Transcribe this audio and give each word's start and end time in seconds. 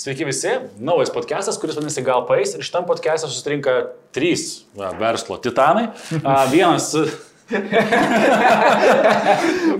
Sveiki 0.00 0.24
visi, 0.24 0.48
naujas 0.80 1.10
podcastas, 1.12 1.58
kuris 1.60 1.76
vadinasi 1.76 2.00
Gal 2.06 2.22
paės 2.24 2.54
ir 2.56 2.62
šitam 2.64 2.86
podcast'e 2.88 3.28
susirinka 3.28 3.72
trys 4.16 4.62
va, 4.72 4.94
verslo 4.96 5.36
titanai. 5.44 5.90
A, 6.22 6.46
vienas... 6.48 6.86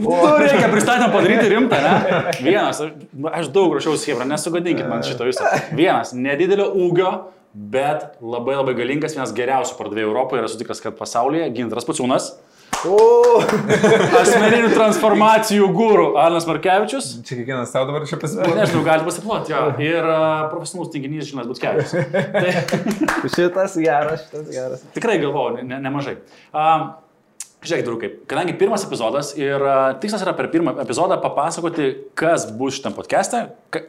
Nu, 0.03 0.19
reikia 0.43 0.69
pristatymą 0.75 1.09
padaryti 1.14 1.48
rimtą, 1.54 1.79
ne? 1.80 2.35
Vienas, 2.43 2.83
aš 3.33 3.48
daug 3.54 3.72
ruošiausi, 3.72 4.11
Hebra, 4.12 4.29
nesugadinkit 4.29 4.91
man 4.91 5.01
šito 5.09 5.25
viso. 5.25 5.48
Vienas, 5.72 6.13
nedidelio 6.13 6.69
ūgio, 6.69 7.15
bet 7.57 8.21
labai 8.21 8.59
labai 8.59 8.77
galingas, 8.77 9.17
vienas 9.17 9.33
geriausių 9.41 9.81
pardavėjų 9.81 10.11
Europoje 10.11 10.45
ir 10.45 10.51
esu 10.51 10.61
tikras, 10.61 10.85
kad 10.85 11.01
pasaulyje, 11.01 11.49
Ginteras 11.57 11.89
Paciūnas. 11.89 12.35
Asmeninių 14.21 14.71
transformacijų 14.72 15.67
gūrų 15.76 16.06
Arnas 16.20 16.46
Markevičius. 16.48 17.10
Čia 17.27 17.41
kiekvienas 17.41 17.74
tau 17.74 17.84
dabar 17.88 18.06
čia 18.09 18.16
pasiploti. 18.20 18.56
Nežinau, 18.56 18.84
gali 18.87 19.05
pasiploti, 19.05 19.52
jo. 19.52 19.66
Ir 19.84 20.01
uh, 20.01 20.46
profesionalus 20.52 20.92
tinginys 20.95 21.28
Žinas 21.28 21.51
Butkevičius. 21.51 22.09
Tai 22.32 23.28
Šitas 23.36 23.77
geras, 23.77 24.24
šitas 24.24 24.48
geras. 24.55 24.84
tikrai 24.96 25.19
galvoju, 25.20 25.66
ne, 25.69 25.80
nemažai. 25.84 26.16
Uh, 26.55 26.88
Žiūrėk, 27.60 27.82
draugai, 27.84 28.09
kadangi 28.24 28.55
pirmas 28.56 28.87
epizodas 28.87 29.34
ir 29.37 29.60
tikslas 30.00 30.23
yra 30.24 30.32
per 30.32 30.46
pirmą 30.48 30.73
epizodą 30.80 31.19
papasakoti, 31.20 31.91
kas 32.16 32.46
bus 32.56 32.78
šitam 32.78 32.95
podcast'e, 32.96 33.42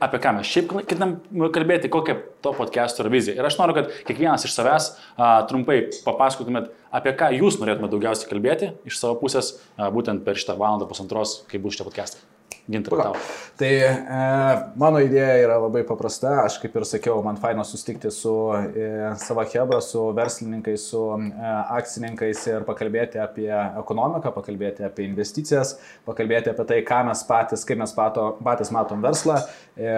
apie 0.04 0.20
ką 0.20 0.34
mes 0.36 0.50
šiaip 0.52 0.74
ketinam 0.90 1.14
kalbėti, 1.56 1.88
kokia 1.94 2.18
to 2.44 2.52
podcast'o 2.58 3.06
yra 3.06 3.14
vizija. 3.14 3.38
Ir 3.40 3.48
aš 3.48 3.56
noriu, 3.62 3.78
kad 3.80 3.96
kiekvienas 4.10 4.44
iš 4.44 4.58
savęs 4.58 4.90
uh, 4.92 5.40
trumpai 5.48 5.86
papasakotumėt, 6.04 6.68
apie 6.92 7.16
ką 7.16 7.32
jūs 7.38 7.62
norėtumėte 7.64 7.96
daugiausiai 7.96 8.34
kalbėti 8.34 8.74
iš 8.92 9.00
savo 9.00 9.16
pusės, 9.24 9.56
uh, 9.78 9.88
būtent 9.96 10.28
per 10.28 10.36
šitą 10.36 10.60
valandą 10.60 10.92
pusantros, 10.92 11.40
kai 11.48 11.64
bus 11.64 11.80
šitą 11.80 11.88
podcast'ą. 11.88 12.41
Gintarai 12.72 13.08
tau. 13.10 13.16
Tai 13.60 13.70
e, 13.70 13.94
mano 14.80 15.02
idėja 15.04 15.36
yra 15.44 15.58
labai 15.62 15.84
paprasta. 15.88 16.32
Aš 16.46 16.58
kaip 16.64 16.76
ir 16.80 16.86
sakiau, 16.88 17.20
man 17.26 17.38
faina 17.42 17.66
susitikti 17.68 18.10
su 18.14 18.34
e, 18.56 18.88
savo 19.22 19.44
hebra, 19.46 19.82
su 19.86 20.08
verslininkais, 20.18 20.86
su 20.94 21.02
e, 21.18 21.52
akcininkais 21.78 22.46
ir 22.50 22.66
pakalbėti 22.68 23.22
apie 23.22 23.50
ekonomiką, 23.52 24.32
pakalbėti 24.34 24.88
apie 24.88 25.06
investicijas, 25.10 25.76
pakalbėti 26.08 26.54
apie 26.54 26.66
tai, 26.72 26.80
ką 26.88 27.04
mes 27.10 27.26
patys, 27.28 27.66
kaip 27.68 27.82
mes 27.84 27.94
pato, 27.98 28.32
patys 28.46 28.74
matom 28.74 29.04
verslą, 29.04 29.38
e, 29.76 29.94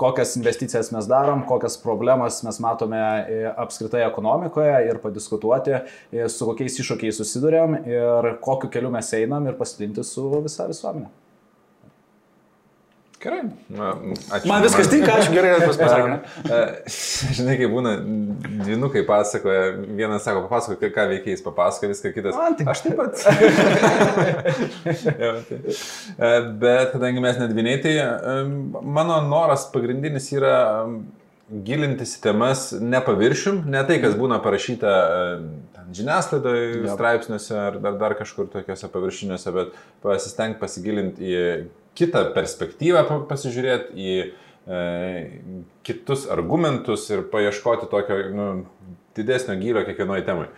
kokias 0.00 0.36
investicijas 0.38 0.92
mes 0.94 1.08
darom, 1.10 1.46
kokias 1.48 1.78
problemas 1.80 2.42
mes 2.46 2.60
matome 2.62 3.00
e, 3.00 3.42
apskritai 3.64 4.04
ekonomikoje 4.06 4.76
ir 4.90 5.02
padiskutuoti, 5.02 5.80
e, 6.12 6.28
su 6.28 6.52
kokiais 6.52 6.78
iššūkiais 6.84 7.20
susidurėm 7.22 7.80
ir 7.88 8.32
kokiu 8.44 8.70
keliu 8.70 8.94
mes 8.94 9.12
einam 9.18 9.50
ir 9.50 9.58
pasidalinti 9.58 10.06
su 10.06 10.30
visa 10.44 10.70
visuomenė. 10.70 11.23
Gerai. 13.24 13.40
Ačiū. 13.72 14.48
Man 14.50 14.62
viskas 14.66 14.90
tinka, 14.92 15.14
aš 15.16 15.30
gerai. 15.32 15.54
E, 16.44 16.58
Žinai, 17.38 17.54
kai 17.56 17.68
būna, 17.72 17.94
dvinukai 18.66 19.00
pasakoja, 19.08 19.70
vienas 19.96 20.26
sako, 20.26 20.42
papasako, 20.44 20.90
ką- 20.92 21.06
veikia, 21.14 21.32
jis 21.32 21.44
papasako 21.46 21.88
viską, 21.94 22.12
kitas. 22.12 22.36
Man 22.36 22.56
tai- 22.58 22.66
Aš 22.74 22.82
taip 22.84 22.98
pat. 23.00 23.12
Jo, 25.24 25.32
tai. 25.48 25.58
E, 26.18 26.30
Bet 26.64 26.92
kadangi 26.92 27.20
mes 27.24 27.38
nedviniai, 27.40 27.80
tai 27.82 27.94
mano 28.84 29.20
noras 29.28 29.64
pagrindinis 29.72 30.28
yra 30.36 30.56
gilintis 31.64 32.16
į 32.18 32.22
temas 32.24 32.66
ne 32.80 33.00
paviršium, 33.04 33.62
ne 33.70 33.82
tai, 33.88 33.98
kas 34.02 34.14
būna 34.18 34.38
parašyta 34.44 34.92
ten 35.76 35.90
žiniasklaidoje, 35.96 36.84
straipsniuose 36.94 37.56
ar 37.60 37.76
dar, 37.84 37.98
dar 38.00 38.14
kažkur 38.20 38.48
tokiuose 38.52 38.88
paviršiniuose, 38.92 39.52
bet 39.56 39.74
pasistengti 40.04 40.60
pasigilinti 40.62 41.32
į 41.34 41.42
kitą 41.98 42.24
perspektyvą, 42.36 43.04
pa- 43.08 43.20
pasižiūrėti 43.30 43.94
į 43.94 44.14
e, 44.24 44.80
kitus 45.86 46.26
argumentus 46.32 47.06
ir 47.12 47.26
paieškoti 47.32 47.90
tokio 47.92 48.20
nu, 48.34 48.48
didesnio 49.16 49.56
gylio 49.60 49.84
kiekvienoje 49.86 50.26
temai. 50.26 50.48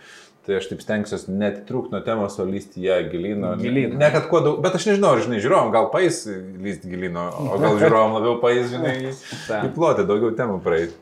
Tai 0.47 0.55
aš 0.55 0.69
taip 0.69 0.79
stengsiuosi 0.79 1.33
net 1.35 1.57
trūkti 1.67 1.91
nuo 1.91 1.99
temos, 2.05 2.37
o 2.39 2.45
lysti 2.47 2.85
ją 2.85 3.01
gilino. 3.11 3.49
Gilyn. 3.59 3.97
Ne 3.99 4.07
kad 4.13 4.29
kuo 4.31 4.39
daug, 4.45 4.61
bet 4.63 4.77
aš 4.79 4.85
nežinau, 4.87 5.11
ar, 5.17 5.23
žinai, 5.25 5.41
žiūrovom, 5.43 5.73
gal 5.75 5.89
pais 5.91 6.21
lysti 6.63 6.87
gilino, 6.93 7.27
o 7.51 7.59
gal 7.59 7.75
žiūrovom 7.81 8.15
labiau 8.15 8.37
pais, 8.39 8.63
žinai, 8.71 8.95
į- 9.09 9.15
Taip. 9.49 9.67
į 9.67 9.73
plotį, 9.75 10.07
daugiau 10.07 10.31
temų 10.39 10.61
praeiti. 10.63 10.95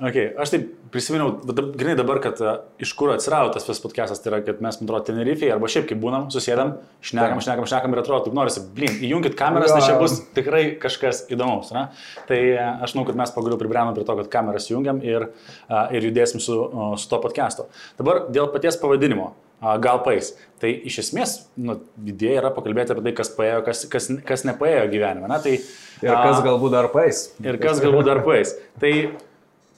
Okay. 0.00 0.30
Aš 0.40 0.54
taip 0.54 0.68
prisiminiau, 0.90 1.34
grinai 1.76 1.94
dabar, 1.98 2.18
kad 2.22 2.38
a, 2.42 2.52
iš 2.82 2.92
kur 2.98 3.12
atsirado 3.12 3.52
tas 3.54 3.66
visas 3.66 3.82
podcastas, 3.82 4.18
tai 4.22 4.32
yra, 4.32 4.38
kad 4.46 4.62
mes, 4.64 4.78
man 4.80 4.88
atrodo, 4.88 5.04
Tenerife'e 5.10 5.50
arba 5.54 5.68
šiaip 5.70 5.86
kaip 5.90 6.00
būnam, 6.02 6.26
susėdam, 6.34 6.72
šnekam, 7.04 7.38
šnekam, 7.44 7.66
šnekam 7.70 7.94
ir 7.94 8.00
atrodo, 8.02 8.24
taip 8.26 8.34
norisi, 8.38 8.62
blin, 8.74 8.96
įjunkit 9.06 9.36
kameras, 9.38 9.70
nes 9.76 9.86
čia 9.86 9.98
bus 10.00 10.16
tikrai 10.34 10.62
kažkas 10.82 11.24
įdomaus. 11.30 11.70
Ne? 11.76 11.84
Tai 12.30 12.38
a, 12.56 12.66
aš 12.86 12.96
manau, 12.96 13.06
kad 13.10 13.20
mes 13.20 13.34
pagaliau 13.36 13.60
pribrendom 13.60 13.94
prie 13.98 14.06
to, 14.08 14.16
kad 14.22 14.30
kameras 14.32 14.66
jungiam 14.70 14.98
ir, 15.06 15.28
a, 15.68 15.84
ir 15.94 16.08
judėsim 16.10 16.42
su, 16.42 16.56
o, 16.58 16.90
su 16.98 17.10
to 17.12 17.20
podcasto. 17.22 17.68
Dabar 18.00 18.24
dėl 18.34 18.50
paties 18.54 18.69
pavadinimo. 18.78 19.32
a, 19.60 19.74
Gal 19.82 20.02
pais. 20.04 20.34
Tai 20.60 20.70
iš 20.70 21.00
esmės, 21.02 21.34
nu, 21.56 21.78
idėja 22.06 22.42
yra 22.42 22.52
pakalbėti 22.54 22.94
apie 22.94 23.02
tai, 23.08 23.12
kas 23.16 23.32
paėjo, 23.36 23.64
kas, 23.66 23.82
kas, 23.92 24.08
kas 24.28 24.46
nepaėjo 24.48 24.86
gyvenime. 24.92 25.28
Na, 25.28 25.40
tai, 25.42 25.58
Ir 26.00 26.14
kas 26.14 26.38
a, 26.38 26.44
galbūt 26.46 26.72
dar 26.72 26.88
paės. 26.94 27.26
ir 27.44 27.58
kas 27.60 27.82
galbūt 27.82 28.08
dar 28.08 28.22
paės. 28.24 28.54
Tai 28.80 28.92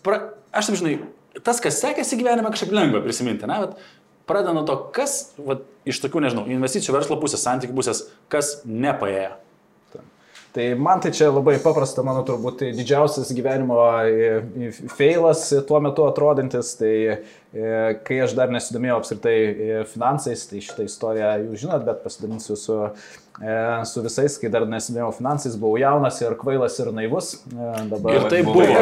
pra, 0.06 0.20
aš 0.54 0.70
taip 0.70 0.78
žinai, 0.82 0.94
tas, 1.42 1.58
kas 1.64 1.80
sekėsi 1.82 2.18
gyvenime, 2.20 2.50
kažkaip 2.54 2.74
lengva 2.74 3.02
prisiminti, 3.02 3.48
ne, 3.50 3.58
bet 3.64 3.78
pradeda 4.30 4.54
nuo 4.54 4.62
to, 4.68 4.76
kas 4.94 5.32
va, 5.38 5.58
iš 5.88 5.98
tokių, 6.04 6.22
nežinau, 6.26 6.44
investicijų 6.50 6.94
verslo 6.94 7.18
pusės, 7.22 7.42
santykių 7.42 7.74
pusės, 7.78 8.04
kas 8.30 8.60
nepaėjo. 8.66 9.32
Tai 10.52 10.66
man 10.76 11.00
tai 11.00 11.14
čia 11.16 11.30
labai 11.32 11.54
paprasta, 11.64 12.02
mano 12.04 12.20
turbūt 12.28 12.58
tai 12.60 12.66
didžiausias 12.76 13.30
gyvenimo 13.32 13.78
e, 14.04 14.42
e, 14.68 14.70
feilas 14.92 15.46
tuo 15.64 15.78
metu 15.80 16.04
atrodantis, 16.04 16.74
tai 16.76 16.90
kai 17.52 18.16
aš 18.24 18.32
dar 18.36 18.48
nesidomėjau 18.52 18.96
apskritai 19.02 19.36
e, 19.36 19.82
finansais, 19.92 20.46
tai 20.48 20.62
šitą 20.64 20.86
istoriją 20.88 21.34
jūs 21.50 21.66
žinot, 21.66 21.82
bet 21.84 22.00
pasidalinsiu 22.00 22.56
su, 22.56 22.78
e, 23.42 23.56
su 23.90 24.04
visais, 24.06 24.38
kai 24.40 24.48
dar 24.52 24.64
nesidomėjau 24.68 25.10
finansais, 25.18 25.58
buvau 25.60 25.76
jaunas 25.82 26.16
ir 26.22 26.32
kvailas 26.40 26.78
ir 26.80 26.88
naivus. 26.96 27.34
E, 27.52 27.72
Dabar, 27.92 28.16
Ir 28.16 28.22
tai 28.32 28.40
buvo. 28.46 28.64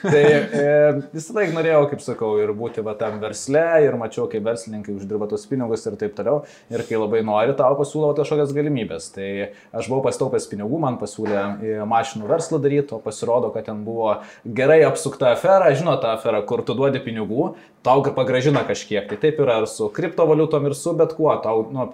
Tai 0.00 0.22
e, 0.24 1.02
visą 1.12 1.34
laiką 1.36 1.52
norėjau, 1.54 1.82
kaip 1.92 2.02
sakau, 2.02 2.30
ir 2.40 2.50
būti 2.56 2.82
va 2.84 2.94
tam 2.98 3.18
versle, 3.22 3.62
ir 3.84 3.96
mačiau, 4.00 4.26
kaip 4.32 4.42
verslininkai 4.46 4.94
uždirba 4.96 5.28
tos 5.30 5.44
pinigus 5.50 5.84
ir 5.86 5.94
taip 6.00 6.14
toliau. 6.16 6.42
Ir 6.72 6.82
kai 6.88 6.96
labai 6.98 7.20
nori, 7.26 7.54
tau 7.58 7.76
pasiūlo 7.78 8.14
kažkokias 8.18 8.54
galimybės. 8.56 9.10
Tai 9.14 9.28
aš 9.76 9.90
buvau 9.92 10.02
pastaupęs 10.08 10.48
pinigų, 10.50 10.80
man 10.82 10.96
pasiūlė 11.00 11.38
e, 11.38 11.74
mašinų 11.90 12.30
verslą 12.30 12.58
daryti, 12.64 12.96
o 12.96 13.00
pasirodo, 13.04 13.52
kad 13.54 13.68
ten 13.68 13.84
buvo 13.84 14.14
gerai 14.44 14.80
apsukta 14.88 15.19
afera, 15.28 15.68
žinot, 15.76 16.00
ta 16.02 16.14
afera, 16.16 16.40
kur 16.46 16.62
tu 16.66 16.74
duodi 16.74 17.00
pinigų, 17.04 17.50
tau 17.84 18.02
pagražina 18.16 18.62
kažkiek. 18.68 19.06
Tai 19.08 19.18
taip 19.20 19.40
yra 19.40 19.60
ir 19.62 19.68
su 19.70 19.88
kriptovaliutom, 19.94 20.66
ir 20.68 20.76
su 20.76 20.92
bet 20.96 21.14
kuo. 21.16 21.30
Tau 21.44 21.64
nu, 21.72 21.86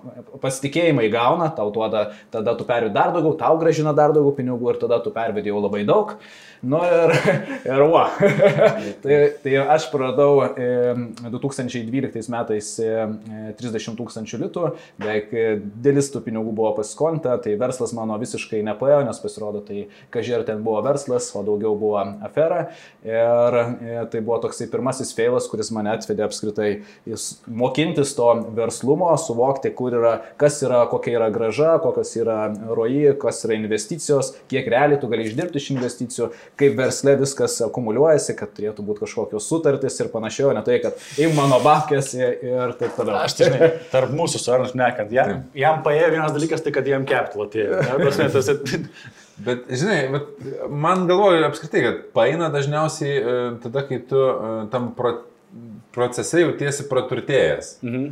pasitikėjimą 0.43 1.07
įgauna, 1.07 1.53
tau 1.57 1.71
duoda, 1.75 2.09
tada 2.35 2.57
tu 2.59 2.67
pervedi 2.67 2.95
dar 2.97 3.13
daugiau, 3.15 3.37
tau 3.39 3.59
gražina 3.61 3.95
dar 3.97 4.15
daugiau 4.17 4.35
pinigų 4.35 4.73
ir 4.73 4.83
tada 4.83 4.99
tu 5.05 5.15
pervedi 5.15 5.53
jau 5.53 5.63
labai 5.63 5.85
daug. 5.87 6.17
Nu 6.67 6.81
ir, 6.83 7.13
ir 7.75 7.85
va. 7.93 8.07
tai, 9.05 9.19
tai 9.43 9.57
aš 9.77 9.89
praradau 9.93 10.41
e, 10.49 10.95
2012 11.31 12.33
metais 12.33 12.71
e, 12.83 12.91
30 13.61 13.99
tūkstančių 14.01 14.41
litų, 14.47 14.71
beveik 15.03 15.35
e, 15.37 15.47
dalis 15.85 16.09
tų 16.15 16.25
pinigų 16.27 16.55
buvo 16.57 16.73
pasiskolinta, 16.79 17.37
tai 17.45 17.55
verslas 17.61 17.95
mano 17.97 18.17
visiškai 18.23 18.63
nepaėjo, 18.67 19.03
nes 19.07 19.23
pasirodo, 19.23 19.63
tai 19.67 19.87
kažkiek 20.15 20.47
ten 20.49 20.65
buvo 20.67 20.81
verslas, 20.87 21.29
o 21.37 21.45
daugiau 21.47 21.77
buvo 21.79 22.01
afera. 22.27 22.71
Ir 23.17 23.57
e, 23.59 23.97
tai 24.13 24.21
buvo 24.21 24.39
toksai 24.43 24.69
pirmasis 24.71 25.13
feilas, 25.17 25.47
kuris 25.51 25.71
mane 25.75 25.93
atvedė 25.93 26.27
apskritai 26.27 26.71
mokintis 27.47 28.15
to 28.17 28.29
verslumo, 28.57 29.09
suvokti, 29.21 29.73
kur 29.77 29.97
yra, 29.99 30.15
kas 30.41 30.59
yra, 30.67 30.83
kokia 30.91 31.17
yra 31.19 31.29
graža, 31.35 31.77
kokios 31.83 32.13
yra 32.21 32.39
roji, 32.77 33.15
kas 33.23 33.43
yra 33.47 33.57
investicijos, 33.59 34.33
kiek 34.51 34.69
realiai 34.73 35.01
tu 35.03 35.11
gali 35.13 35.27
išdirbti 35.29 35.61
iš 35.63 35.71
investicijų, 35.75 36.31
kaip 36.61 36.77
versle 36.79 37.17
viskas 37.21 37.59
akumuliuojasi, 37.67 38.37
kad 38.39 38.55
turėtų 38.57 38.87
būti 38.87 39.05
kažkokios 39.05 39.51
sutartys 39.51 40.01
ir 40.03 40.11
panašiai, 40.15 40.49
o 40.51 40.57
ne 40.57 40.65
tai, 40.67 40.81
kad 40.85 41.07
im 41.23 41.37
mano 41.39 41.61
babkės 41.65 42.13
ir, 42.19 42.75
taip 42.81 42.97
toliau. 42.99 43.21
aš 43.27 43.39
tai 43.39 43.51
žinai, 43.51 43.71
tarp 43.93 44.17
mūsų 44.17 44.43
su 44.43 44.55
Arnu 44.55 44.71
šnekant, 44.73 45.15
jam, 45.15 45.39
jam 45.57 45.85
paėjo 45.87 46.11
vienas 46.17 46.35
dalykas, 46.37 46.65
tai 46.65 46.75
kad 46.77 46.89
jam 46.89 47.07
capital 47.09 47.47
atėjo. 47.49 47.85
Bet, 49.37 49.67
žinai, 49.69 49.99
bet 50.13 50.71
man 50.73 51.05
galvoju 51.09 51.45
apskritai, 51.45 51.83
kad 51.85 52.05
paina 52.17 52.49
dažniausiai 52.53 53.17
e, 53.17 53.35
tada, 53.61 53.83
kai 53.85 53.99
tu 54.09 54.17
e, 54.17 54.53
tam 54.73 54.95
pro, 54.97 55.13
procese 55.93 56.41
jautiesi 56.41 56.87
praturtėjęs. 56.89 57.75
Mhm. 57.85 58.07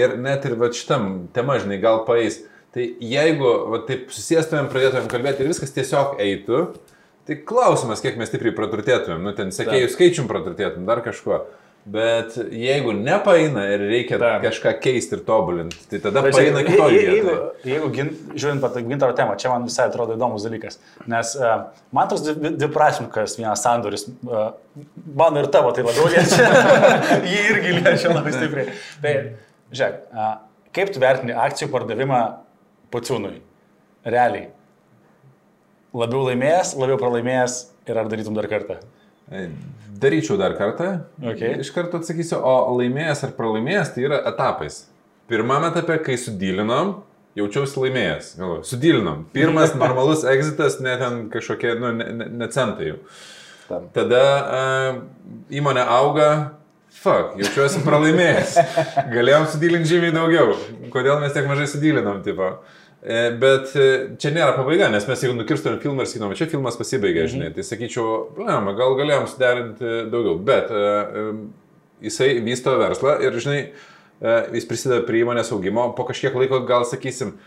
Ir 0.00 0.14
net 0.22 0.46
ir 0.46 0.54
va 0.56 0.70
šitam 0.72 1.26
tema, 1.34 1.58
žinai, 1.60 1.80
gal 1.82 2.04
paeis. 2.06 2.38
Tai 2.70 2.84
jeigu 3.02 3.50
va, 3.72 3.80
taip 3.88 4.12
susėstumėm, 4.14 4.70
pradėtumėm 4.70 5.08
kalbėti 5.10 5.42
ir 5.42 5.50
viskas 5.50 5.74
tiesiog 5.74 6.20
eitų, 6.22 6.60
tai 7.26 7.36
klausimas, 7.46 8.02
kiek 8.04 8.16
mes 8.20 8.30
stipriai 8.30 8.54
praturtėtumėm. 8.54 9.24
Nu, 9.26 9.34
ten 9.36 9.50
sekėjų 9.54 9.90
skaičium 9.90 10.30
praturtėtum, 10.30 10.86
dar 10.88 11.02
kažkuo. 11.04 11.42
Bet 11.86 12.34
jeigu 12.52 12.92
nepaina 12.92 13.62
ir 13.72 13.80
reikia 13.88 14.18
Taip. 14.20 14.42
kažką 14.44 14.72
keisti 14.84 15.16
ir 15.16 15.22
tobulinti, 15.24 15.78
tai 15.88 15.98
tada 16.04 16.20
Bet 16.22 16.34
paina 16.36 16.60
kitoje 16.66 16.98
je- 16.98 17.06
jeigu, 17.08 17.30
vietoje. 17.30 17.70
jeigu 17.70 17.88
gin, 17.94 18.10
žiūrint 18.36 18.60
pat 18.60 18.76
gintaro 18.84 19.14
temą, 19.16 19.32
čia 19.40 19.48
man 19.48 19.64
visai 19.64 19.86
atrodo 19.88 20.12
įdomus 20.18 20.44
dalykas. 20.44 20.76
Nes 21.08 21.32
uh, 21.40 21.70
man 21.96 22.08
toks 22.12 22.20
dvi- 22.26 22.52
dviprasmiškas 22.60 23.38
vienas 23.40 23.64
sandoris, 23.64 24.04
uh, 24.28 24.52
mano 25.16 25.40
ir 25.40 25.48
tavo 25.48 25.72
tai 25.72 25.82
labiau 25.88 26.06
liečia, 26.12 26.50
jį 27.32 27.40
irgi 27.48 27.72
liečia 27.80 28.12
labai 28.12 28.36
stipriai. 28.36 28.76
Tai, 29.00 29.14
žiūrėk, 29.72 29.98
uh, 30.12 30.36
kaip 30.76 30.92
tu 30.92 31.00
vertini 31.00 31.32
akcijų 31.48 31.72
pardavimą 31.72 32.20
pociūnui? 32.92 33.38
Realiai. 34.04 34.50
Labiau 35.96 36.28
laimėjęs, 36.28 36.76
labiau 36.78 37.00
pralaimėjęs 37.00 37.58
ir 37.88 37.98
ar 38.04 38.12
darytum 38.12 38.36
dar 38.36 38.46
kartą? 38.52 38.76
Daryčiau 40.00 40.38
dar 40.40 40.54
kartą. 40.58 40.90
Okay. 41.20 41.58
Iš 41.60 41.72
karto 41.74 42.00
atsakysiu, 42.00 42.38
o 42.40 42.76
laimėjęs 42.78 43.24
ar 43.26 43.34
pralaimėjęs 43.36 43.92
tai 43.94 44.06
yra 44.08 44.20
etapais. 44.30 44.84
Pirmame 45.30 45.68
etape, 45.70 45.98
kai 46.06 46.16
sudilinom, 46.18 46.94
jaučiausi 47.38 47.82
laimėjęs. 47.84 48.30
Galvoju, 48.40 48.64
Sudilinom. 48.70 49.26
Pirmas 49.34 49.74
normalus 49.82 50.24
exitas, 50.28 50.80
net 50.82 51.02
ten 51.04 51.26
kažkokie, 51.32 51.74
nu, 51.80 51.92
ne, 51.98 52.08
ne, 52.16 52.30
ne 52.40 52.50
centai 52.54 52.92
jau. 52.92 52.96
Tam. 53.68 53.86
Tada 53.94 54.24
uh, 54.40 54.88
įmonė 55.54 55.84
auga, 55.86 56.30
fuck, 56.90 57.36
jaučiuosi 57.38 57.84
pralaimėjęs. 57.86 58.56
Galėjom 59.14 59.46
sudylinti 59.52 59.92
žymiai 59.92 60.16
daugiau. 60.16 60.56
Kodėl 60.94 61.20
mes 61.22 61.36
tiek 61.36 61.46
mažai 61.50 61.68
sudylinom, 61.70 62.24
tipo. 62.26 62.56
E, 62.56 62.79
Bet 63.00 63.70
e, 63.80 63.84
čia 64.20 64.28
nėra 64.34 64.52
pabaiga, 64.52 64.90
nes 64.92 65.06
mes 65.08 65.22
jeigu 65.24 65.32
nukirstumėm 65.38 65.78
filmą 65.80 66.04
ir 66.04 66.08
sakytumėm, 66.10 66.34
čia 66.36 66.50
filmas 66.52 66.76
pasibaigė, 66.76 67.22
žinai, 67.32 67.48
tai 67.56 67.64
sakyčiau, 67.64 68.26
blema, 68.36 68.74
gal 68.76 68.92
galėjom 68.98 69.24
suderinti 69.30 69.92
daugiau, 70.12 70.34
bet 70.44 70.68
e, 70.68 70.82
e, 70.82 71.22
jisai 72.04 72.34
vysto 72.44 72.74
verslą 72.76 73.14
ir, 73.24 73.38
žinai, 73.40 73.62
e, 74.20 74.34
jis 74.58 74.68
prisideda 74.68 75.00
prie 75.08 75.22
įmonės 75.24 75.52
augimo, 75.56 75.86
po 75.96 76.04
kažkiek 76.10 76.36
laiko 76.36 76.60
gal 76.68 76.84
sakysim, 76.88 77.38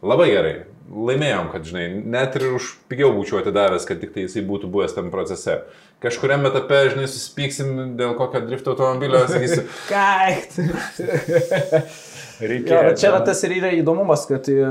labai 0.00 0.30
gerai, 0.32 0.54
laimėjom, 0.88 1.52
kad, 1.52 1.68
žinai, 1.68 1.84
net 2.16 2.40
ir 2.40 2.48
už 2.56 2.72
pigiau 2.88 3.12
būčiau 3.12 3.42
atidavęs, 3.42 3.84
kad 3.88 4.00
tik 4.00 4.16
tai 4.16 4.24
jisai 4.24 4.46
būtų 4.48 4.72
buvęs 4.72 4.96
tam 4.96 5.12
procese. 5.12 5.60
Kažkuriam 6.00 6.48
etape, 6.48 6.80
žinai, 6.96 7.04
susipyksim 7.12 7.92
dėl 8.00 8.16
kokio 8.16 8.40
drifto 8.48 8.72
automobilio, 8.72 9.26
sakysiu, 9.28 9.68
Kaikt. 9.92 10.56
Reikia. 12.40 12.80
Bet 12.88 12.98
čia 13.00 13.08
yra 13.12 13.20
tas 13.26 13.40
ir 13.46 13.52
yra 13.60 13.70
įdomumas, 13.78 14.24
kad... 14.26 14.48
e, 14.50 14.64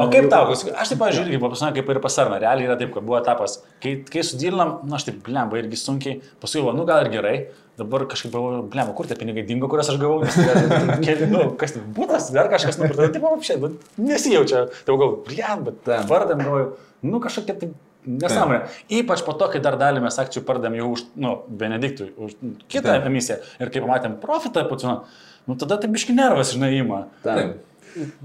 O 0.00 0.06
kaip 0.12 0.28
tau, 0.32 0.46
paskui- 0.50 0.72
aš 0.72 0.92
taip 0.94 1.00
pažiūrėjau, 1.02 1.36
kaip, 1.40 1.52
pasakė, 1.52 1.74
kaip 1.82 1.90
ir 1.94 2.00
pasarna, 2.04 2.38
realiai 2.40 2.68
yra 2.70 2.76
taip, 2.80 2.92
kad 2.94 3.04
buvo 3.04 3.18
etapas, 3.20 3.58
kai, 3.84 3.98
kai 4.08 4.22
sudylinam, 4.24 4.78
na 4.88 4.96
aš 4.96 5.08
taip, 5.10 5.18
blemba, 5.26 5.58
irgi 5.60 5.76
sunkiai, 5.80 6.20
paskui, 6.40 6.62
va, 6.64 6.72
nu 6.76 6.86
gal 6.88 7.04
ir 7.04 7.12
gerai, 7.12 7.34
dabar 7.80 8.06
kažkaip 8.08 8.32
galvoju, 8.32 8.62
blemba, 8.72 8.94
kur 8.96 9.08
tie 9.10 9.16
pinigai 9.20 9.44
dingo, 9.48 9.68
kuriuos 9.72 9.92
aš 9.92 10.00
gavau, 10.00 10.22
nes, 10.24 10.36
tai, 10.40 10.96
keli, 11.06 11.28
nu, 11.32 11.44
kas 11.60 11.76
tai, 11.76 11.84
būtas, 11.96 12.30
dar 12.36 12.48
kažkas 12.52 12.80
nupirkta, 12.80 13.10
taip, 13.18 13.28
apšė, 13.34 13.58
nu, 13.62 13.72
nesijaučia, 14.08 14.66
tai 14.72 14.90
galvoju, 14.96 15.20
blem, 15.28 15.64
bet 15.68 15.80
Taip. 15.88 16.08
vardam, 16.10 16.40
galvoju, 16.44 16.72
nu 17.08 17.20
kažkokia 17.24 17.56
tai 17.62 17.70
nesąmonė. 18.08 18.62
Ypač 19.00 19.20
po 19.26 19.34
to, 19.36 19.48
kai 19.52 19.60
dar 19.64 19.76
dalį 19.80 20.00
mes 20.06 20.16
akcijų 20.20 20.40
pardėm 20.48 20.76
jau 20.78 20.86
už, 20.94 21.02
nu, 21.20 21.34
Benediktui, 21.60 22.10
už 22.16 22.36
kitą 22.72 22.94
Taip. 22.94 23.08
emisiją 23.10 23.36
ir 23.60 23.72
kai 23.72 23.82
pamatėm 23.84 24.14
profitą, 24.22 24.64
pacino, 24.70 25.02
nu 25.50 25.58
tada 25.58 25.76
tai 25.82 25.90
biški 25.90 26.14
nervas, 26.16 26.54
žinai, 26.54 26.70
įma. 26.80 27.02
Taip. 27.26 27.58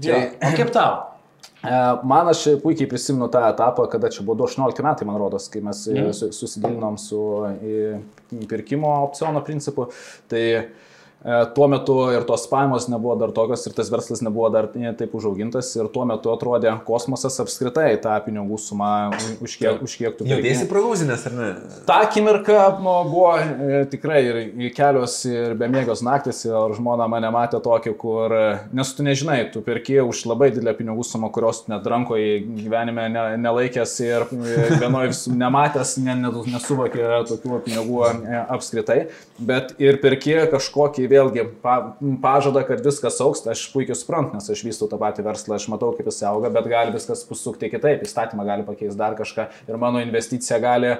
Jo, 0.06 0.22
o 0.46 0.54
kaip 0.56 0.72
tau? 0.78 0.94
E, 1.66 1.70
Man 2.06 2.28
aš 2.30 2.42
puikiai 2.62 2.86
prisimenu 2.86 3.26
tą 3.32 3.40
etapą, 3.48 3.86
kada 3.90 4.06
čia 4.12 4.22
buvo 4.22 4.44
18 4.46 4.84
metai, 4.86 5.06
man 5.08 5.16
rodos, 5.18 5.48
kai 5.50 5.62
mes 5.64 5.80
Mhm. 5.90 6.04
mm. 6.12 6.32
susidilinom 6.36 6.98
su 7.00 7.18
e, 7.48 7.96
pirkimo 8.48 8.90
opciono 9.02 9.40
principu. 9.42 9.88
Tai 10.30 10.42
e, 10.42 10.60
tuo 11.54 11.66
metu 11.68 11.94
ir 12.12 12.22
tos 12.28 12.44
pajamos 12.46 12.86
nebuvo 12.88 13.16
dar 13.18 13.32
tokios 13.34 13.64
ir 13.66 13.72
tas 13.74 13.88
verslas 13.90 14.20
nebuvo 14.22 14.50
dar 14.52 14.68
e, 14.76 14.92
taip 14.94 15.14
užaugintas 15.16 15.72
ir 15.74 15.88
tuo 15.90 16.04
metu 16.06 16.30
atrodė 16.30 16.70
kosmosas 16.86 17.40
apskritai 17.42 17.96
tą 18.02 18.14
pinigų 18.22 18.58
sumą, 18.60 18.90
už 19.42 19.56
kiek, 19.58 19.80
už 19.82 19.96
kiek 19.98 20.14
tu 20.18 20.26
perki. 20.26 20.34
jautiesi 20.36 20.68
pralauzinės 20.70 21.24
ar 21.26 21.34
ne? 21.34 21.48
Ta 21.88 21.98
akimirka 22.04 22.58
nu, 22.78 22.94
buvo 23.08 23.32
e, 23.40 23.80
tikrai 23.90 24.20
ir 24.28 24.70
kelios 24.76 25.16
ir 25.26 25.56
bemėgos 25.58 26.04
naktis 26.06 26.44
ir 26.46 26.76
žmona 26.76 27.08
mane 27.10 27.32
matė 27.34 27.62
tokį, 27.64 27.96
kur, 27.98 28.36
e, 28.36 28.52
nes 28.76 28.94
tu 28.94 29.06
nežinai, 29.06 29.40
tu 29.54 29.64
perki 29.66 29.98
už 30.04 30.22
labai 30.30 30.52
didelę 30.52 30.76
pinigų 30.78 31.08
sumą, 31.08 31.32
kurios 31.34 31.64
tu 31.64 31.74
net 31.74 31.86
rankoje 31.90 32.38
gyvenime 32.60 33.08
ne, 33.10 33.26
nelaikęs 33.42 33.96
ir 34.04 34.28
e, 34.30 34.68
vienoje 34.78 35.16
nematęs, 35.32 35.96
ne, 36.04 36.18
ne, 36.22 36.32
nesuvokė 36.54 37.10
tokių 37.32 37.60
pinigų 37.66 38.00
e, 38.12 38.44
apskritai, 38.54 39.00
bet 39.40 39.74
ir 39.82 39.98
perki 40.04 40.38
kažkokį 40.52 41.05
vėlgi 41.10 41.46
pa, 41.62 41.76
pažadą, 42.22 42.62
kad 42.68 42.82
viskas 42.84 43.20
auks, 43.24 43.44
tai 43.44 43.54
aš 43.54 43.66
puikiai 43.72 43.98
suprantu, 43.98 44.36
nes 44.36 44.50
aš 44.52 44.64
vystau 44.66 44.88
tą 44.90 44.98
patį 45.00 45.26
verslą, 45.26 45.58
aš 45.58 45.68
matau, 45.72 45.92
kaip 45.96 46.08
jis 46.10 46.22
auga, 46.28 46.50
bet 46.52 46.68
gali 46.70 46.94
viskas 46.94 47.24
pasukti 47.28 47.70
kitaip, 47.72 48.04
įstatymą 48.06 48.46
gali 48.46 48.66
pakeisti 48.66 48.98
dar 48.98 49.16
kažką 49.18 49.48
ir 49.68 49.80
mano 49.80 50.00
investicija 50.04 50.58
gali 50.62 50.92
e, 50.92 50.98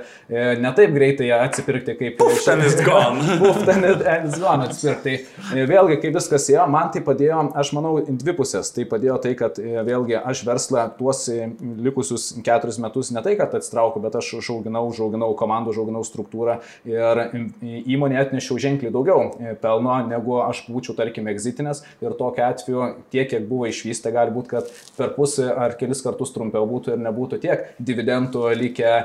ne 0.61 0.73
taip 0.77 0.95
greitai 0.95 1.31
atsipirkti 1.37 1.97
kaip... 1.99 2.19
Puf, 2.21 2.43
ten 2.45 2.63
is 2.67 2.77
gone. 2.85 3.23
Puf, 3.43 3.63
ten 3.67 3.87
is 3.87 4.39
gone 4.41 4.67
atsipirkti. 4.69 5.17
Tai 5.51 5.67
vėlgi, 5.71 5.99
kaip 6.03 6.17
viskas 6.17 6.49
ėjo, 6.53 6.67
man 6.71 6.91
tai 6.95 7.03
padėjo, 7.07 7.43
aš 7.59 7.73
manau, 7.77 7.95
dvi 8.07 8.37
pusės. 8.39 8.73
Tai 8.75 8.87
padėjo 8.91 9.19
tai, 9.25 9.35
kad 9.39 9.61
e, 9.63 9.77
vėlgi 9.87 10.19
aš 10.21 10.43
verslą 10.49 10.87
tuos 10.99 11.25
e, 11.33 11.51
likusius 11.87 12.29
keturis 12.47 12.81
metus 12.83 13.13
ne 13.15 13.23
tai, 13.25 13.37
kad 13.39 13.55
atsitraukiu, 13.57 14.03
bet 14.05 14.19
aš 14.19 14.37
užauginau, 14.41 14.87
užauginau 14.91 15.33
komandą, 15.39 15.75
užauginau 15.75 16.05
struktūrą 16.07 16.59
ir 16.89 17.23
įmonė 17.63 18.21
atnešiau 18.25 18.59
ženkliai 18.63 18.95
daugiau 18.95 19.31
pelno, 19.63 19.96
negu 20.07 20.39
aš 20.45 20.65
būčiau, 20.69 20.97
tarkim, 20.99 21.31
egzitinės 21.33 21.83
ir 22.05 22.17
tokiu 22.19 22.45
atveju 22.47 22.91
tiek, 23.15 23.31
kiek 23.31 23.49
buvo 23.49 23.71
išvysta, 23.71 24.13
gali 24.15 24.35
būti, 24.35 24.53
kad 24.57 24.71
per 24.99 25.15
pusę 25.17 25.49
ar 25.53 25.79
kelis 25.81 26.05
kartus 26.05 26.35
trumpiau 26.35 26.69
būtų 26.69 26.95
ir 26.97 27.03
nebūtų 27.07 27.41
tiek 27.43 27.67
dividendų 27.79 28.51
likę 28.61 28.93
e, 28.93 29.03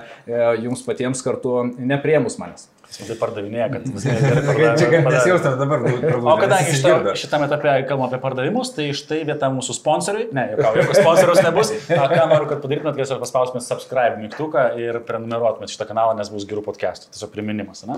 jums 0.65 0.85
patiems 0.88 1.23
kartu 1.25 1.61
nepriemus 1.77 2.39
manęs. 2.41 2.67
Jis 2.91 3.07
tai 3.07 3.15
pardavinėja, 3.21 3.69
kad 3.71 3.85
viską 3.95 4.15
gerai 4.19 4.41
Čia 4.43 4.88
kad 4.91 5.05
pardavinėja. 5.05 5.11
nesijaustum 5.15 5.53
dabar. 5.61 5.85
O 6.19 6.33
kadangi 6.41 6.73
šita, 6.75 7.13
šitame 7.21 7.47
etape 7.47 7.75
kalbam 7.88 8.09
apie 8.09 8.19
pardavimus, 8.19 8.73
tai 8.75 8.89
štai 8.97 9.21
vieta 9.29 9.47
mūsų 9.53 9.77
sponsoriui. 9.77 10.25
Ne, 10.35 10.43
jau 10.57 10.73
jokio 10.75 10.97
sponsoriaus 10.99 11.39
nebus. 11.45 11.71
A, 12.01 12.09
ką 12.11 12.27
noriu, 12.27 12.49
kad 12.51 12.59
padarytumėt, 12.65 12.97
kad 12.97 12.99
tiesiog 13.05 13.23
paspaustumėt 13.23 13.63
subscribe 13.63 14.19
mygtuką 14.19 14.65
ir 14.83 14.99
prenumeruotumėt 15.07 15.71
šitą 15.71 15.88
kanalą, 15.93 16.17
nes 16.19 16.33
bus 16.35 16.43
gerų 16.49 16.65
podcastų. 16.67 17.13
Tiesiog 17.15 17.31
priminimas, 17.31 17.85
ne? 17.88 17.95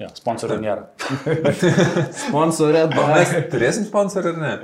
Jo, 0.00 0.10
sponsorių 0.12 0.56
nėra. 0.60 0.88
Sponsorė, 2.26 2.84
O 2.92 3.06
mes 3.14 3.30
turėsim 3.52 3.86
sponsorių 3.88 4.34
ar 4.34 4.42
ne? 4.42 4.56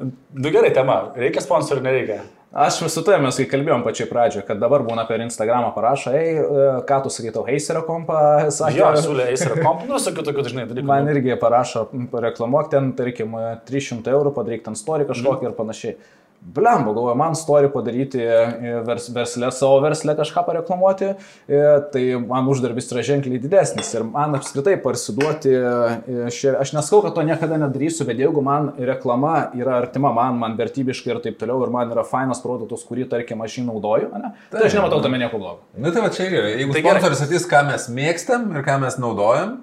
Nu 0.00 0.52
gerai, 0.52 0.70
tema. 0.74 1.02
Reikia 1.18 1.42
sponsorių, 1.44 1.84
nereikia. 1.84 2.22
Aš 2.52 2.82
su 2.92 3.00
tavimi, 3.00 3.24
mes 3.24 3.38
kai 3.40 3.46
kalbėjom 3.48 3.80
pačioj 3.84 4.06
pradžioje, 4.10 4.42
kad 4.44 4.58
dabar 4.60 4.82
būna 4.84 5.06
per 5.08 5.22
Instagramą 5.24 5.70
parašo, 5.72 6.10
ei, 6.12 6.34
e, 6.36 6.64
ką 6.88 6.98
tu 7.04 7.12
sakytau, 7.12 7.46
Heiserio 7.48 7.80
kompą, 7.86 8.18
sakė. 8.58 8.76
Jo, 8.76 8.90
siūlė 9.00 9.30
Acer 9.32 9.54
Comp, 9.62 9.86
nu, 9.88 9.96
sakiau 10.02 10.24
tokių 10.26 10.44
dažnai 10.44 10.66
dalykų. 10.68 10.88
Man 10.88 11.08
irgi 11.08 11.38
parašo, 11.40 11.86
pareklamuok 12.12 12.68
ten, 12.74 12.90
tarkim, 12.98 13.38
300 13.68 14.12
eurų, 14.12 14.34
padaryk 14.36 14.66
ten 14.66 14.76
story 14.76 15.08
kažkokį 15.08 15.48
ir 15.48 15.56
panašiai. 15.56 15.96
Blemba, 16.42 16.92
galvoju, 16.92 17.14
man 17.14 17.34
story 17.38 17.68
padaryti 17.72 18.18
e, 18.18 18.80
vers, 18.86 19.06
verslę, 19.14 19.50
savo 19.54 19.78
verslę 19.80 20.16
kažką 20.18 20.42
pareklamuoti, 20.46 21.12
e, 21.48 21.60
tai 21.94 22.02
man 22.18 22.48
uždarbis 22.50 22.90
yra 22.90 23.04
ženkliai 23.06 23.38
didesnis. 23.40 23.92
Ir 23.94 24.02
man 24.04 24.34
apskritai 24.34 24.74
parsiduoti, 24.82 25.52
e, 25.54 26.26
šia, 26.34 26.56
aš 26.60 26.74
neskau, 26.74 26.98
kad 27.06 27.14
to 27.14 27.24
niekada 27.28 27.60
nedarysiu, 27.62 28.08
bet 28.08 28.18
jeigu 28.20 28.42
man 28.42 28.72
reklama 28.90 29.52
yra 29.54 29.78
artima 29.84 30.10
man, 30.16 30.36
man 30.42 30.58
vertybiškai 30.58 31.14
ir 31.14 31.22
taip 31.28 31.38
toliau, 31.40 31.62
ir 31.62 31.72
man 31.72 31.94
yra 31.94 32.02
fainas 32.10 32.42
produktas, 32.42 32.82
kurį, 32.90 33.06
tarkim, 33.14 33.46
aš 33.46 33.60
jį 33.60 33.68
naudoju, 33.70 34.10
ne, 34.18 34.34
tai 34.50 34.66
aš 34.66 34.80
nematau 34.80 34.98
tame 35.06 35.22
nieko 35.22 35.38
blogo. 35.38 35.62
Nu 35.78 35.94
tai 35.94 36.02
va 36.02 36.10
čia 36.12 36.26
gerai. 36.32 36.56
Jeigu 36.58 36.74
Tai 36.74 36.84
sponsoris 36.88 37.26
atys, 37.30 37.48
ką 37.54 37.64
mes 37.70 37.88
mėgstam 38.02 38.50
ir 38.56 38.66
ką 38.66 38.80
mes 38.82 38.98
naudojam. 38.98 39.60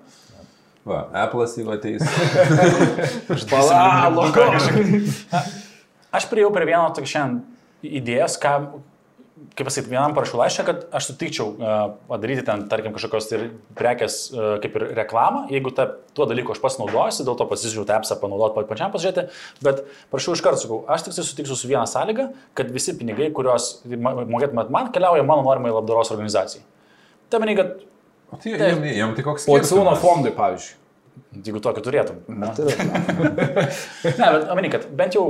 Va, 0.87 1.05
Apple'as 1.27 1.59
jau 1.59 1.67
ateis. 1.75 2.01
Palalo, 3.51 4.29
Aš 6.15 6.25
prieėjau 6.31 6.53
prie 6.55 6.65
vieno 6.69 6.87
tokio 6.95 7.09
šiandien 7.11 7.43
idėjos, 7.99 8.35
ką, 8.41 8.53
kaip 9.55 9.67
pasakyti, 9.69 9.91
vienam 9.93 10.11
parašiau 10.17 10.39
laišką, 10.41 10.63
kad 10.67 10.79
aš 10.97 11.05
sutikčiau 11.11 11.45
uh, 11.53 11.75
padaryti 12.09 12.43
ten, 12.47 12.65
tarkim, 12.71 12.91
kažkokios 12.95 13.27
tai 13.29 13.37
prekės 13.77 14.15
uh, 14.33 14.47
kaip 14.63 14.73
ir 14.79 14.85
reklamą, 14.97 15.45
jeigu 15.53 15.71
ta, 15.77 15.85
tuo 16.17 16.25
dalyku 16.29 16.51
aš 16.55 16.59
pats 16.63 16.79
naudojuosi, 16.81 17.23
dėl 17.27 17.37
to 17.39 17.47
pasižiūrėjau 17.47 17.85
tą 17.87 17.99
appsą 18.01 18.17
panaudoti 18.19 18.57
pa- 18.57 18.65
pačiam 18.71 18.91
pasižiūrėti, 18.91 19.29
bet 19.63 19.83
prašau 20.11 20.35
iš 20.35 20.43
karto 20.43 20.59
sakau, 20.63 20.81
aš 20.91 21.05
tik 21.07 21.15
tai 21.19 21.25
sutiksiu 21.29 21.55
su 21.61 21.69
viena 21.71 21.85
sąlyga, 21.87 22.27
kad 22.57 22.73
visi 22.75 22.97
pinigai, 22.99 23.29
kuriuos 23.37 23.69
mokėtumėt 23.87 24.73
man, 24.75 24.91
keliauja 24.95 25.23
mano 25.29 25.45
norimai 25.47 25.71
labdaros 25.77 26.11
organizacijai. 26.15 26.65
Tai 27.29 27.39
manai, 27.45 27.55
kad 27.61 27.77
O 28.29 28.37
tai 28.37 28.51
jam, 28.59 28.83
jam 28.85 29.13
tai 29.17 29.23
koks 29.25 29.47
Pociūno 29.49 29.95
fondui, 29.97 30.29
pavyzdžiui. 30.37 30.75
jeigu 31.45 31.61
tokį 31.65 31.81
turėtum. 31.85 32.19
Na, 32.29 32.51
tai 32.53 32.67
yra. 32.69 33.39
Ne, 34.19 34.27
bet 34.35 34.43
manai, 34.51 34.69
kad 34.75 34.85
bent 34.99 35.15
jau 35.17 35.23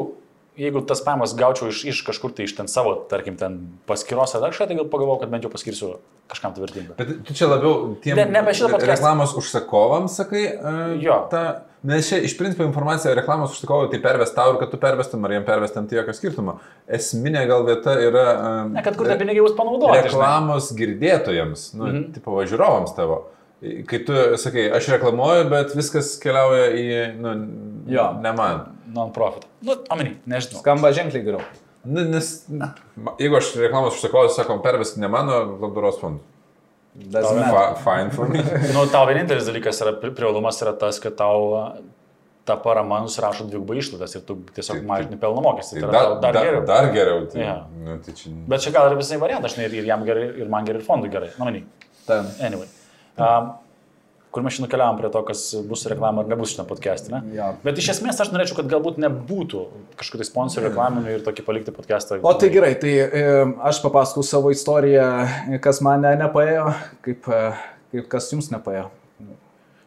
jeigu 0.59 0.81
tas 0.85 0.99
pajamas 1.05 1.31
gaučiau 1.39 1.69
iš, 1.71 1.85
iš 1.93 2.01
kažkur 2.07 2.33
tai 2.35 2.43
iš 2.49 2.53
ten 2.57 2.67
savo, 2.67 2.93
tarkim, 3.09 3.37
ten 3.39 3.55
paskiros 3.87 4.35
ar 4.35 4.41
dar 4.43 4.51
kažką, 4.51 4.67
tai 4.67 4.75
gal 4.75 4.89
pagalvojau, 4.91 5.21
kad 5.23 5.31
bent 5.31 5.43
jau 5.47 5.51
paskirsiu 5.53 5.95
kažkam 6.29 6.53
tai 6.53 6.61
vertingą. 6.65 6.93
Bet 6.99 7.13
tu 7.25 7.33
čia 7.33 7.47
labiau 7.47 7.95
tiem 8.03 8.15
Ne- 8.19 8.25
ne 8.25 8.41
podcastą. 8.43 8.91
reklamos 8.91 9.33
užsakovams 9.39 10.15
sakai. 10.19 10.43
Uh, 10.59 11.01
Jo. 11.01 11.27
Ta, 11.31 11.63
nes 11.83 12.09
čia 12.09 12.19
iš 12.21 12.35
principo 12.37 12.63
informacija 12.67 13.15
reklamos 13.15 13.55
užsakovui 13.55 13.89
tai 13.91 13.99
pervest 14.03 14.35
tau 14.35 14.53
ir 14.53 14.59
kad 14.59 14.69
tu 14.71 14.77
pervestum, 14.77 15.23
ar 15.25 15.31
jiem 15.31 15.45
pervestum, 15.47 15.87
tai 15.87 15.97
jokio 15.97 16.13
skirtumo. 16.13 16.59
Esminė 16.87 17.47
gal 17.47 17.63
vieta 17.65 17.95
yra... 18.03 18.25
Uh, 18.67 18.71
Ne, 18.75 18.83
kad 18.83 18.97
kur 18.99 19.07
tie 19.07 19.17
pinigai 19.17 19.41
bus 19.41 19.55
panaudoti. 19.57 19.93
žinai. 19.95 20.03
reklamos 20.11 20.71
girdėtojams, 20.75 21.73
nu, 21.73 21.83
mm 21.85 21.89
Mhm. 21.89 21.97
-hmm. 21.97 22.13
tipo 22.13 22.31
važiurovams 22.35 22.95
tavo. 22.95 23.23
Kai 23.87 23.99
tu 24.05 24.13
sakai, 24.37 24.69
aš 24.71 24.87
reklamuoju, 24.87 25.49
bet 25.49 25.73
viskas 25.75 26.17
keliauja 26.23 26.69
į, 26.71 26.85
nu, 27.19 27.29
Jo. 27.91 28.13
ne 28.21 28.31
man. 28.33 28.61
Non-profit. 28.95 29.45
Nu, 29.65 29.75
omeny, 29.93 30.15
nežinau. 30.29 30.61
Skamba 30.63 30.91
ženkliai 30.95 31.23
geriau. 31.25 31.43
Nu, 31.85 32.03
nes, 32.09 32.31
ma- 32.49 33.15
jeigu 33.21 33.37
aš 33.39 33.53
reklamos 33.61 33.95
užsakovas, 33.99 34.33
sakom, 34.35 34.59
pervesti 34.65 34.99
ne 34.99 35.07
mano 35.11 35.37
labdaros 35.61 35.99
fondų. 36.01 36.19
Fine 37.83 38.09
for 38.11 38.27
me. 38.27 38.41
Nu, 38.75 38.83
tau 38.91 39.05
vienintelis 39.07 39.45
dalykas 39.47 39.79
yra, 39.83 39.93
pri- 40.01 40.11
privalumas 40.17 40.57
yra 40.63 40.73
tas, 40.77 40.99
kad 40.99 41.15
tau 41.19 41.75
ta 42.49 42.55
parama 42.57 42.97
nusirašo 43.05 43.45
dvigubai 43.45 43.77
išlaidas 43.77 44.15
ir 44.17 44.23
tu 44.25 44.39
tiesiog 44.55 44.81
mažini 44.89 45.19
pelno 45.21 45.41
mokestį. 45.45 45.79
Tai 45.79 45.85
Tai 45.85 45.91
dar, 45.93 46.07
dar 46.23 46.33
dar, 46.33 46.43
geriau. 46.47 46.63
dar 46.65 46.87
geriau. 46.95 47.25
Tai, 47.29 47.41
Jo. 47.45 47.55
nu, 47.85 47.97
tai 48.05 48.15
čia... 48.17 48.31
Bet 48.49 48.63
čia 48.65 48.73
gal 48.73 48.89
ir 48.91 48.97
visai 48.97 49.19
variantai, 49.21 49.51
žinai, 49.53 49.67
ir, 49.69 49.85
jam 49.85 50.03
gerai, 50.07 50.23
ir 50.41 50.49
man 50.49 50.65
gerai, 50.65 50.81
ir 50.81 50.87
fondui 50.87 51.11
gerai. 51.13 51.29
Na, 51.37 51.45
manyt. 51.45 51.87
Ten. 52.09 52.25
Anyway. 52.41 52.65
Um, 53.21 53.51
kur 54.33 54.45
mes 54.45 54.53
šiandien 54.53 54.71
keliavam 54.71 54.99
prie 54.99 55.09
to, 55.13 55.21
kas 55.25 55.43
bus 55.65 55.85
reklama 55.89 56.23
ar 56.23 56.29
nebus 56.29 56.53
šitą 56.53 56.65
podcast'ą, 56.69 57.15
ne? 57.15 57.35
Jo. 57.37 57.49
Bet 57.63 57.81
iš 57.81 57.91
esmės 57.95 58.19
aš 58.21 58.29
norėčiau, 58.33 58.59
kad 58.59 58.69
galbūt 58.69 58.99
nebūtų 59.01 59.63
kažkokių 59.99 60.21
tai 60.21 60.27
sponsorių 60.27 60.69
reklaminių 60.69 61.15
ir 61.15 61.25
tokį 61.25 61.45
palikti 61.47 61.73
podcast'ą. 61.73 62.19
O 62.21 62.33
tai 62.37 62.51
gerai, 62.53 62.75
tai 62.81 62.93
e, 63.07 63.25
aš 63.71 63.81
papasakau 63.85 64.25
savo 64.25 64.53
istoriją, 64.53 65.09
kas 65.65 65.81
man 65.85 66.05
ne, 66.05 66.13
nepaėjo, 66.21 66.69
kaip, 67.07 67.29
e, 67.33 67.43
kaip 67.95 68.09
kas 68.13 68.29
jums 68.35 68.51
nepaėjo. 68.53 68.89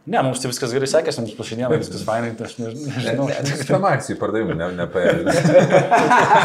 Ne, 0.03 0.19
mums 0.27 0.41
tai 0.43 0.49
viskas 0.51 0.73
gerai 0.75 0.89
sekėsi, 0.91 1.23
mums 1.23 1.37
po 1.39 1.45
šiandieną 1.47 1.77
viskas 1.79 2.01
fainai, 2.03 2.33
tai 2.35 2.49
aš 2.49 2.57
než- 2.59 2.75
Ne, 2.75 2.91
nežinau. 2.97 3.27
ne, 3.29 3.37
ne, 3.47 3.55
tam 3.69 3.85
akcijų 3.87 4.17
pardavimui 4.19 4.57
ne, 4.59 4.67
nepaėjo. 4.81 5.13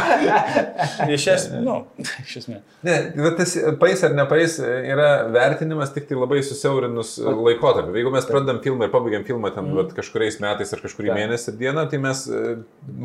Iš 1.07 1.25
esmės, 1.33 1.63
nu, 1.63 1.75
iš 2.23 2.33
esmės. 2.41 2.61
Ne, 2.85 2.95
bet 3.15 3.37
tas 3.39 3.53
paės 3.81 4.03
ar 4.05 4.13
nepaės 4.17 4.57
yra 4.61 5.07
vertinimas 5.33 5.91
tik 5.95 6.07
tai 6.09 6.17
labai 6.19 6.39
susiaurinus 6.45 7.15
laikotarpį. 7.23 7.95
Jeigu 7.97 8.11
mes 8.13 8.27
pradedam 8.29 8.59
filmą 8.63 8.87
ir 8.87 8.93
pabaigiam 8.93 9.23
filmą 9.27 9.51
ten 9.55 9.69
mm. 9.71 9.91
kažkuriais 9.97 10.39
metais 10.43 10.73
ar 10.75 10.81
kažkurį 10.83 11.09
Taip. 11.11 11.19
mėnesį 11.21 11.51
ir 11.53 11.57
dieną, 11.61 11.85
tai 11.91 11.99
mes 12.03 12.23
e, 12.29 12.43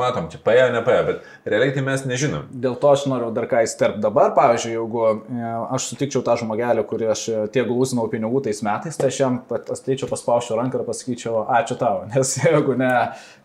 matom, 0.02 0.28
čia 0.32 0.40
paėjo, 0.44 0.68
nepaėjo, 0.76 1.04
bet 1.08 1.48
realiai 1.48 1.74
tai 1.76 1.84
mes 1.86 2.04
nežinom. 2.08 2.42
Dėl 2.52 2.76
to 2.82 2.92
aš 2.92 3.06
noriu 3.10 3.30
dar 3.34 3.46
ką 3.50 3.62
įsterpti 3.66 4.02
dabar. 4.04 4.34
Pavyzdžiui, 4.36 4.74
jeigu 4.76 5.04
e, 5.08 5.10
aš 5.78 5.88
sutikčiau 5.92 6.24
tą 6.26 6.36
žmogelį, 6.42 6.84
kurį 6.92 7.10
aš 7.14 7.24
e, 7.32 7.44
tiek 7.54 7.68
glūsinau 7.70 8.08
pinigų 8.12 8.44
tais 8.48 8.62
metais, 8.66 8.98
tai 9.00 9.10
aš 9.12 9.22
jam 9.24 9.40
ateičiau 9.52 10.10
paspauščiau 10.42 10.58
ranką 10.58 10.80
ir 10.80 10.86
pasakyčiau 10.86 11.42
ačiū 11.48 11.76
tau. 11.78 12.02
Nes 12.10 12.34
jeigu 12.38 12.74
ne, 12.78 12.90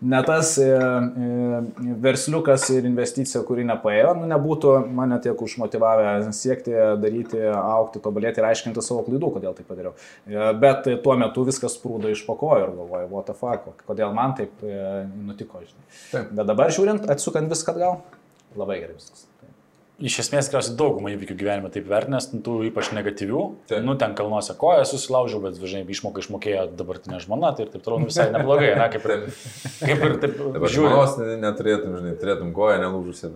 ne 0.02 0.22
tas 0.26 0.58
e, 0.62 0.66
e, 0.68 1.92
versliukas 2.04 2.70
ir 2.74 2.88
investicija, 2.90 3.44
kuri 3.48 3.66
nepaėjo, 3.68 4.16
nu, 4.20 4.28
nebūtų 4.32 4.74
mane 4.98 5.20
tiek 5.24 5.38
užmotivavę 5.42 6.32
siekti, 6.36 6.74
daryti, 7.02 7.42
aukti, 7.54 8.02
tobulėti 8.04 8.42
ir 8.42 8.50
aiškinti 8.50 8.84
savo 8.84 9.04
klaidų, 9.08 9.32
kodėl 9.38 9.56
tai 9.58 9.68
padariau. 9.68 9.96
E, 10.28 10.52
Bet 10.58 10.90
tuo 11.04 11.16
metu 11.20 11.46
viskas 11.48 11.78
sprūdo 11.78 12.12
iš 12.12 12.26
pakojo 12.28 12.68
ir 12.68 12.76
galvoju, 12.76 13.10
what 13.14 13.30
the 13.30 13.38
fuck, 13.38 13.86
kodėl 13.88 14.14
man 14.16 14.36
taip 14.38 14.64
nutiko, 14.64 15.62
žinai. 15.64 15.88
Taip. 16.12 16.32
Bet 16.34 16.50
dabar 16.50 16.74
žiūrint, 16.74 17.08
atsukant 17.12 17.52
viską 17.52 17.76
atgal, 17.76 18.00
labai 18.58 18.82
gerai 18.82 18.98
viskas. 18.98 19.28
Iš 19.98 20.20
esmės, 20.22 20.46
tikriausiai 20.46 20.76
daugumą 20.78 21.10
įvykių 21.16 21.34
gyvenime 21.40 21.72
taip 21.74 21.88
vertinęs, 21.90 22.28
nu, 22.30 22.40
tų 22.46 22.56
ypač 22.68 22.92
negatyvių. 22.94 23.40
Taip. 23.72 23.80
Nu, 23.82 23.96
ten 23.98 24.12
kalnuose 24.18 24.54
koją 24.60 24.84
susilaužiau, 24.86 25.40
bet 25.42 25.56
žinai, 25.58 25.88
išmoką 25.90 26.22
išmokėjo 26.22 26.66
dabartinė 26.78 27.18
žmona, 27.24 27.50
tai 27.58 27.66
ir 27.66 27.72
taip 27.74 27.82
toliau 27.82 28.04
nu, 28.04 28.10
visai 28.12 28.28
neblogai, 28.30 28.76
ne, 28.78 28.86
kaip 28.94 29.08
ir, 29.10 29.24
kaip 29.82 30.04
ir 30.06 30.14
taip 30.22 30.36
Dabar 30.54 30.74
žmonos 30.76 31.16
ne- 31.18 31.38
neturėtum, 31.42 31.96
žinai, 31.98 32.14
turėtum 32.22 32.52
koją 32.54 32.76
nelūžusią. 32.84 33.32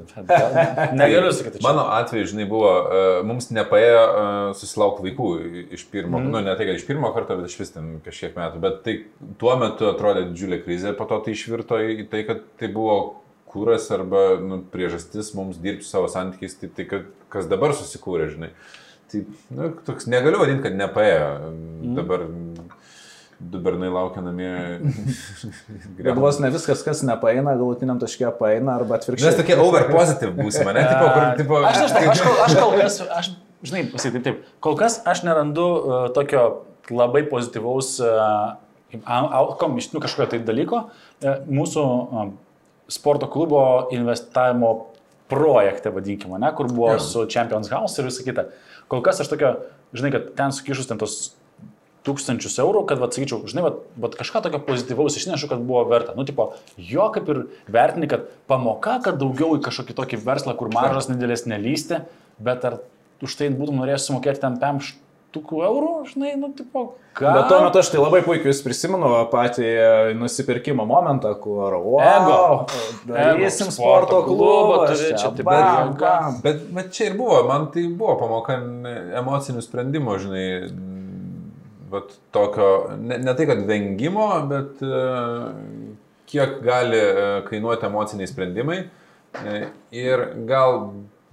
Negaliu 1.02 1.34
sakyti. 1.34 1.64
Mano 1.66 1.88
atveju, 1.96 2.30
žinai, 2.36 2.46
buvo, 2.54 2.76
uh, 2.78 3.10
mums 3.26 3.50
nepaėjo 3.58 4.06
uh, 4.06 4.30
susilaukti 4.62 5.08
vaikų 5.08 5.32
iš 5.80 5.88
pirmo, 5.90 6.22
mm. 6.22 6.30
nu 6.30 6.44
ne 6.46 6.54
tai, 6.54 6.70
kad 6.70 6.78
iš 6.78 6.86
pirmo 6.86 7.10
karto, 7.18 7.40
bet 7.42 7.50
iš 7.50 7.58
vis 7.64 7.74
ten 7.74 7.90
kažkiek 8.06 8.38
metų. 8.38 8.62
Bet 8.62 8.84
tai 8.86 9.00
tuo 9.42 9.58
metu 9.58 9.90
atrodė 9.90 10.28
didžiulė 10.30 10.62
krizė, 10.62 10.94
po 10.94 11.10
to 11.10 11.24
tai 11.26 11.34
išvirto 11.34 11.82
į 11.82 12.06
tai, 12.14 12.22
kad 12.30 12.46
tai 12.62 12.70
buvo 12.70 13.02
kūras 13.52 13.90
arba 13.94 14.22
nu, 14.42 14.62
priežastis 14.74 15.34
mums 15.38 15.60
dirbti 15.62 15.88
savo 15.88 16.08
santykiais, 16.12 16.56
tai, 16.60 16.72
tai 16.76 16.88
kas 17.32 17.50
dabar 17.52 17.76
susikūrė, 17.78 18.30
žinai. 18.34 18.52
Tai, 19.12 19.26
nu, 19.52 19.72
toks, 19.88 20.08
negaliu 20.12 20.40
vadinti, 20.40 20.64
kad 20.64 20.78
nepaėjo. 20.80 21.28
Mm. 21.52 21.96
Dabar 21.98 22.24
du 23.42 23.60
bernai 23.60 23.90
laukia 23.92 24.22
namie. 24.24 24.52
Bet 26.06 26.20
vos 26.20 26.40
ne 26.44 26.52
viskas, 26.54 26.84
kas 26.86 27.02
nepaeina, 27.08 27.56
galutiniam 27.60 28.00
taške 28.02 28.30
paeina 28.40 28.76
arba 28.78 28.96
Mes 28.96 29.02
atvirkščiai. 29.04 29.38
tokie 29.42 29.58
over 29.60 29.88
positive 29.92 30.34
būsime, 30.38 30.76
ne? 30.78 30.84
Tipo, 30.92 31.08
kur, 31.16 31.24
tipo, 31.40 31.62
Aš 31.68 31.80
nežinau, 31.82 32.12
aš, 32.14 32.22
kol- 32.26 32.44
aš 32.46 32.58
kol 32.60 32.76
kas, 32.78 33.00
aš, 33.20 33.32
žinai, 33.66 33.84
pasakyti 33.94 34.24
taip, 34.28 34.44
kol 34.64 34.78
kas 34.80 35.00
aš 35.10 35.24
nerandu 35.28 35.66
uh, 35.66 36.04
tokio 36.16 36.46
labai 36.94 37.24
pozityvaus 37.30 37.96
uh, 38.06 38.54
outcome 39.08 39.82
iš 39.82 39.92
nu, 39.96 40.04
kažkokio 40.04 40.36
tai 40.36 40.42
dalyko 40.46 40.86
uh, 40.86 41.42
mūsų 41.50 41.86
uh, 41.90 42.32
sporto 42.92 43.30
klubo 43.32 43.62
investavimo 43.96 44.92
projekte, 45.32 45.92
vadinkime, 45.96 46.40
ne, 46.40 46.52
kur 46.56 46.68
buvo 46.68 46.96
Jo. 46.98 47.00
su 47.00 47.28
Champions 47.32 47.72
House 47.72 48.02
ir 48.02 48.10
visa 48.10 48.26
kita. 48.26 48.50
Kol 48.92 49.04
kas 49.06 49.22
aš 49.24 49.32
tokio, 49.32 49.54
žinai, 49.96 50.12
kad 50.12 50.34
ten 50.36 50.52
sukišus 50.52 50.90
ten 50.90 51.00
tos 51.00 51.32
tūkstančius 52.06 52.58
eurų, 52.64 52.84
kad, 52.90 53.00
vad, 53.00 53.14
sakyčiau, 53.14 53.46
žinai, 53.50 53.64
vad, 53.68 53.78
vad 54.02 54.16
kažką 54.18 54.42
tokio 54.44 54.60
pozityvaus 54.66 55.20
išnešu, 55.20 55.48
kad 55.52 55.62
buvo 55.64 55.84
verta. 55.90 56.16
Nu, 56.18 56.26
tipo, 56.28 56.50
jo 56.76 57.06
kaip 57.14 57.30
ir 57.30 57.44
vertini, 57.72 58.10
kad 58.10 58.26
pamoka, 58.50 58.98
kad 59.06 59.20
daugiau 59.22 59.54
į 59.60 59.62
kažkokį 59.68 59.96
tokį 60.00 60.20
verslą, 60.26 60.56
kur 60.58 60.74
mažas, 60.74 61.12
didelis 61.12 61.46
nelysti, 61.50 62.02
bet 62.42 62.66
ar 62.68 62.80
už 63.22 63.38
tai 63.38 63.52
būtum 63.54 63.78
norėjęs 63.84 64.10
sumokėti 64.10 64.42
ten 64.42 64.58
5 64.62 64.96
štukų 65.32 65.62
eurų, 65.64 65.92
žinai, 66.12 66.34
nu, 66.40 66.52
tipo, 66.56 66.84
ką? 67.16 67.32
Bet 67.38 67.48
tuo 67.48 67.60
metu 67.64 67.80
aš 67.80 67.92
tai 67.94 68.02
labai 68.02 68.20
puikiai 68.26 68.52
jūs 68.52 68.62
prisimenu 68.66 69.12
patį 69.32 69.70
nusipirkimo 70.20 70.84
momentą, 70.88 71.32
kur 71.40 71.78
wow, 71.80 72.02
Ego. 72.04 72.40
darysim 73.08 73.70
Ego, 73.70 73.76
sporto 73.78 74.20
sporto 74.20 74.22
klubą 74.28 74.80
turi, 74.90 75.12
čia 75.16 75.32
pat 75.40 75.46
bam. 75.48 76.40
Bet, 76.44 76.66
bet 76.76 76.92
čia 76.96 77.10
ir 77.10 77.18
buvo, 77.20 77.42
man 77.48 77.70
tai 77.72 77.88
buvo 77.88 78.18
pamoka 78.20 78.60
emocinių 79.22 79.64
sprendimų, 79.64 80.18
žinai, 80.26 80.46
vat 81.92 82.12
tokio, 82.36 82.72
ne, 83.00 83.22
ne 83.24 83.36
tai 83.38 83.48
kad 83.50 83.64
vengimo, 83.68 84.28
bet 84.52 84.84
e, 84.84 85.06
kiek 86.32 86.60
gali 86.66 87.00
e, 87.00 87.30
kainuoti 87.48 87.88
emociniai 87.88 88.32
sprendimai. 88.32 88.82
E, 89.48 89.62
Ir 89.96 90.22
gal 90.48 90.78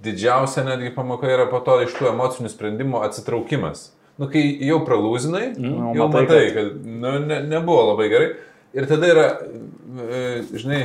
didžiausia 0.03 0.63
netgi 0.67 0.93
pamoka 0.95 1.29
yra 1.29 1.47
po 1.51 1.61
to 1.63 1.79
iš 1.83 1.95
tų 1.97 2.11
emocinių 2.13 2.51
sprendimų 2.51 3.01
atsitraukimas. 3.07 3.89
Nu, 4.19 4.27
kai 4.31 4.41
jau 4.67 4.81
pralūzinai, 4.87 5.53
Nu, 5.55 5.69
mm, 5.69 5.91
jau 5.95 6.07
matai, 6.11 6.23
matai, 6.25 6.41
kad 6.55 6.73
nu, 6.83 7.13
ne, 7.23 7.39
nebuvo 7.47 7.85
labai 7.93 8.09
gerai. 8.11 8.31
Ir 8.75 8.87
tada 8.89 9.07
yra, 9.09 9.27
e, 9.39 10.23
žinai, 10.51 10.81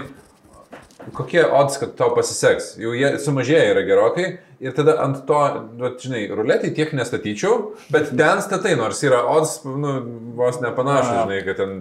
kokie 1.13 1.43
odds, 1.45 1.81
kad 1.83 1.97
tau 1.99 2.15
pasiseks. 2.17 2.75
Jau 2.81 2.95
jie 2.97 3.11
sumažėja 3.23 3.73
yra 3.75 3.83
gerokai. 3.87 4.29
Ir 4.63 4.75
tada 4.77 4.97
ant 5.03 5.23
to, 5.29 5.41
vat, 5.81 5.97
žinai, 6.03 6.25
ruletį 6.31 6.73
tiek 6.77 6.93
nestatyčiau, 6.97 7.73
bet 7.93 8.13
ten 8.17 8.43
statai, 8.45 8.75
nors 8.79 9.01
yra 9.07 9.23
odds, 9.35 9.61
nu, 9.67 9.95
vos 10.39 10.61
nepanašu, 10.63 11.11
Na. 11.11 11.25
žinai, 11.25 11.41
kad 11.47 11.59
ten 11.61 11.75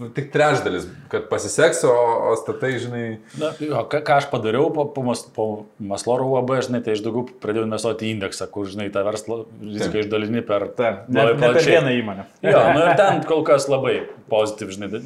nu, 0.00 0.08
tik 0.16 0.30
trečdalis, 0.34 0.86
kad 1.12 1.28
pasiseks, 1.30 1.82
o, 1.88 1.94
o 2.30 2.34
statai, 2.40 2.74
žinai, 2.82 3.04
Na, 3.40 3.52
jo, 3.60 3.82
ką, 3.92 4.00
ką 4.06 4.18
aš 4.20 4.28
padariau 4.32 4.70
po, 4.74 4.86
po, 4.92 5.04
mas, 5.06 5.24
po 5.36 5.46
Masloro 5.78 6.28
UAB, 6.32 6.54
žinai, 6.66 6.82
tai 6.84 6.96
aš 6.96 7.04
daugiau 7.04 7.26
pradėjau 7.42 7.66
investuoti 7.68 8.08
į 8.08 8.14
indeksą, 8.16 8.48
kur, 8.52 8.68
žinai, 8.70 8.88
tą 8.94 9.04
verslo 9.06 9.42
riziką 9.60 10.04
išdalini 10.04 10.44
per... 10.46 10.68
Taip, 10.76 11.06
ne, 11.12 11.28
ne 11.32 11.52
per 11.52 11.60
vieną 11.64 11.92
įmonę. 12.00 12.26
Jo, 12.44 12.62
nu 12.76 12.84
ir 12.84 12.92
ten 12.98 13.22
kol 13.28 13.44
kas 13.46 13.68
labai 13.72 13.98
pozityv, 14.30 14.72
žinai. 14.74 15.02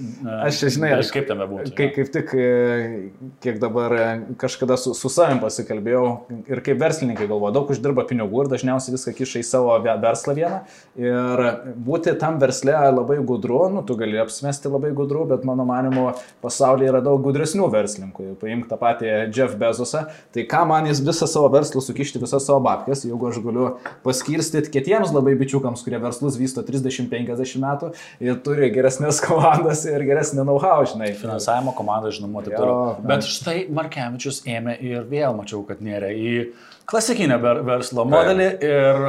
Aš 0.46 0.62
žinai, 0.72 0.94
aš- 0.98 1.12
kaip 1.14 1.28
tame 1.28 1.46
būtų. 1.50 1.74
Kai, 1.76 1.90
kaip 1.94 2.10
tik, 2.14 2.32
e, 2.34 3.28
kiek 3.44 3.60
dabar 3.62 3.94
e, 3.94 4.06
kažkada 4.40 4.78
su, 4.80 4.94
su 4.96 5.10
savim 5.12 5.42
pasikalbėjau 5.42 6.04
ir 6.50 6.59
ir 6.60 6.64
kaip 6.68 6.78
verslininkai 6.84 7.26
galvoja, 7.30 7.54
daug 7.56 7.72
uždirba 7.74 8.04
pinigų 8.08 8.44
ir 8.44 8.52
dažniausiai 8.52 8.94
viską 8.94 9.16
kiša 9.18 9.40
į 9.40 9.46
savo 9.48 9.74
ve- 9.82 9.96
verslą 10.04 10.36
vieną. 10.36 10.60
Ir 11.00 11.42
būti 11.88 12.12
tam 12.20 12.38
versle 12.42 12.76
labai 12.92 13.16
gudru, 13.24 13.62
nu, 13.72 13.82
tu 13.86 13.96
gali 13.96 14.20
apsimesti 14.20 14.68
labai 14.68 14.92
gudru, 14.96 15.24
bet 15.30 15.44
mano 15.48 15.64
manimo 15.64 16.10
pasaulyje 16.44 16.90
yra 16.92 17.00
daug 17.04 17.22
gudresnių 17.24 17.68
verslininkų. 17.72 18.34
Paimk 18.40 18.68
tą 18.70 18.76
patį 18.80 19.10
Jeff 19.32 19.54
Bezosą, 19.60 20.04
tai 20.34 20.44
ką 20.50 20.64
man 20.68 20.86
jis 20.90 21.00
visą 21.06 21.26
savo 21.30 21.48
verslą 21.54 21.80
sukišti, 21.84 22.20
visas 22.20 22.44
savo 22.46 22.60
babkes, 22.64 23.04
jeigu 23.08 23.30
aš 23.30 23.38
galiu 23.44 23.68
paskirstyti 24.04 24.70
kitiems 24.74 25.12
labai 25.14 25.34
bičiukams, 25.40 25.84
kurie 25.86 26.00
verslus 26.02 26.36
vysto 26.40 26.62
30-50 26.66 27.60
metų 27.62 27.92
ir 28.20 28.38
turi 28.44 28.70
geresnės 28.74 29.20
komandas 29.26 29.84
ir 29.88 30.04
geresnį 30.08 30.44
know-how, 30.44 30.84
žinai. 30.88 31.12
Finansavimo 31.20 31.72
komanda, 31.76 32.10
žinoma, 32.14 32.42
taip 32.44 32.56
toliau. 32.58 32.96
bet- 33.00 33.08
Bet 33.20 33.26
štai 33.28 33.56
Markevičius 33.74 34.42
ėmė 34.48 34.76
ir 34.80 35.02
vėl 35.10 35.34
mačiau, 35.36 35.62
kad 35.68 35.80
nėra 35.84 36.10
į 36.14 36.49
klasikinę 36.90 37.36
ver- 37.42 37.60
verslo 37.66 38.04
modelį 38.08 38.48
ir, 38.66 39.04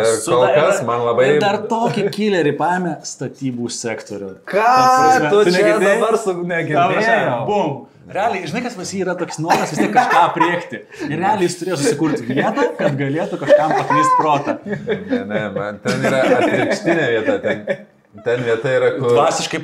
Ir 0.00 0.06
su- 0.22 0.30
kol 0.32 0.46
kas 0.56 0.80
man 0.88 1.00
labai- 1.06 1.26
ir 1.34 1.40
dar 1.42 1.58
tokį 1.68 2.06
killerį 2.14 2.54
paėmė 2.58 2.94
statybų 3.06 3.68
sektorių. 3.76 4.30
Ką 4.48 4.64
prasme, 4.64 5.28
tu 5.30 5.42
tu 5.44 5.50
čia 5.52 5.58
negirdėjai? 5.66 6.00
dabar 6.00 6.18
su 6.22 6.34
negirdėjau? 6.54 7.36
Bum. 7.50 7.76
Realiai, 8.06 8.46
žinai, 8.46 8.60
kas 8.62 8.74
pas 8.78 8.90
jį 8.94 9.00
yra 9.02 9.14
toks 9.18 9.40
noras 9.42 9.72
vis 9.72 9.80
tiek 9.82 9.90
kažką 9.90 10.20
priekti. 10.36 10.78
Ir 11.10 11.16
realiai 11.18 11.42
jis 11.48 11.56
turėjo 11.58 11.76
susikurti 11.80 12.22
vietą, 12.28 12.68
kad 12.78 12.94
galėtų 13.00 13.38
kažkam 13.40 13.72
paklysti 13.80 14.18
protą. 14.20 14.54
Ne, 15.10 15.24
ne, 15.26 15.40
man 15.56 15.80
ten 15.82 16.04
yra 16.06 16.20
atvirkštinė 16.36 17.06
vieta. 17.16 17.34
Ten, 17.42 17.64
ten 18.28 18.44
vieta 18.46 18.76
yra, 18.78 18.92
kur... 19.00 19.10
Dvasiškai 19.10 19.60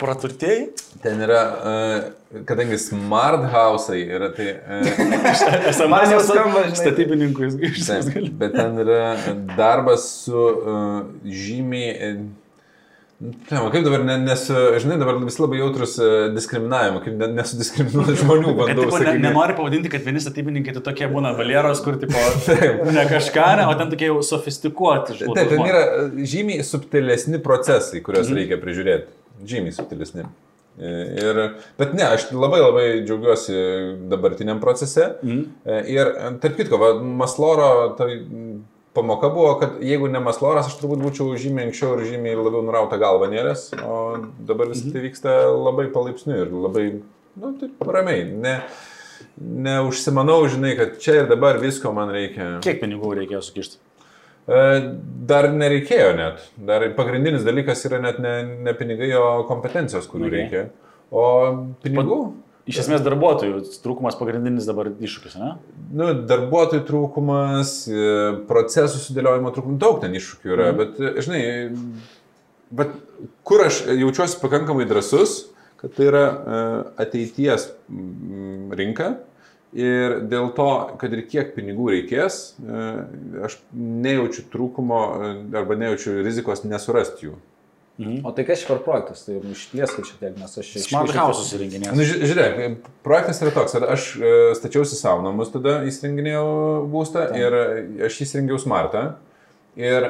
praturtėjai. 0.00 0.68
Ten 1.04 1.20
yra, 1.22 1.40
uh, 1.54 2.42
kadangi 2.48 2.78
smart 2.82 3.46
house'ai 3.52 4.04
yra, 4.18 4.30
tai... 4.34 4.52
Uh, 5.74 5.90
Man 5.90 6.06
jau 6.10 6.20
skamba, 6.24 6.64
statybininkų 6.76 7.48
išgirsti. 7.48 7.98
Taip, 8.12 8.32
bet 8.40 8.54
ten 8.56 8.78
yra 8.82 9.02
darbas 9.56 10.06
su 10.24 10.38
uh, 10.38 11.04
žymiai... 11.24 12.14
Ne, 13.24 13.60
kaip 13.72 13.84
dabar, 13.86 14.02
ne, 14.04 14.16
nes, 14.20 14.42
žinai, 14.82 14.98
dabar 15.00 15.16
visi 15.22 15.40
labai 15.40 15.60
jautrus 15.60 15.94
diskriminavimo, 16.34 17.00
kaip 17.04 17.14
ne, 17.16 17.28
nesudiskriminuoti 17.38 18.16
žmonių, 18.20 18.54
bandau 18.58 18.84
tipo, 18.88 19.00
ne, 19.06 19.14
nenori 19.22 19.54
pavadinti, 19.56 19.88
kad 19.92 20.04
vieni 20.04 20.20
statybininkai 20.20 20.74
tai 20.76 20.82
tokie 20.90 21.08
būna 21.12 21.32
valieros, 21.38 21.80
kur 21.86 21.96
tipo, 22.02 22.20
ne 22.98 23.06
kažką, 23.08 23.46
ne, 23.60 23.68
o 23.70 23.76
ten 23.78 23.92
tokie 23.94 24.10
jau 24.10 24.18
sofistikuoti. 24.26 25.20
Taip, 25.22 25.38
ten 25.38 25.54
žmonės. 25.54 25.70
yra 25.70 26.26
žymiai 26.34 26.66
subtilesni 26.66 27.40
procesai, 27.46 28.02
kuriuos 28.04 28.34
reikia 28.34 28.58
prižiūrėti. 28.60 29.23
Žymiai 29.46 29.76
subtilesni. 29.76 30.26
E, 30.74 30.92
Ir, 31.22 31.40
bet 31.78 31.92
ne, 31.94 32.06
aš 32.16 32.28
labai 32.34 32.60
labai 32.62 32.86
džiaugiuosi 33.04 33.58
dabartiniam 34.10 34.62
procese. 34.62 35.12
Mhm. 35.22 35.42
E, 35.64 35.82
Ir, 35.94 36.14
tarp 36.42 36.56
kitko, 36.58 36.80
va, 36.80 36.94
Masloro 37.22 37.68
tai 37.98 38.22
pamoka 38.94 39.28
buvo, 39.28 39.54
kad 39.60 39.78
jeigu 39.82 40.08
ne 40.08 40.22
Masloras, 40.22 40.68
aš 40.70 40.78
turbūt 40.78 41.02
būčiau 41.02 41.34
žymiai 41.40 41.68
anksčiau 41.68 41.96
ir 41.98 42.06
žymiai 42.12 42.38
labiau 42.38 42.62
nurauta 42.62 42.98
galva 43.02 43.26
nėrės, 43.30 43.72
o 43.82 43.96
dabar 44.46 44.70
vis 44.70 44.84
tai 44.86 45.02
vyksta 45.02 45.38
labai 45.50 45.88
palaipsniui 45.94 46.36
ir 46.44 46.52
labai, 46.54 46.84
na, 47.34 47.48
nu, 47.48 47.54
taip 47.58 47.88
ramiai. 47.96 48.28
Ne, 48.30 48.54
neužsimanau, 49.66 50.44
žinai, 50.50 50.76
kad 50.78 51.00
čia 51.02 51.22
ir 51.22 51.30
dabar 51.30 51.58
visko 51.62 51.90
man 51.96 52.14
reikia. 52.14 52.52
Kiek 52.64 52.78
pinigų 52.82 53.16
reikėjo 53.18 53.42
sukišti? 53.48 53.82
E, 54.44 54.62
Dar 55.24 55.48
nereikėjo 55.56 56.10
net. 56.18 56.40
Dar 56.68 56.82
pagrindinis 56.98 57.44
dalykas 57.46 57.80
yra 57.88 57.98
net 58.04 58.18
ne, 58.20 58.32
ne 58.66 58.74
pinigai, 58.76 59.08
o 59.16 59.44
kompetencijos, 59.48 60.04
kurių 60.10 60.26
Okay. 60.28 60.34
reikia. 60.42 60.64
O 61.10 61.22
pinigų? 61.84 62.18
Iš 62.68 62.78
esmės 62.82 63.02
darbuotojų 63.04 63.58
trūkumas 63.84 64.16
pagrindinis 64.16 64.64
dabar 64.68 64.88
iššūkis, 64.92 65.34
ne? 65.40 65.50
Nu, 65.92 66.10
darbuotojų 66.28 66.84
trūkumas, 66.88 67.72
e, 67.88 68.04
procesų 68.48 69.00
sudėliojimo 69.06 69.52
trūkumas, 69.52 69.80
daug 69.80 70.00
ten 70.04 70.12
iššūkių 70.16 70.52
yra, 70.56 70.68
Mhm. 70.72 70.76
bet, 70.76 71.00
e, 71.00 71.22
žinai, 71.24 71.42
bet 72.72 72.88
kur 73.44 73.64
aš 73.64 73.82
jaučiuosi 73.88 74.40
pakankamai 74.40 74.84
drasus, 74.88 75.46
kad 75.80 75.92
tai 75.94 76.06
yra 76.08 76.24
ateities 76.96 77.70
mm, 77.92 78.72
rinka 78.76 79.18
ir 79.74 80.20
dėl 80.30 80.52
to, 80.56 80.68
kad 81.00 81.12
ir 81.16 81.24
kiek 81.30 81.54
pinigų 81.56 81.88
reikės, 81.96 82.54
e, 82.62 82.84
aš 83.48 83.58
nejaučiu 83.74 84.46
trūkumo 84.52 85.00
e, 85.02 85.32
arba 85.58 85.76
nejaučiu 85.80 86.20
rizikos 86.24 86.62
nesurasti 86.64 87.28
jų. 87.28 87.34
O 88.26 88.32
tai 88.34 88.42
kas 88.42 88.58
čia 88.64 88.72
per 88.72 88.80
projektas? 88.82 89.20
Tai 89.22 89.36
išplėskit 89.52 90.08
šiek 90.08 90.16
tiek, 90.18 90.32
nes 90.40 90.56
aš 90.58 90.70
čia 90.72 90.80
Smart 90.82 91.12
house 91.14 91.52
įrenginės. 91.54 91.92
Nu, 91.94 92.02
ži- 92.02 92.24
žiūrėk, 92.26 92.88
projektas 93.06 93.38
yra 93.44 93.52
toks, 93.54 93.76
kad 93.76 93.84
aš 93.86 94.06
e, 94.18 94.32
stačiausi 94.58 94.98
savo 94.98 95.22
namus, 95.22 95.52
tada 95.54 95.76
įsirenginėjau 95.86 96.48
būstą 96.90 97.28
ir 97.38 97.54
e, 97.54 97.66
aš 98.08 98.16
įsirengiau 98.26 98.58
smartą. 98.58 99.04
Ir 99.74 100.04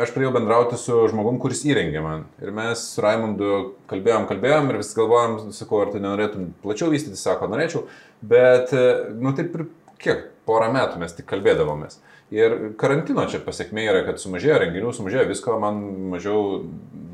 aš 0.00 0.12
pradėjau 0.14 0.30
bendrauti 0.32 0.78
su 0.80 0.94
žmogum, 1.12 1.36
kuris 1.42 1.60
įrengė 1.68 2.00
man. 2.00 2.22
Ir 2.40 2.54
mes 2.56 2.86
su 2.94 3.02
Raimondu 3.04 3.74
kalbėjom, 3.90 4.24
kalbėjom 4.30 4.70
ir 4.72 4.78
vis 4.80 4.94
galvojom, 4.96 5.34
sakau, 5.52 5.82
ar 5.84 5.92
tu 5.92 6.00
nenorėtum 6.00 6.54
plačiau 6.62 6.88
vystyti, 6.92 7.20
sako, 7.20 7.50
norėčiau. 7.52 7.84
Bet, 8.24 8.72
e, 8.72 9.12
nu 9.20 9.34
taip 9.36 9.58
ir 9.58 9.66
kiek, 10.00 10.24
porą 10.48 10.70
metų 10.72 11.02
mes 11.02 11.12
tik 11.18 11.28
kalbėdavomės. 11.28 12.00
Ir 12.34 12.54
karantino 12.76 13.24
čia 13.30 13.40
pasiekmė 13.40 13.86
yra, 13.88 14.00
kad 14.04 14.20
sumažėjo 14.20 14.58
renginių, 14.60 14.90
sumažėjo 14.92 15.30
visko, 15.30 15.54
man 15.62 15.78
mažiau 16.12 16.42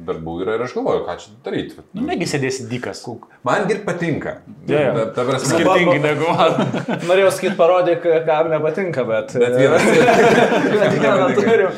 darbų 0.04 0.34
yra 0.42 0.56
ir 0.58 0.64
aš 0.66 0.74
galvoju, 0.76 1.04
ką 1.06 1.14
čia 1.22 1.32
daryti. 1.44 1.84
Nu, 1.96 2.02
negi 2.08 2.26
sėdėsi 2.28 2.66
dykas. 2.68 3.04
Man 3.46 3.70
ir 3.72 3.82
patinka. 3.86 4.36
Jo. 4.68 4.82
Ta, 5.14 5.24
ta 5.24 5.38
Skirtingai 5.40 6.00
negu 6.02 6.28
man. 6.34 6.58
Norėjau 7.08 7.30
sakyti, 7.36 7.54
parodyk, 7.58 8.06
kam 8.26 8.50
nepatinka, 8.52 9.06
bet... 9.08 9.34
Bet 9.40 9.56
vienas. 9.58 9.86
Bet 10.74 10.98
vieną 10.98 11.28
turiu. 11.38 11.70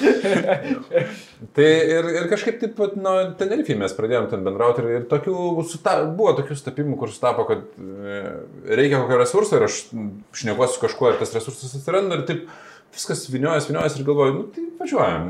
tai 1.57 1.67
ir, 1.69 2.11
ir 2.17 2.29
kažkaip 2.33 2.61
taip, 2.63 2.81
nu, 2.99 3.17
Tenerifei 3.39 3.77
mes 3.79 3.95
pradėjome 3.97 4.31
ten 4.33 4.47
bendrauti 4.47 4.83
ir, 4.83 4.93
ir 5.01 5.09
tokių, 5.11 5.37
suta, 5.69 5.99
buvo 6.09 6.33
tokių 6.41 6.57
stapimų, 6.59 6.97
kur 7.01 7.13
sutapo, 7.13 7.45
kad 7.49 7.67
e, 7.77 8.23
reikia 8.81 9.03
kokio 9.03 9.21
resurso 9.21 9.61
ir 9.61 9.67
aš 9.69 9.83
šnekuosiu 10.37 10.79
su 10.79 10.87
kažkuo 10.87 11.13
ir 11.13 11.21
tas 11.21 11.35
resursas 11.37 11.77
atsiranda 11.79 12.21
ir 12.21 12.25
taip 12.31 12.49
viskas 12.97 13.27
viniojas, 13.33 13.69
viniojas 13.71 13.99
ir 14.01 14.07
galvoju, 14.09 14.39
nu 14.41 14.47
tai 14.55 14.65
važiuojam. 14.81 15.29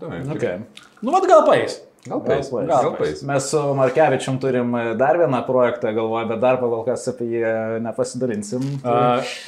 Taip. 0.00 0.30
Okay. 0.36 0.62
Nu, 1.02 1.10
vad 1.14 1.26
gal 1.30 1.44
paės. 1.48 1.80
Gal 2.04 2.20
paės, 2.20 2.50
Gal 2.52 2.68
gal 2.68 2.90
paeis. 2.98 3.14
paės. 3.16 3.20
Mes 3.24 3.46
su 3.48 3.60
Markevičium 3.78 4.36
turim 4.42 4.74
dar 5.00 5.16
vieną 5.16 5.38
projektą, 5.46 5.88
galvoju, 5.96 6.28
bet 6.34 6.42
dar 6.42 6.58
kol 6.60 6.74
kas 6.84 7.06
apie 7.08 7.24
jį 7.30 7.52
nepasidalinsim. 7.80 8.66
A, 8.84 8.96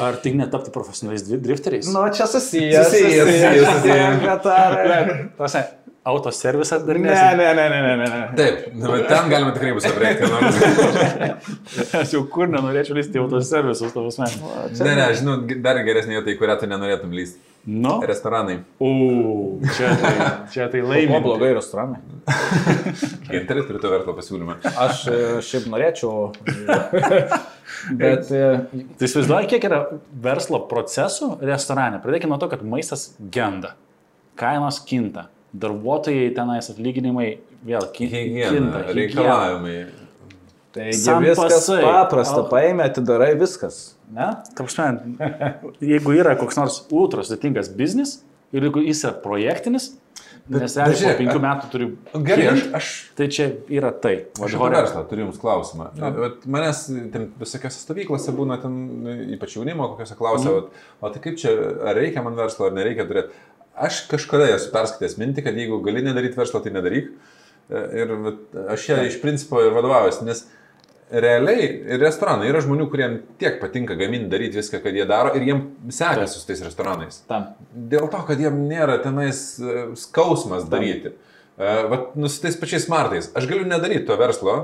Ar 0.01 0.16
tik 0.25 0.38
netapti 0.38 0.73
profesionaliais 0.73 1.27
dri- 1.27 1.40
drifteriais? 1.45 1.90
Nu, 1.92 2.07
čia 2.16 2.25
susijęs. 2.33 2.88
Susijęs, 2.88 3.29
susijęs, 3.29 3.69
susijęs. 3.75 4.23
Bet 4.31 4.49
ar... 4.55 4.81
Tose, 6.07 6.12
autoservisas 6.12 6.85
dar 6.87 6.99
Ne, 7.03 7.11
ne, 7.11 7.47
ne, 7.55 7.64
ne, 7.69 7.81
ne, 7.83 7.97
ne. 7.99 8.07
ne. 8.07 8.29
Taip, 8.38 8.66
nu, 8.79 8.92
ten 9.11 9.27
galima 9.33 9.51
tikrai 9.57 9.73
bus 9.75 9.88
aprėkti. 9.88 10.29
nors- 10.31 11.95
Aš 12.01 12.12
jau 12.14 12.21
kur 12.31 12.47
nenorėčiau 12.53 12.95
lysti 12.95 13.19
į 13.19 13.25
autoservisus, 13.25 13.90
tavo 13.95 14.12
asmenį. 14.12 14.38
Ne, 14.87 14.95
ne, 15.01 15.07
žinau, 15.19 15.35
dar 15.64 15.81
geresnė 15.87 16.21
vieta, 16.21 16.31
į 16.31 16.38
kurią 16.38 16.57
tu 16.62 16.69
nenorėtum 16.71 17.11
lysti. 17.16 17.42
Nu, 17.66 17.97
Restoranai. 18.07 18.61
u, 18.79 18.90
čia 19.75 19.88
tai, 19.99 20.12
čia 20.55 20.69
tai 20.71 20.85
O 20.85 20.87
laimė. 20.92 21.19
blogai 21.25 21.49
restoranai. 21.57 21.99
Ginteris 23.33 23.66
turi 23.66 23.81
to 23.83 23.90
verslo 23.90 24.14
pasiūlymą. 24.14 24.55
Aš 24.85 25.01
e, 25.11 25.16
šiaip 25.42 25.66
norėčiau. 25.73 26.29
Bet 27.99 28.31
e, 28.31 28.45
Tai 28.99 29.09
įsivaizduoju, 29.09 29.49
kiek 29.51 29.66
yra 29.66 29.81
verslo 30.23 30.62
procesų 30.71 31.33
restorane. 31.42 31.99
Pradėkime 32.05 32.31
nuo 32.37 32.38
to, 32.42 32.49
kad 32.55 32.62
maistas 32.66 33.09
genda, 33.35 33.75
kainos 34.38 34.79
kinta, 34.87 35.27
darbuotojai 35.62 36.31
tenais 36.37 36.71
atlyginimai 36.73 37.29
vėl 37.66 37.87
ki- 37.95 38.09
Higiena, 38.12 38.51
kinta. 38.53 38.83
higiena. 38.90 38.97
reikalavimai. 39.01 39.79
Sam 40.92 41.25
viskas 41.25 41.71
paprasta, 41.81 42.42
paėmė, 42.51 42.90
atidarai 42.90 43.33
viskas. 43.40 43.95
Ne? 44.12 44.27
Ta 44.55 44.64
prasme, 44.66 45.16
jeigu 45.81 46.12
yra 46.21 46.37
koks 46.38 46.59
nors 46.61 46.83
ultra 46.92 47.25
sudėtingas 47.25 47.71
biznis 47.75 48.19
ir 48.53 48.66
jeigu 48.69 48.85
jis 48.85 49.01
yra 49.07 49.14
projektinis, 49.25 49.95
Bet- 50.47 50.62
nes 50.62 50.77
bet 50.79 51.01
po 51.03 51.14
penkių 51.19 51.40
metų 51.42 51.69
turi... 51.73 51.87
Gerai, 52.29 52.45
aš, 52.53 52.61
aš 52.79 52.90
Tai 53.19 53.27
čia 53.35 53.47
yra 53.73 53.90
tai. 53.90 54.12
Aš 54.38 54.53
apie 54.55 54.69
verslą 54.77 55.03
turiu 55.11 55.25
Jums 55.25 55.40
klausimą. 55.42 55.88
Vat 55.99 56.45
Manęs 56.47 56.85
ten 57.11 57.25
visokiose 57.40 57.81
stovyklose 57.83 58.35
būna, 58.37 58.61
ten, 58.62 58.77
ypač 59.35 59.57
jaunimo, 59.57 59.88
kokiuose 59.95 60.14
klausia, 60.21 60.53
mm. 60.53 60.85
o 61.03 61.11
tai 61.11 61.25
kaip 61.25 61.40
čia, 61.40 61.51
ar 61.90 61.99
reikia 61.99 62.23
man 62.23 62.38
verslo, 62.38 62.69
ar 62.69 62.77
nereikia 62.79 63.09
turėti. 63.09 63.35
Aš 63.76 64.06
kažkada 64.10 64.48
esu 64.54 64.70
perskaitęs 64.72 65.18
mintį, 65.20 65.44
kad 65.44 65.56
jeigu 65.58 65.82
gali 65.84 66.04
nedaryti 66.04 66.38
verslo, 66.38 66.62
tai 66.64 66.72
nedaryk. 66.72 67.10
E, 67.68 67.82
Ir 67.98 68.12
aš 68.72 68.88
ją 68.88 69.00
iš 69.08 69.18
principo 69.20 69.60
ir 69.60 69.74
vadovaujuosi, 69.74 70.24
nes 70.24 70.44
realiai 71.10 71.66
ir 71.66 72.00
restoranai 72.02 72.48
yra 72.50 72.62
žmonių, 72.64 72.88
kuriems 72.90 73.36
tiek 73.40 73.60
patinka 73.60 73.94
gaminti, 73.98 74.30
daryti 74.32 74.58
viską, 74.58 74.80
kad 74.82 74.96
jie 74.96 75.06
daro 75.06 75.34
ir 75.38 75.44
jiems 75.46 75.98
sekasi 75.98 76.40
su 76.40 76.46
tais 76.48 76.62
restoranais. 76.66 77.20
Tam. 77.30 77.52
Dėl 77.74 78.08
to, 78.10 78.22
kad 78.26 78.40
jiem 78.42 78.64
nėra 78.70 78.98
tenais 79.04 79.42
e, 79.60 79.88
skausmas 79.98 80.66
daryti. 80.70 81.12
E, 81.58 81.76
Vat, 81.90 82.14
nu, 82.18 82.30
su 82.32 82.42
tais 82.42 82.58
pačiais 82.58 82.86
smartais. 82.88 83.30
Aš 83.38 83.50
galiu 83.50 83.68
nedaryti 83.68 84.06
to 84.08 84.18
verslo, 84.20 84.56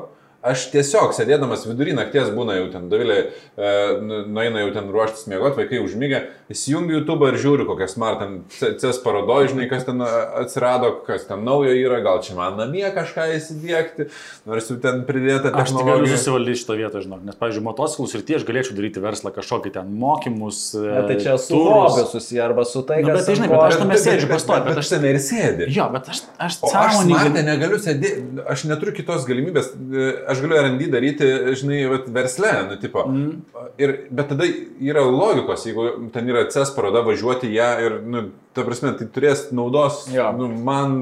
Aš 0.42 0.64
tiesiog 0.72 1.12
sėdėdamas 1.14 1.60
vidury 1.68 1.92
nakties 1.94 2.32
būna 2.34 2.56
jau 2.56 2.64
ten, 2.72 2.88
Davilė, 2.90 3.18
e, 3.54 3.68
nu- 4.02 4.24
nueina 4.26 4.58
jau 4.64 4.72
ten 4.74 4.88
ruoštis 4.90 5.28
miegoti, 5.30 5.54
vaikai 5.60 5.78
užmygę, 5.84 6.18
įsijungiu 6.50 6.96
YouTube 6.98 7.28
ir 7.30 7.36
žiūriu, 7.38 7.66
kokią 7.68 7.86
smart 7.88 8.18
ten 8.18 8.40
CES 8.50 8.98
parodoju, 9.04 9.52
žinai, 9.52 9.68
kas 9.70 9.84
ten 9.86 10.02
atsirado, 10.02 10.90
kas 11.06 11.28
ten 11.28 11.44
naujo 11.46 11.70
yra, 11.70 12.00
gal 12.02 12.18
čia 12.26 12.34
man 12.34 12.56
namie 12.58 12.82
kažką 12.90 13.28
įsidėkti, 13.36 14.08
nors 14.50 14.66
jau 14.72 14.80
ten 14.82 15.04
pridėta 15.06 15.52
Aš 15.54 15.70
tik 15.70 15.78
galiu 15.78 16.02
technologija. 16.02 16.16
susivaldyti 16.16 16.58
šitą 16.64 16.76
vietą, 16.80 17.04
žinok, 17.06 17.22
nes, 17.30 17.38
pavyzdžiui, 17.38 17.64
motociklus 17.68 18.16
ir 18.18 18.26
tie 18.26 18.40
aš 18.40 18.46
galėčiau 18.50 18.74
daryti 18.80 19.04
verslą 19.06 19.30
kažkokį 19.38 19.72
ten 19.78 19.94
mokymus. 20.02 20.74
Bet 20.74 21.06
tai 21.12 21.16
čia 21.22 21.38
su 21.38 21.54
hobiu 21.62 22.04
susiję 22.10 22.42
arba 22.48 22.64
su 22.66 22.82
tai, 22.82 22.98
Nu, 23.02 23.12
kas... 23.12 23.20
bet 23.22 23.26
tai 23.30 23.38
žinai, 23.38 23.48
bet 23.54 23.62
aš 23.70 23.78
tame 23.84 23.94
sėdžiu 23.94 24.28
pastoviai, 24.34 24.66
bet 24.72 24.82
aš- 24.82 24.90
ten 24.96 25.04
ir 25.06 25.22
sėdžiu. 25.22 25.70
Jo, 25.78 25.86
bet 25.94 26.10
aš, 26.10 26.24
aš 26.42 26.58
O 26.62 26.66
aš 26.74 26.98
sąmoningai. 26.98 27.46
negaliu 27.46 27.78
sėdėti, 27.78 28.42
aš 28.48 28.66
neturiu 28.66 28.92
kitos 28.98 29.22
galimybės, 29.30 29.70
e, 29.78 30.31
aš 30.32 30.40
galiu 30.44 30.58
R&D 30.60 30.88
daryti, 30.92 31.28
žinai, 31.60 31.82
vat, 31.92 32.08
versle, 32.12 32.50
nu, 32.70 32.76
tipo. 32.82 33.04
Mm. 33.08 33.42
Ir, 33.78 33.94
bet 34.10 34.28
tada 34.32 34.44
yra 34.80 35.04
logikos, 35.06 35.64
jeigu 35.68 36.10
ten 36.12 36.28
yra 36.32 36.46
CES 36.50 36.74
paroda, 36.76 37.04
važiuoti 37.06 37.52
ją 37.54 37.70
ir, 37.86 38.00
nu, 38.04 38.24
ta 38.56 38.64
prasme, 38.66 38.92
tai 38.98 39.06
turės 39.14 39.46
naudos, 39.54 40.06
Jo. 40.12 40.30
nu, 40.36 40.48
man 40.48 40.98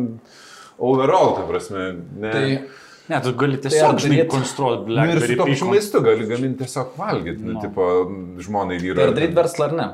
overall, 0.79 1.35
ta 1.39 1.47
prasme, 1.49 1.89
ne. 2.21 2.31
Tai, 2.33 2.61
Ne, 3.11 3.19
tu 3.25 3.33
gali 3.35 3.57
ar 3.59 3.63
tiesiog, 3.65 3.97
žinai, 3.99 4.21
daryt- 4.21 4.31
konstruoti 4.31 4.85
Nu, 4.87 4.93
ir 4.95 5.19
su 5.19 5.27
Blackberry 5.27 5.37
to 5.37 5.43
pačiu 5.43 5.55
Picon. 5.57 5.69
maistu 5.73 6.01
gali 6.05 6.27
gaminti 6.31 6.59
tiesiog 6.63 6.93
valgyti, 6.97 7.43
nu, 7.43 7.53
No. 7.57 7.61
tipo, 7.65 7.83
žmonai 8.39 8.77
tai 8.79 8.85
vyrai. 8.87 9.03
ar 9.09 9.15
daryti 9.17 9.35
verslą 9.35 9.65
ar 9.67 9.73
ne? 9.73 9.87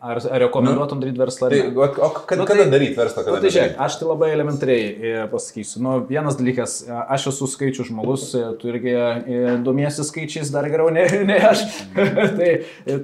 Ar, 0.00 0.16
ar 0.32 0.40
rekomenduotum 0.40 1.00
daryti 1.02 1.20
verslą 1.20 1.48
Tai, 1.52 1.58
ne? 1.60 1.76
o, 1.76 1.84
o 1.84 2.08
kad, 2.24 2.38
Nu, 2.40 2.44
kada 2.48 2.62
tai- 2.64 2.70
daryti 2.72 2.96
verslą, 2.96 3.20
kada 3.26 3.40
tai 3.42 3.50
žiūrėk, 3.52 3.74
aš 3.84 3.96
tai 4.00 4.06
labai 4.08 4.30
elementariai 4.32 4.84
e, 4.88 5.10
pasakysiu. 5.28 5.82
Nu, 5.84 5.90
vienas 6.08 6.38
dalykas, 6.38 6.76
e, 6.86 7.00
aš 7.16 7.26
esu 7.28 7.48
skaičių 7.52 7.84
žmogus, 7.90 8.24
e, 8.32 8.40
tu 8.56 8.70
irgi 8.72 8.94
domiesi 9.66 10.06
skaičiais 10.08 10.48
dar 10.54 10.64
geriau 10.72 10.88
nei, 10.94 11.04
nei 11.28 11.36
aš. 11.44 11.66
tai, 12.38 12.48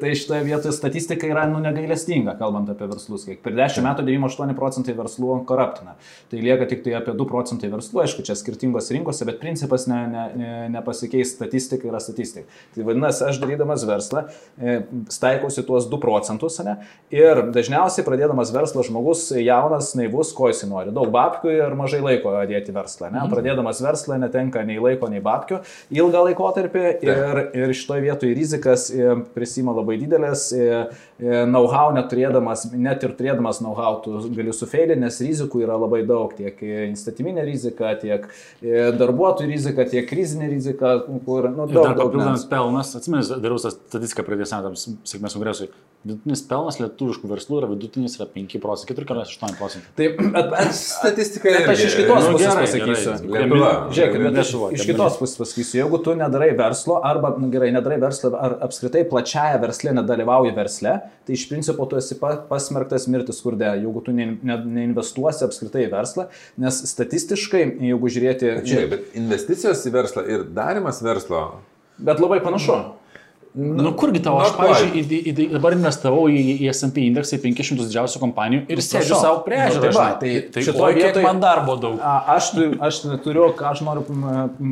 tai 0.01 0.13
šitoje 0.17 0.47
vietoje 0.47 0.73
statistika 0.73 1.29
yra 1.29 1.43
nu, 1.51 1.61
negailestinga, 1.67 2.33
kalbant 2.41 2.73
apie 2.73 2.89
verslus. 2.89 3.29
Kiek 3.29 3.43
per 3.45 3.53
10 3.61 3.85
metų 3.85 4.07
98 4.09 4.57
procentai 4.57 4.97
verslų 4.97 5.43
koruptina. 5.53 5.99
Tai 6.33 6.41
lieka 6.49 6.65
tik 6.73 6.81
tai 6.87 6.97
apie 6.97 7.13
2 7.13 7.29
procentai 7.29 7.69
verslų, 7.77 8.07
aišku, 8.07 8.25
čia 8.25 8.39
skirtingos 8.41 8.89
rinkose, 8.97 9.29
bet 9.29 9.37
principas 9.45 9.85
ne, 9.93 10.01
ne, 10.15 10.25
ne, 10.41 10.51
nepasikeis, 10.79 11.37
statistika 11.37 11.93
yra 11.93 12.01
statistika. 12.01 12.49
Tai 12.73 12.89
vadinasi, 12.89 13.27
aš 13.29 13.45
darydamas 13.45 13.85
verslą, 13.85 14.25
staikausi 15.13 15.69
tuos 15.69 15.93
2 15.93 16.01
procentus, 16.01 16.57
ne? 16.65 16.79
Ir 17.15 17.39
dažniausiai 17.55 18.03
pradėdamas 18.03 18.51
verslą 18.51 18.83
žmogus 18.83 19.29
jaunas, 19.39 19.93
naivus, 19.95 20.33
ko 20.35 20.49
jis 20.51 20.65
nori. 20.67 20.91
Daug 20.95 21.13
babkių 21.15 21.53
ir 21.55 21.77
mažai 21.79 22.01
laiko 22.03 22.33
dėti 22.51 22.75
verslą. 22.75 23.13
Ne? 23.15 23.23
Pradėdamas 23.31 23.79
verslą 23.85 24.19
netenka 24.19 24.65
nei 24.67 24.81
laiko, 24.83 25.07
nei 25.13 25.23
babkių 25.23 25.61
ilgą 25.95 26.25
laikotarpį 26.27 26.83
ir, 27.07 27.41
ir 27.55 27.75
šitoje 27.79 28.03
vietoje 28.09 28.35
rizikas 28.35 28.89
e, 28.91 29.15
prisima 29.37 29.77
labai 29.77 30.01
didelės. 30.03 30.49
e, 30.51 30.67
e, 31.23 31.45
Know-how 31.47 31.95
neturėdamas, 31.95 32.67
net 32.75 33.07
ir 33.07 33.15
turėdamas 33.15 33.63
know-how, 33.63 34.01
tu 34.03 34.19
gali 34.35 34.51
sufeilinti, 34.51 35.05
nes 35.07 35.23
rizikų 35.23 35.63
yra 35.63 35.79
labai 35.79 36.03
daug. 36.11 36.35
Tiek 36.35 36.59
įstatyminė 36.91 37.47
rizika, 37.47 37.95
tiek 38.03 38.27
darbuotojų 38.99 39.53
rizika, 39.53 39.87
tiek 39.87 40.11
krizinė 40.11 40.51
rizika, 40.51 40.99
kur 41.07 41.53
nu, 41.53 41.71
Ir 41.71 41.79
daug, 41.79 41.85
dar 41.87 41.95
daug 41.95 42.09
papildomas 42.11 42.49
pelnas, 42.51 42.97
atsimenu, 42.99 43.39
dariau 43.39 43.63
statistiką 43.63 44.27
praeitais 44.27 44.59
metams, 44.59 44.89
sėkmės 45.07 45.39
kongresui. 45.39 45.71
Vidutinis 46.07 46.43
pelnas 46.47 46.76
lietuviškų 46.83 47.29
verslų 47.31 47.59
yra 47.61 47.69
vidutinis 47.71 48.15
yra 48.19 48.27
5 48.35 48.59
procentai, 48.63 48.97
4,8 49.05 49.57
procentai. 49.59 49.91
Tai, 49.97 50.71
Statistika 50.77 51.51
Bet 51.55 51.69
aš 51.73 51.83
iš 51.89 51.95
kitos 52.01 52.25
Nu, 52.27 52.33
pusės 52.35 52.43
gerai, 52.47 52.65
pasakysiu. 52.67 53.13
gerai. 53.27 53.45
Lietuva. 53.47 53.71
Žiūrėk, 53.97 54.17
bet 54.27 54.39
aš 54.43 54.53
iš 54.79 54.85
kitos 54.91 55.19
pusės 55.21 55.39
pasakysiu, 55.41 55.79
jeigu 55.83 56.01
tu 56.07 56.15
nedarai 56.19 56.51
verslo, 56.59 56.99
arba 57.05 57.31
nu, 57.41 57.49
gerai, 57.53 57.71
nedarai 57.75 57.99
verslo, 58.03 58.33
ar 58.39 58.57
apskritai 58.67 59.05
plačiaja 59.11 59.61
versle 59.63 59.95
nedalyvauji 60.01 60.55
versle, 60.57 60.97
tai 61.27 61.37
iš 61.39 61.47
principo 61.51 61.87
tu 61.91 61.99
esi 62.01 62.19
pa- 62.21 62.37
pasmerktas 62.51 63.07
mirti 63.13 63.35
skurde, 63.37 63.69
jeigu 63.83 64.03
tu 64.07 64.15
ne, 64.17 64.29
ne, 64.43 64.59
neinvestuosi 64.81 65.47
apskritai 65.47 65.87
į 65.87 65.93
verslą, 65.95 66.29
nes 66.63 66.83
statistiškai, 66.93 67.65
jeigu 67.91 68.13
žiūrėti... 68.17 68.53
Žiūrėk, 68.67 68.91
bet 68.93 69.17
investicijos 69.19 69.85
į 69.89 69.95
verslą 69.97 70.27
ir 70.31 70.45
darimas 70.57 71.03
verslo. 71.05 71.47
Bet 71.99 72.21
labai 72.21 72.43
panašu. 72.45 72.77
Nu, 73.57 73.95
kurgi 73.97 74.21
tavo, 74.21 74.43
aš, 74.45 74.53
pavyzdžiui, 74.59 75.01
į, 75.01 75.03
į, 75.17 75.33
į, 75.33 75.47
dabar 75.55 75.73
investavau 75.73 76.27
į, 76.29 76.41
į 76.61 76.67
SP 76.77 77.07
indeksą 77.07 77.39
į 77.39 77.43
500 77.47 77.87
didžiausių 77.87 78.21
kompanijų 78.21 78.65
ir 78.69 78.83
sėdžiu 78.85 79.15
prašau. 79.15 79.21
savo 79.23 79.39
priežiūrą. 79.47 79.87
Nu, 79.87 79.97
tai 79.97 80.11
tai 80.21 80.33
tai 80.53 80.65
šitoj 80.67 80.75
šitoje 80.75 80.97
vietoje 80.99 81.13
vietoj- 81.13 81.25
man 81.25 81.41
darbo 81.41 81.77
daug. 81.81 81.97
A, 82.05 82.17
Aš, 82.37 82.51
aš 82.81 82.99
turiu, 83.25 83.47
ką 83.57 83.71
aš 83.71 83.81
noriu 83.87 84.05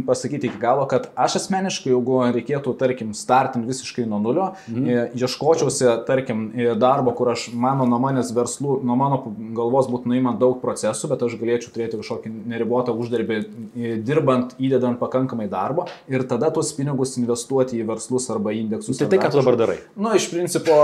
pasakyti 0.07 0.51
iki 0.51 0.61
galo, 0.61 0.85
kad 0.90 1.09
aš 1.16 1.38
asmeniškai, 1.40 1.92
jeigu 1.94 2.18
reikėtų, 2.35 2.75
tarkim, 2.77 3.14
startinti 3.16 3.70
visiškai 3.70 4.05
nuo 4.11 4.18
nulio, 4.20 4.51
mhm. 4.68 5.14
ieškočiausi, 5.16 5.88
tarkim, 6.09 6.51
e, 6.53 6.75
darbo, 6.77 7.14
kur 7.16 7.33
aš, 7.33 7.49
mano 7.55 7.87
nuo 7.88 8.01
manęs 8.03 8.35
verslų, 8.37 8.83
nuo 8.85 8.99
mano 9.01 9.23
galvos 9.57 9.88
būtų 9.88 10.12
nuimant 10.12 10.40
daug 10.42 10.61
procesų, 10.61 11.09
bet 11.14 11.25
aš 11.25 11.38
galėčiau 11.40 11.73
turėti 11.73 12.01
kažkokį 12.03 12.35
neribotą 12.53 12.92
uždarbį, 12.92 13.40
e, 13.77 13.97
dirbant, 14.05 14.53
įdedant 14.61 15.01
pakankamai 15.01 15.49
darbo 15.49 15.87
ir 16.11 16.27
tada 16.29 16.51
tuos 16.53 16.73
pinigus 16.77 17.16
investuoti 17.16 17.81
į 17.81 17.88
verslus 17.88 18.29
arba 18.29 18.53
indeksus. 18.75 19.01
Tai 19.01 19.09
tai, 19.13 19.21
ką 19.23 19.31
tu 19.33 19.41
dabar 19.41 19.59
darai. 19.61 19.79
Nu, 19.97 20.13
iš 20.19 20.29
principo, 20.33 20.81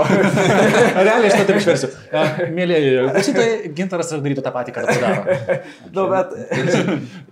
Realiai 1.07 1.29
aš 1.29 1.37
tą 1.39 1.45
taip 1.49 1.59
išversiu. 1.61 1.91
Mėlyje, 2.57 3.05
klausytojai, 3.11 3.73
gintaras 3.77 4.11
ir 4.15 4.23
darytų 4.25 4.45
tą 4.47 4.53
patį, 4.55 4.75
ką 4.77 4.85
daro. 4.89 5.37
nu, 5.95 6.07
bet, 6.11 6.35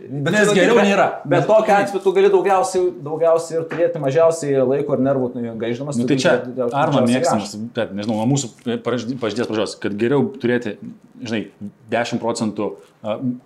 Bet 0.09 0.33
Nes 0.33 0.49
geriau 0.57 0.73
tokia- 0.73 0.87
nėra. 0.87 1.07
Bet 1.29 1.45
tokia 1.45 1.75
atveju 1.83 2.01
tu 2.01 2.13
gali 2.15 2.29
daugiausiai, 2.33 2.87
daugiausiai 3.05 3.59
ir 3.59 3.65
turėti 3.69 4.01
mažiausiai 4.01 4.63
laiko 4.65 4.95
ir 4.97 5.03
nervų 5.05 5.29
gaiždamas. 5.61 5.99
Nu, 5.99 6.07
tai 6.09 6.17
čia 6.21 6.37
Arno 6.73 7.03
mėgstamas, 7.05 7.53
bet 7.75 7.93
nežinau, 7.93 8.17
nuo 8.17 8.25
mūsų 8.31 8.79
pažydės 8.85 9.49
pradžios, 9.49 9.75
kad 9.83 9.93
geriau 9.99 10.25
turėti, 10.41 10.77
žinai, 11.21 11.43
10 11.93 12.21
procentų 12.23 12.71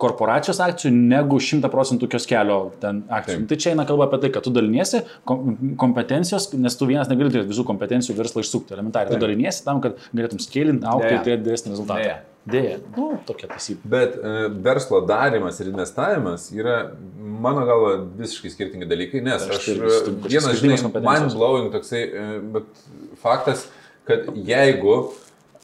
korporacijos 0.02 0.58
akcijų 0.64 0.90
negu 0.94 1.38
100 1.38 1.68
procentų 1.70 2.08
kioskelio 2.10 2.58
ten 2.82 3.02
akcijų. 3.06 3.36
Taip. 3.44 3.48
Tai 3.52 3.58
čia 3.62 3.70
eina 3.74 3.84
kalba 3.86 4.08
apie 4.08 4.18
tai, 4.24 4.30
kad 4.34 4.42
tu 4.46 4.50
daliniesi 4.54 5.04
kom- 5.28 5.76
kompetencijos, 5.78 6.48
nes 6.58 6.74
tu 6.76 6.88
vienas 6.90 7.08
negali 7.12 7.30
turėti 7.30 7.52
visų 7.52 7.64
kompetencijų 7.68 8.16
verslą 8.18 8.42
išsukti 8.42 8.74
elementariai. 8.74 9.14
Tu 9.14 9.20
daliniesi 9.22 9.62
tam, 9.66 9.80
kad 9.84 10.00
galėtum 10.14 10.42
scalinti, 10.42 10.86
aukti 10.90 11.06
Deja. 11.08 11.20
ir 11.20 11.26
turėti 11.28 11.44
didesnį 11.46 11.70
rezultatą. 11.76 12.02
Deja. 12.02 12.20
Dėja. 12.44 12.74
Nu, 12.96 13.06
tokia 13.24 13.46
taisybė. 13.48 13.86
Bet 13.88 14.16
e, 14.20 14.32
verslo 14.66 14.98
darimas 15.08 15.60
ir 15.62 15.70
investavimas 15.70 16.50
yra, 16.52 16.90
mano 17.16 17.62
galva, 17.64 17.94
visiškai 18.18 18.50
skirtingi 18.52 18.88
dalykai, 18.90 19.22
nes 19.24 19.46
Aš 19.46 19.54
aš, 19.54 19.64
kad 19.70 20.28
čia 20.28 20.42
vienas, 20.42 20.82
kompetencijos. 20.84 21.08
mind 21.08 21.38
blowing 21.38 21.70
toksai, 21.72 22.02
e, 22.04 22.26
bet 22.58 22.84
faktas, 23.22 23.64
kad 24.04 24.28
jeigu, 24.36 24.98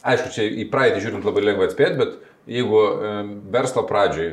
aišku, 0.01 0.31
čia 0.33 0.47
į 0.49 0.65
praeitį 0.73 1.03
žiūrint 1.05 1.27
labai 1.29 1.43
lengva 1.51 1.67
atspėti, 1.69 1.99
bet 2.01 2.17
jeigu 2.47 2.79
e, 2.81 3.11
verslo 3.53 3.83
pradžioj, 3.89 4.31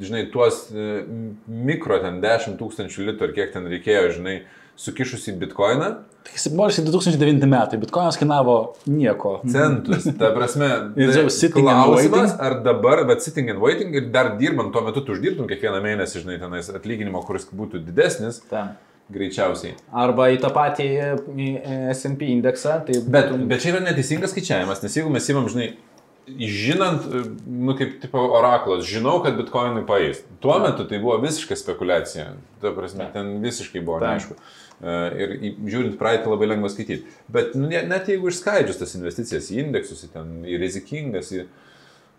žinai, 0.00 0.26
tuos 0.32 0.68
e, 0.72 1.02
mikro 1.46 1.98
ten 2.02 2.20
10 2.22 2.56
tūkstančių 2.60 3.10
litrų, 3.10 3.28
ar 3.30 3.34
kiek 3.36 3.52
ten 3.52 3.66
reikėjo, 3.70 4.12
žinai, 4.20 4.38
sukišus 4.80 5.28
į 5.32 5.38
bitkoiną, 5.44 5.90
Tai 6.20 6.36
2009 6.36 7.46
metai, 7.48 7.78
bitkoinas 7.80 8.18
kainavo 8.20 8.74
nieko. 8.86 9.38
centus. 9.48 10.04
Ta 10.20 10.28
prasme, 10.36 10.66
Ir 11.00 11.08
tai 11.14 11.22
jau 11.22 11.30
sitting 11.32 11.64
and 11.72 11.94
waiting? 11.94 12.34
ar 12.44 12.58
dabar, 12.62 13.00
bet 13.08 13.22
sitting 13.24 13.48
and 13.48 13.58
waiting 13.58 13.94
ir 13.96 14.10
dar 14.12 14.34
dirbant 14.36 14.68
tuo 14.72 14.82
metu, 14.84 15.00
tu 15.00 15.14
uždirbtum 15.16 15.48
kiekvieną 15.48 15.80
mėnesį, 15.80 16.20
žinai, 16.26 16.36
tenais 16.42 16.68
atlyginimo, 16.68 17.22
kuris 17.24 17.48
būtų 17.48 17.80
didesnis, 17.86 18.42
Ten. 18.52 18.74
greičiausiai. 19.10 19.72
Arba 19.96 20.28
į 20.34 20.42
tą 20.44 20.52
patį 20.54 20.90
į 21.40 21.48
SP 21.96 22.28
indeksą. 22.36 22.82
Tai 22.84 23.00
Bet, 23.08 23.32
būtų- 23.32 23.48
bet 23.54 23.64
čia 23.64 23.72
yra 23.72 23.80
neteisingas 23.88 24.34
skaičiavimas, 24.36 24.82
nes 24.84 25.00
jeigu 25.00 25.10
mes 25.16 25.30
įmam, 25.32 25.48
žinai, 25.48 25.70
žinant, 26.28 27.02
nu 27.46 27.74
kaip 27.78 28.00
tipo 28.02 28.18
oraklas, 28.38 28.84
žinau, 28.86 29.18
kad 29.24 29.36
bitkoinai 29.38 29.84
paės. 29.88 30.22
Tuo 30.40 30.58
metu 30.62 30.84
tai 30.88 31.00
buvo 31.02 31.16
visiška 31.22 31.56
spekulacija. 31.58 32.32
Ta 32.62 32.72
prasme, 32.76 33.08
ten 33.12 33.38
visiškai 33.42 33.82
buvo 33.84 34.00
Taip. 34.00 34.08
neaišku. 34.10 34.36
E, 34.80 34.92
Ir 35.20 35.32
žiūrint 35.68 35.98
praeitį 36.00 36.30
labai 36.32 36.46
lengva 36.54 36.70
skaityti. 36.72 37.04
Bet 37.28 37.54
nu, 37.54 37.68
ne- 37.68 37.82
net 37.88 38.08
jeigu 38.08 38.30
išskaidžius 38.30 38.78
tas 38.80 38.94
investicijas 38.96 39.50
į 39.52 39.58
indeksus, 39.66 40.04
į, 40.06 40.12
ten, 40.14 40.30
į 40.48 40.56
rizikingas, 40.62 41.32
į 41.36 41.46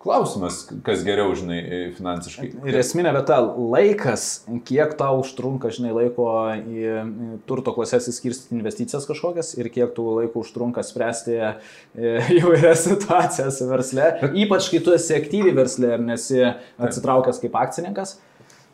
klausimas, 0.02 0.64
kas 0.86 1.04
geriau, 1.06 1.32
žinai, 1.38 1.60
į 1.62 1.80
finansiškai. 1.98 2.48
Ir 2.68 2.78
esminė 2.82 3.12
vieta- 3.16 3.38
laikas, 3.76 4.26
kiek 4.66 4.96
tau 4.98 5.20
užtrunka, 5.22 5.70
žinai, 5.74 5.94
laiko 5.94 6.28
į 6.58 6.82
į 6.82 7.40
turto 7.50 7.74
klasės 7.76 8.10
įskirstyti 8.10 8.58
investicijas 8.58 9.06
kažkokias 9.10 9.54
ir 9.62 9.70
kiek 9.70 9.94
tų 9.98 10.08
laiko 10.22 10.42
užtrunka 10.42 10.84
spręsti 10.84 11.38
e, 11.38 11.54
įvairias 12.42 12.86
situacijas 12.90 13.62
versle. 13.70 14.10
Ypač 14.34 14.72
kai 14.74 14.82
tu 14.84 14.96
esi 14.98 15.14
aktyviai 15.18 15.54
versle 15.56 15.94
ir 15.96 16.06
nesi 16.06 16.42
atsitraukęs 16.82 17.42
kaip 17.44 17.56
akcininkas. 17.62 18.18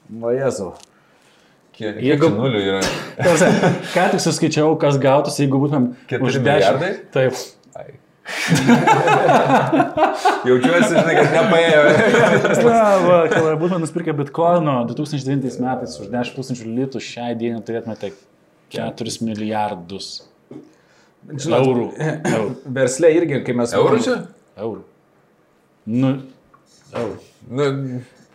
Va 0.10 0.32
Jezu. 0.32 0.72
Kiek, 1.78 2.00
kiek 2.00 2.16
Jeigu- 2.16 2.32
nulių 2.34 2.62
yra? 2.72 2.80
Ką 3.94 4.08
tik 4.16 4.24
suskaičiau, 4.24 4.72
kas 4.82 4.98
gautųsi, 4.98 5.44
jeigu 5.46 5.60
būtumėm 5.62 5.92
už 6.24 6.40
10. 6.40 6.48
milijardai? 6.48 6.92
Taip. 7.14 7.34
Ai. 7.78 7.92
Jaučiuosi, 10.48 10.92
žinai, 10.92 11.14
kad 11.18 11.30
nepaėjo. 11.36 11.84
Na, 12.68 12.82
va, 13.04 13.18
kai 13.32 13.42
būtume 13.60 13.80
nusipirkę 13.84 14.12
bitkoino 14.18 14.76
2009 14.90 15.60
metais 15.64 15.94
už 16.02 16.08
10 16.12 16.36
tūkstančių 16.36 16.66
litų, 16.82 16.98
šiai 17.04 17.32
dienai 17.40 17.62
turėtumėte 17.68 18.08
4 18.76 19.16
milijardus 19.28 20.08
eurų. 21.28 21.88
Eurų. 22.00 22.50
Verslė 22.78 23.10
irgi, 23.18 23.36
kai 23.48 23.54
mes... 23.58 23.70
Eurų 23.76 23.98
čia? 24.04 24.16
Eurų. 24.60 24.84
Nu, 25.88 26.12
eurų. 26.92 27.16
Nu, 27.48 27.66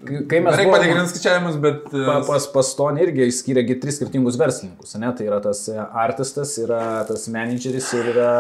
Kai 0.03 0.41
mes 0.43 0.57
Reikia 0.59 0.73
patikrinti 0.75 1.13
skaičiavimus, 1.13 1.57
bet... 1.63 1.85
e, 1.95 2.03
Pa, 2.09 2.17
pas, 2.27 2.47
pas 2.51 2.71
Tony 2.79 3.05
irgi 3.05 3.29
išskyrė 3.31 3.63
gi 3.69 3.77
tris 3.85 4.01
skirtingus 4.01 4.35
verslininkus. 4.41 4.97
Ne? 4.99 5.13
Tai 5.19 5.29
yra 5.29 5.39
tas 5.45 5.61
e, 5.71 5.77
artistas, 5.79 6.57
yra 6.59 6.81
tas 7.07 7.29
menedžeris 7.31 7.93
ir 8.01 8.11
yra 8.17 8.33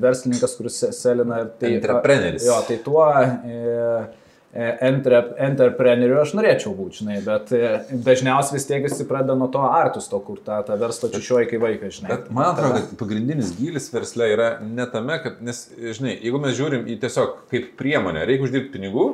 verslininkas, 0.00 0.56
kuris 0.56 0.80
se- 0.80 0.92
selina. 0.96 1.42
ir 1.44 1.52
Tai, 1.60 1.74
Entrepreneris. 1.82 2.46
Jo, 2.48 2.56
tai 2.64 2.78
tuo 2.86 3.04
e, 3.12 3.58
e, 4.56 4.70
entre, 4.88 5.20
entrepreneriu 5.50 6.16
aš 6.22 6.32
norėčiau 6.38 6.72
būti, 6.76 7.02
žinai, 7.02 7.18
bet 7.28 7.52
e, 7.56 7.74
dažniausiai 8.08 8.56
vis 8.56 8.66
tiek 8.68 8.88
visi 8.88 9.06
pradeda 9.08 9.36
nuo 9.38 9.50
to 9.52 9.62
artisto, 9.68 10.20
kur 10.24 10.40
tą, 10.44 10.62
tą 10.66 10.76
verslą 10.80 11.12
čišioji 11.12 11.50
kaip 11.52 11.62
vaikas, 11.66 11.98
žinai. 12.00 12.10
Bet 12.16 12.32
man 12.32 12.50
atrodo, 12.54 12.80
kad 12.80 12.96
pagrindinis 13.04 13.52
gilis 13.60 13.92
versle 13.92 14.32
yra 14.32 14.50
ne 14.64 14.88
tame, 14.92 15.20
kad, 15.24 15.40
nes, 15.44 15.66
žinai, 15.76 16.16
jeigu 16.24 16.40
mes 16.44 16.56
žiūrim 16.58 16.88
į 16.88 16.98
tiesiog 17.04 17.38
kaip 17.52 17.70
priemonę, 17.80 18.24
reikia 18.28 18.48
uždirbti 18.48 18.76
pinigų, 18.80 19.06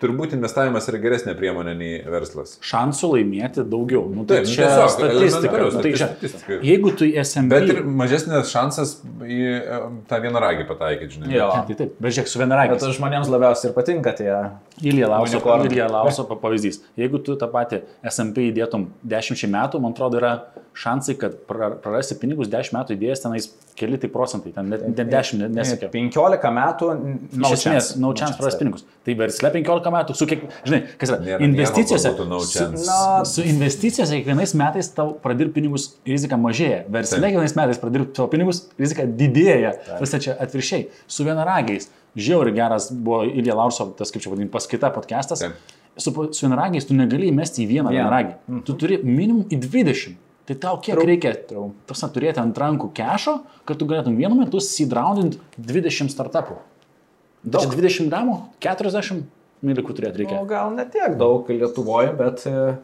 turbūt 0.00 0.32
investavimas 0.36 0.86
yra 0.88 0.98
geresnė 1.02 1.34
priemonė 1.36 1.74
nei 1.76 1.98
verslas. 2.08 2.54
Šansų 2.64 3.10
laimėti 3.12 3.64
daugiau. 3.68 4.06
Nu, 4.08 4.24
tai 4.28 4.38
Taip, 4.40 4.48
nu, 4.48 4.54
čia 4.54 4.68
tiesiog, 4.70 4.92
statistika. 4.94 5.60
Nu, 5.60 5.82
tai, 5.84 5.92
čia, 5.92 6.08
statistika. 6.14 6.58
jeigu 6.64 6.92
tu 6.96 7.08
SMB... 7.22 7.52
Bet 7.52 7.72
ir 7.74 7.80
mažesnis 8.00 8.52
šansas 8.54 8.94
į 9.26 9.40
e, 9.60 9.80
tą 10.08 10.20
vieną 10.24 10.42
ragį 10.46 10.66
pataikyti, 10.70 11.18
žinai. 11.18 11.32
Jo. 11.36 11.50
Tai 11.68 11.76
taip, 11.82 11.96
bet 12.00 12.16
žiūrėk, 12.16 12.30
su 12.32 12.40
Bet 12.40 12.46
vienaragis. 12.46 12.88
žmonėms 12.96 13.32
labiausiai 13.32 13.70
ir 13.70 13.76
patinka 13.76 14.14
tie. 14.16 14.30
Ilija 14.80 15.12
Lauso. 15.12 15.42
Ilija 15.68 15.90
Lauso 15.92 16.24
pa- 16.30 16.38
pavyzdys. 16.46 16.80
Jeigu 16.96 17.20
tu 17.26 17.36
tą 17.36 17.50
patį 17.52 17.82
SMP 18.08 18.48
įdėtum 18.48 18.88
10 19.04 19.44
metų, 19.52 19.82
man 19.84 19.92
atrodo, 19.96 20.22
yra 20.22 20.32
šansai, 20.76 21.14
kad 21.18 21.32
pra- 21.48 21.70
prarasi 21.80 22.18
pinigus 22.20 22.50
10 22.52 22.74
metų 22.76 22.94
įdėjęs 22.96 23.22
tenais 23.24 23.46
keli 23.76 23.96
tai 24.00 24.08
procentai, 24.12 24.52
ten 24.54 24.68
net, 24.68 24.82
net 24.88 25.08
10 25.12 25.38
ne- 25.40 25.48
nesiekia. 25.56 25.88
15 25.92 26.50
metų. 26.52 26.90
No 27.32 27.50
chance, 27.56 27.96
no 28.00 28.12
chance 28.12 28.36
praras 28.38 28.58
pinigus. 28.60 28.84
Tai 29.06 29.14
versle 29.14 29.50
15 29.54 29.90
metų, 29.94 30.16
su 30.16 30.26
kiek, 30.28 30.44
žinai, 30.68 30.82
kas 31.00 31.12
yra, 31.14 31.18
Nėra 31.24 31.40
investicijose, 31.48 32.12
no 32.28 32.40
su. 32.44 32.66
Na, 32.86 33.24
su 33.24 33.40
investicijose 33.42 34.18
kiekvienais 34.20 34.52
metais 34.54 34.88
tau 34.94 35.14
pradirb 35.22 35.54
pinigus 35.56 35.94
rizika 36.06 36.36
mažėja. 36.36 36.84
Versle 36.92 37.20
Taip. 37.20 37.30
kiekvienais 37.32 37.56
metais 37.56 37.78
pradirb 37.80 38.12
savo 38.16 38.28
pinigus 38.32 38.66
rizika 38.78 39.06
didėja. 39.06 39.72
Visą 40.00 40.20
čia 40.20 40.36
atviršiai. 40.40 40.88
Su 41.08 41.24
vienaragiais. 41.24 41.88
Žiauri 42.16 42.52
geras 42.56 42.90
buvo 42.92 43.24
Ilija 43.28 43.54
Larso, 43.58 43.90
tas 43.96 44.10
kaip 44.12 44.22
čia 44.24 44.30
vadinasi, 44.32 44.52
paskaita 44.52 44.88
podcastas. 44.94 45.40
Taip. 45.40 45.52
Su, 45.96 46.12
su 46.32 46.46
vienaragiais 46.46 46.84
tu 46.88 46.92
negali 46.96 47.30
įmesti 47.32 47.64
į 47.64 47.68
vieną 47.70 47.88
Vieną. 47.92 48.04
vienaragį. 48.04 48.62
Tu 48.68 48.74
turi 48.76 48.98
minimum 49.02 49.44
į 49.48 49.58
20. 49.64 50.16
Tai 50.46 50.54
tau 50.62 50.76
kiek 50.78 50.94
Trau. 50.94 51.06
reikia 51.08 51.32
tasna, 51.90 52.08
turėti 52.14 52.38
ant 52.38 52.58
rankų 52.62 52.92
kešo, 52.94 53.40
kad 53.66 53.80
tu 53.80 53.88
galėtum 53.90 54.14
vienu 54.18 54.38
metu 54.38 54.60
seedroundint 54.62 55.40
20 55.58 56.12
startupų. 56.12 56.60
Tai 57.46 57.54
Daug. 57.58 57.74
20 57.74 58.10
gramų, 58.10 58.36
40 58.62 59.24
milikų 59.66 59.96
turėti 59.96 60.22
reikia. 60.22 60.38
nu, 60.42 60.50
gal 60.50 60.70
ne 60.74 60.86
tiek 60.90 61.16
daug 61.18 61.50
Lietuvoje, 61.50 62.12
bet, 62.18 62.46
e, 62.46 62.76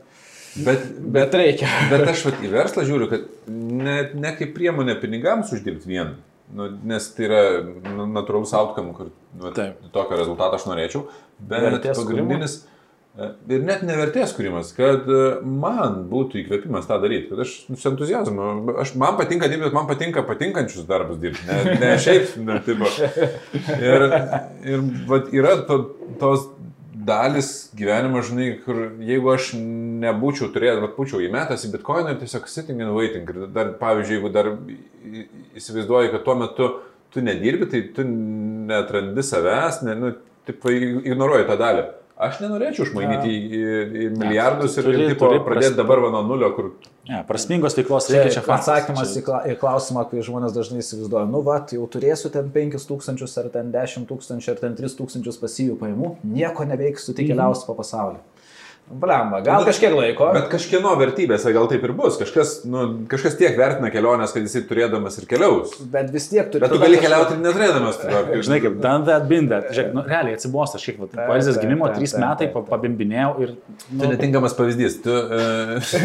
Bet, 0.53 0.83
bet 1.01 1.33
reikia. 1.35 1.69
bet 1.93 2.05
aš 2.13 2.27
vat, 2.29 2.43
į 2.45 2.51
verslą 2.53 2.85
žiūriu, 2.85 3.09
kad 3.09 3.49
ne, 3.49 3.97
ne 4.13 4.33
kaip 4.37 4.53
priemonė 4.57 4.99
pinigams 5.01 5.53
uždirbti 5.57 5.89
vien. 5.89 6.17
Nu, 6.53 6.67
nes 6.85 7.07
tai 7.17 7.25
yra 7.25 7.43
nu, 7.65 8.05
natūralus 8.13 8.53
outcome, 8.59 8.93
kur 8.97 9.09
nu, 9.41 9.53
tokio 9.95 10.19
rezultato 10.21 10.59
aš 10.59 10.67
norėčiau. 10.69 11.07
Bet 11.41 11.65
Vertės 11.65 11.97
pagrindinis. 12.03 12.59
e, 12.61 12.72
Ir 13.13 13.61
net 13.61 13.83
nevertės 13.85 14.31
kūrimas, 14.33 14.71
kad 14.73 15.05
e, 15.05 15.25
man 15.45 16.07
būtų 16.09 16.39
įkvėpimas 16.41 16.87
tą 16.89 16.97
daryti, 17.03 17.27
kad 17.29 17.43
aš 17.45 17.51
nu, 17.69 17.77
su 17.77 17.91
entuzijazmu, 17.91 18.47
aš, 18.81 18.95
man 18.97 19.19
patinka 19.19 19.51
dirbti, 19.53 19.67
bet 19.67 19.77
man 19.77 19.85
patinka 19.91 20.23
patinkančius 20.25 20.87
darbus 20.89 21.21
dirbti, 21.21 21.45
ne, 21.45 21.75
ne 21.83 21.91
šiaip, 22.05 22.33
ne, 22.41 22.57
tipo. 22.65 22.89
Ir, 23.77 24.07
ir 24.65 24.87
vat, 25.11 25.29
yra 25.37 25.59
to, 25.69 25.79
tos 26.23 26.49
dalis 27.05 27.53
gyvenimo, 27.77 28.25
žinai, 28.25 28.49
kur 28.65 28.81
jeigu 29.05 29.35
aš 29.35 29.53
nebūčiau 29.59 30.49
turėjęs, 30.55 30.81
bet 30.87 30.97
būčiau 30.97 31.21
įmetęs 31.29 31.69
į 31.69 31.73
bitkoiną 31.77 32.15
ir 32.15 32.21
tiesiog 32.23 32.49
sitting 32.49 32.81
and 32.81 32.97
waiting. 32.97 33.29
Ir 33.29 33.49
dar, 33.53 33.75
pavyzdžiui, 33.81 34.19
jeigu 34.19 34.33
dar 34.33 34.55
įsivaizduoji, 35.61 36.15
kad 36.15 36.25
tuo 36.25 36.41
metu 36.47 36.75
tu 37.13 37.21
nedirbi, 37.21 37.69
tai 37.69 37.85
tu 37.93 38.09
netrandi 38.09 39.25
savęs, 39.27 39.83
ne, 39.85 39.99
nu, 40.01 40.15
taip, 40.49 40.65
ignoruoji 40.73 41.51
tą 41.51 41.61
dalį. 41.61 41.91
Aš 42.23 42.39
nenorėčiau 42.43 42.87
išmainyti 42.87 43.31
į, 43.33 43.39
į, 43.59 43.63
į 44.05 44.09
milijardus 44.21 44.77
ir, 44.79 44.87
turi- 44.87 45.01
ir 45.07 45.13
tipo, 45.15 45.29
turi 45.29 45.41
pradėti 45.45 45.73
pras- 45.73 45.79
dabar 45.81 46.03
va 46.05 46.11
nuo 46.15 46.23
nulio, 46.31 46.51
kur... 46.57 46.73
Ne, 47.09 47.21
prasmingos 47.27 47.75
veiklos 47.75 48.07
reikia 48.15 48.31
čia 48.37 48.43
faktas. 48.47 48.69
atsakymas 48.69 49.11
Čia- 49.13 49.21
į, 49.21 49.25
kla 49.27 49.41
į 49.51 49.57
klausimą, 49.59 50.05
kai 50.11 50.23
žmonės 50.23 50.55
dažnai 50.55 50.83
įsivaizduoja, 50.85 51.27
nu, 51.33 51.41
va, 51.47 51.57
jau 51.75 51.87
turėsiu 51.91 52.31
ten 52.35 52.51
5000 52.55 53.39
ar 53.43 53.49
ten 53.57 53.73
10 53.75 54.07
tūkstančių 54.11 54.53
ar 54.55 54.61
ten 54.63 54.77
3000 54.79 55.41
pasijų 55.43 55.79
pajamų, 55.83 56.13
nieko 56.37 56.67
neveiksiu, 56.71 57.15
tik 57.19 57.33
keliausiu 57.33 57.67
po 57.67 57.75
pasaulį. 57.83 58.21
Blemba, 58.93 59.39
gal 59.41 59.63
kažkiek 59.65 59.95
laiko. 59.97 60.27
Bet 60.35 60.51
kažkieno 60.53 60.91
vertybės, 61.01 61.47
gal 61.55 61.65
taip 61.71 61.85
ir 61.87 61.93
bus. 61.97 62.19
Kažkas, 62.21 62.51
nu, 62.69 62.83
kažkas 63.09 63.39
tiek 63.39 63.55
vertina 63.57 63.89
keliones, 63.95 64.35
kad 64.35 64.45
jisai 64.45 64.61
turėdamas 64.69 65.17
ir 65.23 65.25
keliaus. 65.31 65.73
Bet 65.95 66.11
vis 66.13 66.27
tiek 66.29 66.51
turi. 66.53 66.61
Bet 66.61 66.75
tu 66.75 66.81
gali 66.83 66.99
kažko- 66.99 67.07
keliauti 67.07 67.33
ir 67.33 67.41
neturėdamas. 67.47 68.01
tada. 68.03 68.21
Žinai, 68.43 68.59
kaip 68.67 68.77
done 68.85 69.07
that, 69.09 69.25
been 69.31 69.49
that. 69.49 69.71
Žiūrėk, 69.73 69.95
nu, 69.97 70.05
realiai 70.11 70.37
atsibosta, 70.37 70.77
šiek 70.83 70.99
tiek. 71.01 71.15
Poezijos 71.31 71.57
gimimo 71.63 71.89
taip, 71.89 72.03
3 72.03 72.13
taip, 72.13 72.21
metai, 72.27 72.51
pabimbinėjau 72.69 73.31
ir... 73.47 73.55
Tu 73.87 73.97
Nu, 74.03 74.11
netinkamas 74.13 74.53
pavyzdys, 74.59 74.99
tu 75.07 75.15
uh, 75.17 75.97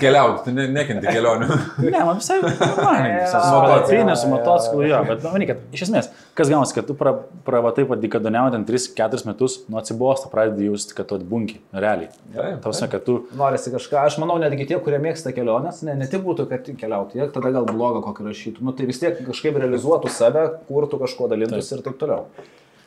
keliauti, 0.00 0.44
tu 0.48 0.54
ne, 0.56 0.64
nekenti 0.72 1.12
kelionių. 1.12 1.50
ne, 1.90 2.04
man 2.08 2.16
visai 2.22 2.40
normaliai. 2.46 3.20
Jo, 3.20 3.28
Su 3.34 3.52
motociklu, 3.60 4.16
su 4.16 4.26
jo, 4.26 4.32
motociklu, 4.32 4.82
jo. 4.86 4.94
jo. 4.96 5.02
Bet, 5.12 5.22
nu, 5.26 5.34
manyt, 5.36 5.52
kad 5.52 5.76
iš 5.76 5.84
esmės, 5.90 6.08
kas 6.38 6.50
gaunasi, 6.50 6.74
kad 6.76 6.86
tu 6.88 6.94
pra, 6.98 7.12
pravatai 7.46 7.84
padikadoniauji 7.88 8.54
ten 8.54 8.66
3-4 8.68 9.26
metus, 9.28 9.58
nuo 9.70 9.80
atsibosta 9.80 10.30
pradedi 10.32 10.68
jausti, 10.68 10.94
kad 10.96 11.08
tu 11.10 11.18
atbunki. 11.18 11.60
Realiai. 11.72 12.12
Taip, 12.34 12.60
Tausia, 12.64 12.88
kad 12.92 13.04
tu... 13.06 13.18
Norisi 13.38 13.72
kažką, 13.74 14.04
aš 14.06 14.20
manau, 14.22 14.38
netgi 14.42 14.68
tie, 14.70 14.78
kurie 14.84 15.00
mėgsta 15.02 15.34
keliones, 15.36 15.82
ne, 15.86 15.96
ne 15.98 16.08
tik 16.10 16.24
būtų, 16.26 16.48
kad 16.50 16.70
keliauti, 16.80 17.20
jie 17.20 17.28
tada 17.34 17.52
gal 17.54 17.68
blogą 17.68 18.04
kokį 18.06 18.30
rašytų, 18.30 18.64
nu 18.66 18.76
tai 18.76 18.88
vis 18.90 19.02
tiek 19.02 19.20
kažkaip 19.26 19.58
realizuotų 19.60 20.12
save, 20.14 20.46
kurtų 20.70 21.04
kažko 21.04 21.30
dalintųsi 21.32 21.76
ir 21.76 21.84
taip 21.86 22.00
toliau. 22.00 22.26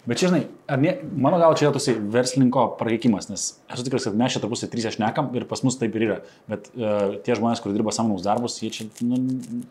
Bet 0.04 0.20
čia, 0.20 0.28
žinai, 0.28 0.42
ar 0.68 0.82
ne, 0.84 0.98
mano 1.16 1.38
gal 1.39 1.54
čia 1.56 1.70
yra 1.70 1.74
toksai 1.78 1.94
verslininko 2.12 2.66
prakeikimas, 2.76 3.30
nes 3.32 3.46
esu 3.72 3.86
tikras, 3.88 4.04
kad 4.10 4.18
mes 4.20 4.34
čia 4.36 4.42
tarpusai 4.44 4.68
trys 4.68 4.89
aš 4.89 4.98
nekam 5.00 5.30
ir 5.38 5.46
pas 5.48 5.62
mus 5.63 5.78
taip 5.80 5.96
ir 5.96 6.04
yra. 6.10 6.18
Bet 6.52 6.68
uh, 6.76 7.13
tie 7.24 7.38
žmonės, 7.39 7.62
kurie 7.63 7.78
dirba 7.78 7.94
samdomus 7.96 8.26
darbus, 8.26 8.58
jie 8.60 8.68
čia, 8.76 8.89
nu, 9.08 9.22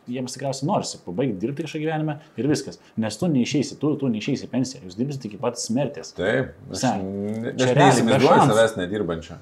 jiems 0.09 0.33
tikriausiai 0.39 0.71
norisi 0.71 1.03
pabaigti 1.05 1.37
dirbti 1.43 1.67
kažką 1.69 1.83
gyvenime 1.85 2.17
ir 2.41 2.49
viskas. 2.49 2.81
Nes 2.97 3.21
tu 3.21 3.29
neišeisi, 3.29 3.77
tu, 3.83 3.93
tu 4.01 4.09
neišeisi 4.15 4.49
į 4.49 4.53
pensiją, 4.55 4.81
jūs 4.89 4.97
dirbsite 4.97 5.29
iki 5.29 5.41
pat 5.43 5.61
smerties. 5.61 6.15
Taip, 6.17 6.57
aš, 6.73 6.87
ne- 7.05 7.53
Čia 7.61 7.69
aš 7.69 7.79
neįsivaizduoju 7.83 8.49
savęs 8.55 8.79
nedirbančio. 8.81 9.37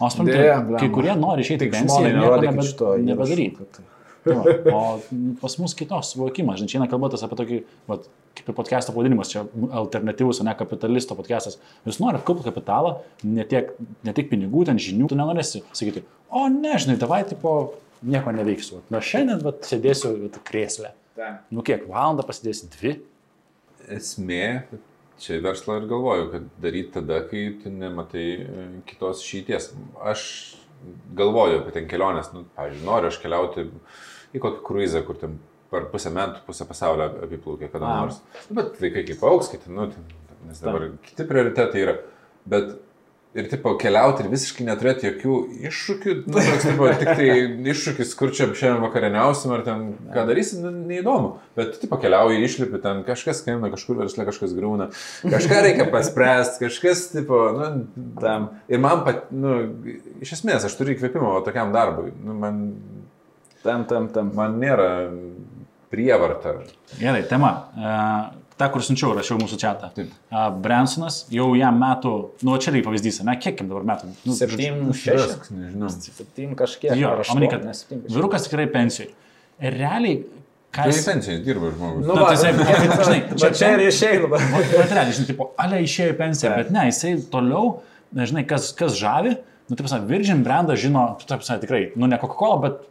O 0.00 0.08
aš 0.08 0.16
suprantu, 0.16 0.76
kai 0.80 0.88
kurie 0.96 1.12
nori 1.20 1.44
išeiti 1.44 1.66
į 1.66 1.68
Tik 1.68 1.76
pensiją 1.76 2.14
nieko 2.16 2.94
nebedaryti. 3.04 3.68
O 4.26 5.00
pas 5.40 5.56
mus 5.58 5.74
kitos 5.76 6.12
suvokimas, 6.12 6.58
žinai, 6.60 6.70
čia 6.70 6.78
eina 6.80 6.88
kalba 6.90 7.08
tas 7.12 7.22
apie 7.24 7.38
tokį, 7.38 7.60
vat, 7.88 8.08
kaip 8.36 8.50
ir 8.50 8.56
podcast'o 8.56 8.92
pavadinimas, 8.92 9.30
čia 9.32 9.46
alternatyvus, 9.80 10.42
o 10.42 10.46
ne 10.46 10.54
kapitalisto 10.58 11.16
podcast'as. 11.16 11.56
Jūs 11.88 12.00
norite 12.02 12.26
kaupti 12.28 12.44
kapitalą, 12.50 12.98
ne, 13.24 13.46
tiek, 13.48 13.72
ne 14.04 14.14
tik 14.16 14.28
pinigų, 14.32 14.66
ten 14.68 14.80
žinių, 14.82 15.08
tu 15.08 15.18
nenorėsi 15.18 15.64
sakyti, 15.72 16.04
o 16.28 16.44
ne, 16.52 16.74
žinai, 16.82 16.98
tavai 17.00 17.22
tipo 17.28 17.54
nieko 18.06 18.34
neveiksiu. 18.36 18.82
Na 18.92 19.00
šiandien, 19.04 19.40
vat, 19.44 19.64
sėdėsiu 19.68 20.14
vat, 20.26 20.40
krėslę. 20.46 20.92
Nu 21.52 21.64
kiek, 21.66 21.88
valandą 21.88 22.24
pasidėsi, 22.28 22.68
dvi. 22.76 22.94
Esmė, 23.96 24.44
čia 25.20 25.40
verslo 25.44 25.80
ir 25.80 25.88
galvoju, 25.90 26.30
kad 26.34 26.48
daryti 26.62 26.94
tada, 26.96 27.20
kai 27.28 27.48
tu 27.60 27.72
nematai 27.72 28.26
e, 28.40 28.66
kitos 28.88 29.24
išeities. 29.24 29.72
Aš 30.12 30.22
galvoju 31.16 31.60
apie 31.60 31.74
ten 31.74 31.88
keliones, 31.90 32.30
nu, 32.34 32.46
pavyzdžiui, 32.56 32.86
noriu 32.86 33.10
aš 33.10 33.18
keliauti 33.20 33.66
į 34.34 34.42
kokį 34.42 34.62
kruizą, 34.66 35.04
kur 35.06 35.18
ten 35.20 35.38
per 35.70 35.86
pusę 35.92 36.12
metų, 36.14 36.44
pusę 36.46 36.66
pasaulio 36.66 37.08
apiplaukia 37.26 37.70
kada 37.70 37.94
nors. 38.02 38.20
Nu, 38.48 38.58
bet 38.58 38.78
vaikai 38.82 39.06
kaip 39.08 39.26
auks, 39.30 39.50
kai 39.52 39.60
ten, 39.62 39.76
nu, 39.78 39.88
nes 40.48 40.62
dabar 40.62 40.88
kiti 41.06 41.26
prioritetai 41.28 41.84
yra. 41.84 41.98
Bet 42.50 42.72
ir 43.34 43.46
tipo 43.46 43.76
keliauti 43.78 44.24
ir 44.24 44.30
visiškai 44.32 44.64
neturėti 44.66 45.06
jokių 45.06 45.34
iššūkių, 45.68 46.14
nu, 46.24 46.34
toks, 46.34 46.64
tipo, 46.66 46.88
tik 47.00 47.10
tai 47.20 47.28
iššūkis, 47.72 48.14
kur 48.18 48.32
čia 48.34 48.48
šiandien 48.48 48.82
vakarieniausim 48.82 49.52
ar 49.54 49.62
ten 49.66 49.84
ką 50.10 50.24
darysim, 50.26 50.64
nu, 50.66 50.72
neįdomu. 50.90 51.30
Bet 51.58 51.76
tu 51.76 51.84
tipo 51.84 51.98
keliauji, 52.02 52.40
išlipi, 52.46 52.80
ten 52.82 53.04
kažkas 53.06 53.44
skambina, 53.44 53.70
kažkur 53.74 54.00
verslė 54.02 54.26
kažkas 54.26 54.54
grūna, 54.56 54.90
kažką 55.22 55.60
reikia 55.68 55.86
paspręsti, 55.94 56.64
kažkas, 56.64 57.06
tipo, 57.14 57.44
nu, 57.54 57.70
tam. 58.18 58.50
Ir 58.70 58.82
man, 58.82 59.04
pat, 59.06 59.28
nu, 59.30 59.60
iš 60.24 60.34
esmės, 60.40 60.66
aš 60.66 60.74
turiu 60.80 60.96
įkvėpimo 60.96 61.36
tokiam 61.46 61.70
darbui. 61.76 62.10
Nu, 62.26 62.34
man, 62.34 62.64
Tam, 63.64 63.84
tam, 63.84 64.08
tam. 64.14 64.30
man 64.34 64.54
nėra 64.62 64.88
prievarta. 65.92 66.54
Gerai, 67.00 67.22
tema. 67.28 67.50
E, 67.76 67.94
tą, 68.60 68.68
kur 68.72 68.84
siunčiau, 68.84 69.12
rašiau 69.18 69.38
mūsų 69.40 69.58
čia. 69.60 69.72
Bransonas, 70.62 71.22
jau 71.34 71.50
jam 71.58 71.78
metų, 71.80 72.12
nu, 72.46 72.56
čia 72.62 72.72
reikia 72.74 72.88
pavyzdys, 72.88 73.20
ne, 73.26 73.34
kiek 73.42 73.60
jam 73.62 73.70
dabar 73.72 73.86
metų? 73.94 74.10
Nu, 74.28 74.36
7, 74.36 74.92
Šešk, 74.96 75.48
6, 75.50 75.54
nežinau. 75.56 75.90
7 75.90 76.54
kažkiek. 76.60 76.94
Jo, 77.00 77.16
manau, 77.34 77.50
kad 77.52 77.66
vyrukas 78.14 78.46
tikrai 78.48 78.68
pensijai. 78.72 79.10
Ir 79.60 79.76
realiai, 79.76 80.22
ką 80.72 80.86
Tai 80.86 80.92
jis... 80.94 81.04
pensijai 81.10 81.40
dirba 81.44 81.72
žmogus. 81.74 82.06
Nu, 82.06 82.14
Na, 82.16 82.22
va, 82.22 82.30
tai 82.30 82.38
jisai- 82.38 83.04
žinai, 83.10 83.20
čia- 83.42 83.52
čia 83.58 83.72
ir 83.76 83.84
išeina. 83.90 84.30
Bet 84.70 84.94
realiai, 84.94 85.16
žinai, 85.18 85.28
tipo, 85.34 85.50
ale 85.60 85.82
išėjo 85.84 86.14
į 86.14 86.18
pensiją, 86.22 86.54
bet 86.62 86.70
ne, 86.72 86.86
jisai 86.88 87.16
toliau, 87.32 87.74
nežinai, 88.16 88.46
kas, 88.48 88.70
kas 88.78 88.96
žavi, 88.96 89.34
nu, 89.68 89.76
taip 89.76 89.90
sakant, 89.90 90.08
Virgin 90.08 90.40
brandą 90.46 90.78
žino, 90.80 91.02
taip 91.26 91.42
sakant, 91.44 91.66
tikrai, 91.66 91.90
nu, 91.98 92.08
ne 92.08 92.16
Coca-Cola, 92.22 92.56
bet 92.64 92.86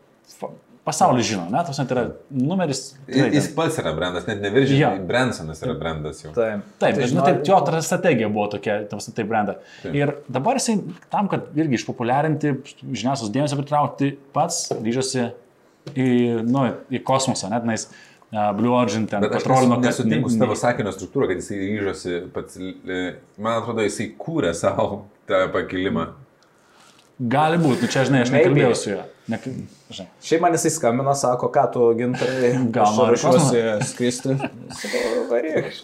pasaulis 0.89 1.27
žino, 1.27 1.43
ne, 1.51 1.59
tas 1.67 1.77
net 1.77 1.91
yra 1.93 2.03
numeris. 2.33 2.79
tikrai 3.05 3.27
Jis 3.35 3.49
pats 3.53 3.77
yra 3.81 3.91
brandas, 3.93 4.25
net 4.29 4.39
ne 4.41 4.49
Viržė, 4.53 4.77
Jo. 4.79 4.89
Bransonas 5.09 5.61
yra 5.61 5.75
brandas 5.77 6.23
jau. 6.23 6.31
Taip, 6.33 6.63
Taip, 6.81 6.95
bet, 6.95 7.03
nu, 7.03 7.09
žinai, 7.11 7.25
taip, 7.27 7.43
jo 7.49 7.81
strategija 7.85 8.29
buvo 8.33 8.47
tokia, 8.55 8.79
tam 8.89 9.01
tai 9.03 9.25
brandą. 9.29 9.57
Taip. 9.83 9.93
Ir 9.99 10.13
dabar 10.31 10.57
jisai 10.57 10.79
tam, 11.13 11.29
kad 11.29 11.51
irgi 11.59 11.77
išpopuliarinti, 11.81 12.55
žiniasklaidos 12.81 13.33
dėmesio 13.35 13.59
pritraukti, 13.59 14.13
pats 14.33 14.69
ryžosi 14.79 15.27
į, 15.93 16.07
nu, 16.47 16.65
į 16.89 17.03
kosmosą, 17.05 17.51
net 17.53 17.67
nais 17.69 17.89
Blue 18.29 18.73
Origin 18.77 19.07
ten 19.09 19.23
patrolino, 19.25 19.77
nesutinku 19.81 20.29
ne- 20.29 20.33
su 20.35 20.41
tavo 20.41 20.55
sakinio 20.57 20.91
struktūra, 20.93 21.27
kad 21.31 21.39
jisai 21.41 21.59
ryžosi 21.65 22.19
pats, 22.33 22.57
man 23.41 23.61
atrodo, 23.61 23.81
jisai 23.85 24.11
kūrė 24.21 24.51
savo 24.57 25.05
tą 25.29 25.47
pakilimą. 25.53 26.11
Gali 27.19 27.57
būti, 27.59 27.83
nu 27.83 27.89
čia, 27.91 28.05
žinai, 28.07 28.21
aš 28.25 28.29
nekalbėjau 28.31 28.75
su 28.77 28.91
juo. 28.93 29.01
Ne, 29.29 29.37
žinai. 29.93 30.07
Šiaip 30.25 30.41
man 30.41 30.55
jisai 30.57 30.71
skambina, 30.73 31.13
sako, 31.17 31.51
ką 31.53 31.65
tu 31.73 31.85
gintarai, 31.99 32.51
Gal 32.75 32.95
nori 32.97 33.13
ruošiuosi 33.13 33.63
skristi. 33.91 34.35
Sakau, 34.79 35.25
varyk. 35.29 35.67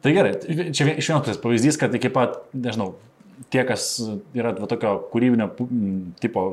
Tai 0.00 0.12
gerai, 0.16 0.32
čia 0.72 0.86
vie- 0.88 0.96
iš 0.96 1.10
vienos 1.10 1.24
pusės 1.26 1.40
pavyzdys, 1.42 1.76
kad 1.80 1.92
iki 1.98 2.08
pat, 2.14 2.38
nežinau, 2.56 2.94
tie, 3.52 3.66
kas 3.68 3.88
yra 4.32 4.54
va, 4.56 4.68
tokio 4.70 4.94
kūrybinio 5.12 5.50
tipo 6.22 6.44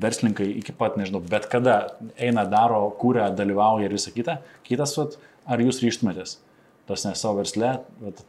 verslininkai, 0.00 0.46
iki 0.62 0.72
pat, 0.78 0.96
nežinau, 0.96 1.20
bet 1.20 1.50
kada 1.52 1.74
eina, 2.16 2.46
daro, 2.48 2.86
kūrė, 3.02 3.26
dalyvauja 3.36 3.90
ir 3.90 3.96
visą 3.98 4.14
kitą, 4.14 4.38
kitas, 4.64 4.94
vat, 4.96 5.18
ar 5.44 5.60
jūs 5.60 5.82
ryštumėtės 5.84 6.38
tos 6.86 7.04
ne 7.06 7.14
savo 7.16 7.38
versle, 7.40 7.70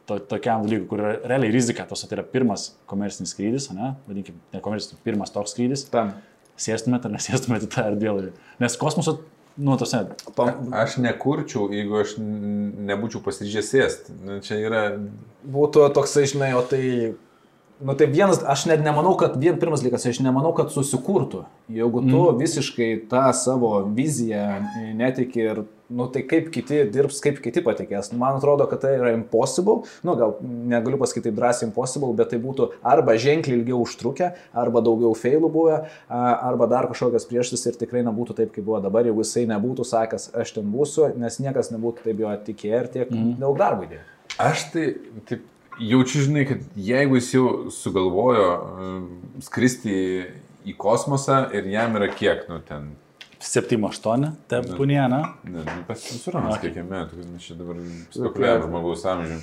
to, 0.08 0.20
tokiam 0.32 0.64
dalykui, 0.64 0.88
kur 0.88 1.04
yra 1.04 1.14
realiai 1.28 1.52
rizika, 1.54 1.86
tos 1.90 2.06
tai 2.06 2.20
yra 2.20 2.26
pirmas 2.28 2.70
komercinis 2.90 3.34
skrydis, 3.36 3.68
ne, 3.76 3.94
vadinkim, 4.08 4.38
ne 4.54 4.62
komercinis, 4.64 5.02
pirmas 5.04 5.34
toks 5.36 5.56
skrydis, 5.56 5.86
Tam. 5.92 6.14
sėstumėte 6.60 7.10
ar 7.10 7.16
nesėstumėte 7.18 7.70
tą 7.74 7.90
erdvėlaivį. 7.92 8.32
Nes 8.64 8.80
kosmoso, 8.80 9.18
nu, 9.60 9.76
tos 9.82 9.92
ne, 9.96 10.06
Pam, 10.38 10.72
Aš 10.76 10.98
nekurčiau, 11.04 11.68
jeigu 11.76 12.00
aš 12.00 12.16
nebūčiau 12.22 13.24
pasiryžęs 13.28 13.76
sėsti. 13.76 14.18
Nu, 14.24 14.40
čia 14.46 14.62
yra... 14.64 14.88
būtų 15.44 15.90
toksai, 15.96 16.28
žinai, 16.32 16.56
o 16.56 16.64
tai... 16.66 16.84
Nu 17.84 17.92
tai 18.00 18.06
vienas, 18.08 18.38
aš 18.40 18.70
net 18.70 18.80
nemanau, 18.80 19.18
kad 19.20 19.34
vien 19.36 19.58
pirmas 19.60 19.82
dalykas, 19.84 20.06
aš 20.08 20.22
nemanau, 20.24 20.54
kad 20.56 20.70
susikurtų. 20.72 21.42
Jeigu 21.76 22.06
tu 22.06 22.22
mm. 22.22 22.38
visiškai 22.40 22.88
tą 23.12 23.26
savo 23.36 23.82
viziją 23.98 24.46
netiki 24.96 25.44
ir, 25.44 25.66
nu 25.90 26.08
tai 26.12 26.24
kaip 26.26 26.50
kiti 26.54 26.82
dirbs, 26.92 27.20
kaip 27.24 27.40
kiti 27.44 27.62
patikės. 27.66 28.12
Nu, 28.12 28.20
Man 28.22 28.40
atrodo, 28.40 28.66
kad 28.70 28.82
tai 28.84 28.96
yra 28.98 29.12
impossible, 29.16 29.84
nu 30.06 30.16
gal 30.20 30.36
negaliu 30.42 31.00
pasakyti 31.02 31.30
taip 31.30 31.38
drąsiai 31.40 31.70
impossible, 31.70 32.12
bet 32.18 32.32
tai 32.34 32.40
būtų 32.42 32.72
arba 32.86 33.18
ženkliai 33.22 33.60
ilgiau 33.60 33.84
užtrukę, 33.86 34.32
arba 34.58 34.84
daugiau 34.86 35.14
failų 35.18 35.52
buvę, 35.54 35.82
a, 35.86 36.22
arba 36.50 36.70
dar 36.72 36.90
kažkokias 36.92 37.28
prieštis 37.30 37.68
ir 37.70 37.80
tikrai 37.82 38.06
nebūtų 38.08 38.38
taip, 38.42 38.54
kaip 38.56 38.66
buvo 38.66 38.82
dabar, 38.84 39.06
jeigu 39.08 39.26
jisai 39.26 39.46
nebūtų 39.52 39.86
sakęs, 39.88 40.32
aš 40.42 40.56
ten 40.58 40.72
būsiu, 40.74 41.12
nes 41.22 41.40
niekas 41.44 41.72
nebūtų 41.76 42.08
taip 42.08 42.24
jo 42.26 42.38
tikėję 42.50 42.82
ir 42.82 42.92
tiek 42.98 43.12
mm. 43.12 43.36
daug 43.44 43.60
darbo 43.62 43.86
įdėjo. 43.86 44.06
Aš 44.42 44.66
tai 44.74 44.88
taip 45.30 45.46
jaučiu, 45.80 46.26
žinai, 46.26 46.46
kad 46.50 46.66
jeigu 46.76 47.20
jis 47.20 47.32
jau 47.36 47.48
sugalvojo 47.74 48.50
skristi 49.46 49.94
į, 49.94 50.12
į 50.72 50.76
kosmosą 50.80 51.46
ir 51.56 51.68
jam 51.72 51.98
yra 52.00 52.10
kiek, 52.12 52.46
nu 52.50 52.60
ten, 52.66 52.94
7-8, 53.46 54.28
tai 54.50 54.62
punė, 54.66 55.00
ne? 55.12 55.22
ne, 55.46 55.64
nu, 55.64 55.80
pasisuromas 55.88 56.58
Okay. 56.58 56.74
kiek 56.74 56.88
metų, 56.90 57.20
kad 57.22 57.32
mes 57.32 57.46
čia 57.46 57.58
dabar 57.60 57.80
spekuliuojam 58.10 58.64
žmogaus 58.66 59.06
amžių. 59.12 59.40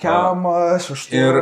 Kiam 0.00 0.46
aš 0.50 0.90
už 0.94 1.06
tai. 1.10 1.22
Ir 1.24 1.40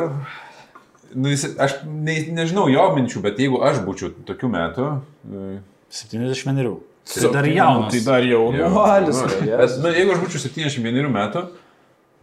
nu, 1.15 1.33
jis, 1.33 1.45
aš 1.61 1.79
ne, 1.87 2.19
nežinau 2.37 2.69
jo 2.73 2.85
minčių, 2.97 3.23
bet 3.25 3.41
jeigu 3.41 3.61
aš 3.69 3.83
būčiau 3.87 4.13
tokių 4.29 4.53
metų, 4.55 4.89
e, 5.29 5.59
71. 5.93 6.79
Tai 7.09 7.31
dar 7.33 7.47
jaunas. 7.49 7.93
Tai 7.95 8.01
dar 8.05 8.27
jaunuolis. 8.29 9.23
Jo, 9.41 9.57
nu, 9.63 9.69
nu, 9.87 9.93
jeigu 9.97 10.13
aš 10.13 10.25
būčiau 10.25 10.43
71 10.45 11.13
metų, 11.15 11.45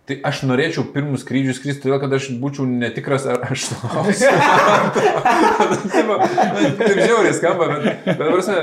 tai 0.06 0.18
aš 0.30 0.44
norėčiau 0.46 0.86
pirmus 0.94 1.24
skrydžius 1.26 1.58
skristi, 1.60 1.82
todėl 1.86 2.00
kad 2.04 2.14
aš 2.14 2.28
būčiau 2.42 2.68
netikras, 2.70 3.26
ar 3.30 3.42
aš 3.48 3.68
sulauksiu. 3.72 4.30
Taip, 5.96 6.10
taip 6.80 7.00
žiauriai 7.00 7.34
skamba, 7.36 7.68
bet, 7.72 8.06
bet 8.06 8.20
prasme, 8.20 8.58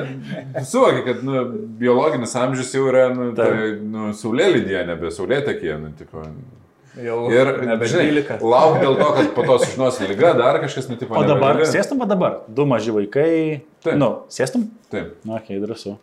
suvoki, 0.68 1.02
kad 1.06 1.22
nu, 1.26 1.44
biologinis 1.80 2.34
amžius 2.38 2.72
jau 2.76 2.86
yra 2.90 3.08
nu, 3.14 3.30
tai, 3.36 3.50
nu, 3.82 4.10
saulėlydėje, 4.16 4.84
nebe 4.88 5.10
saulėtekėje. 5.14 5.78
Nu, 5.82 5.92
tipo. 5.98 6.24
Jau 7.02 7.18
Ir, 7.32 7.48
nebe 7.64 7.88
žinai, 7.88 8.10
12. 8.12 8.44
lauk 8.44 8.78
dėl 8.82 8.98
to, 9.00 9.08
kad 9.16 9.30
po 9.36 9.44
to 9.48 9.58
sužinosi 9.62 10.08
lyga, 10.10 10.34
dar 10.36 10.60
kažkas 10.60 10.90
nutiko. 10.92 11.16
O 11.16 11.24
dabar, 11.24 11.62
sėstum, 11.68 12.04
o 12.04 12.08
dabar? 12.08 12.42
Du 12.52 12.68
maži 12.68 12.92
vaikai. 12.92 13.30
Taip. 13.84 13.96
Nu, 13.96 14.10
sėstum? 14.32 14.68
Taip. 14.92 15.16
Na, 15.24 15.38
okei, 15.40 15.56
okay, 15.56 15.62
drąsu. 15.64 15.96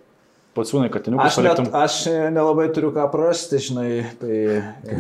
Pacūnai, 0.58 0.90
katiniukus 0.92 1.30
Aš, 1.30 1.36
net, 1.46 1.58
paliktum. 1.60 1.76
aš 1.78 1.96
nelabai 2.34 2.66
turiu 2.74 2.90
ką 2.96 3.04
prarasti, 3.14 3.60
žinai, 3.62 3.90
tai 4.20 4.40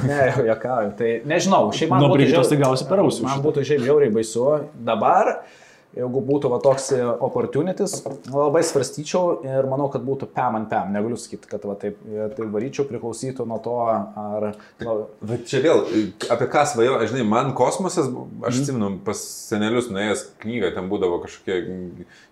ne, 0.05 0.19
jokauju. 0.45 0.91
Tai 0.99 1.09
nežinau, 1.31 1.71
šiaip 1.73 1.89
man 1.89 2.03
Nuo 2.03 2.11
būtų 2.11 2.19
Brigitos 2.19 2.45
žiau- 2.45 2.51
tai 2.53 2.59
gausi 2.61 2.85
per 2.87 3.01
ausį. 3.03 3.23
Man 3.25 3.41
būtų 3.43 3.63
šiaip 3.65 3.81
žiauriai 3.87 4.13
baisu. 4.13 4.45
Dabar, 4.91 5.31
jeigu 5.97 6.21
būtų 6.25 6.51
va 6.51 6.59
toks 6.63 6.91
opportunities, 7.25 7.95
labai 8.29 8.61
svarstyčiau 8.65 9.39
ir 9.47 9.67
manau, 9.69 9.89
kad 9.93 10.03
būtų 10.05 10.29
pam 10.35 10.59
ant 10.59 10.69
pam. 10.71 10.91
Negaliu 10.93 11.17
sakyti, 11.19 11.49
kad 11.49 11.65
va 11.67 11.75
taip, 11.79 11.97
taip 12.37 12.53
varyčiau, 12.53 12.85
priklausytų 12.89 13.45
nuo 13.49 13.57
to, 13.63 13.75
ar... 13.89 14.49
Nu, 14.83 14.95
Bet 15.25 15.47
čia 15.49 15.63
vėl, 15.65 15.83
apie 16.31 16.49
ką 16.51 16.65
svajoju, 16.69 17.09
žinai, 17.11 17.25
man 17.27 17.51
kosmosas, 17.57 18.11
aš 18.45 18.61
atsimenu, 18.61 18.91
pas 19.05 19.21
senelius 19.49 19.89
nuėjęs 19.91 20.25
knygą, 20.43 20.71
ten 20.77 20.89
būdavo 20.91 21.21
kažkokia 21.25 21.59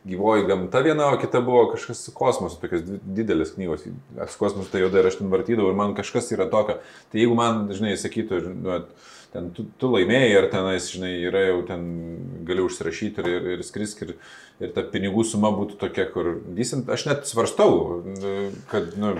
gyvoji 0.07 0.47
gamta 0.47 0.83
viena, 0.85 1.11
o 1.11 1.19
kita 1.21 1.41
buvo 1.45 1.67
kažkas 1.73 2.05
su 2.07 2.13
kosmosu, 2.15 2.61
tokios 2.61 2.85
didelės 2.85 3.55
knygos. 3.57 3.87
Su 3.87 4.41
kosmosu 4.41 4.71
tai 4.71 4.85
jau 4.85 4.93
dar 4.93 5.09
aš 5.09 5.19
ten 5.21 5.33
vartydavau 5.33 5.73
ir 5.73 5.79
man 5.79 5.97
kažkas 5.97 6.31
yra 6.35 6.47
tokio. 6.51 6.79
Tai 7.11 7.21
jeigu 7.21 7.37
man, 7.37 7.65
žinai, 7.75 7.97
sakytų, 7.99 8.41
nu, 8.53 8.81
ten 9.33 9.49
tu, 9.55 9.67
tu 9.79 9.91
laimėjai 9.93 10.29
ir 10.35 10.49
tenais, 10.53 10.89
žinai, 10.93 11.13
yra 11.27 11.47
jau 11.49 11.61
ten, 11.67 11.87
gali 12.47 12.63
užsirašyti 12.65 13.23
ir, 13.23 13.29
ir, 13.33 13.49
ir 13.57 13.65
skrisk 13.67 14.05
ir, 14.05 14.15
ir 14.63 14.71
ta 14.75 14.85
pinigų 14.87 15.25
suma 15.27 15.51
būtų 15.55 15.79
tokia, 15.81 16.07
kur 16.13 16.37
decent, 16.57 16.89
aš 16.93 17.07
net 17.09 17.29
svarstau, 17.29 18.01
kad, 18.71 18.95
nu, 18.99 19.17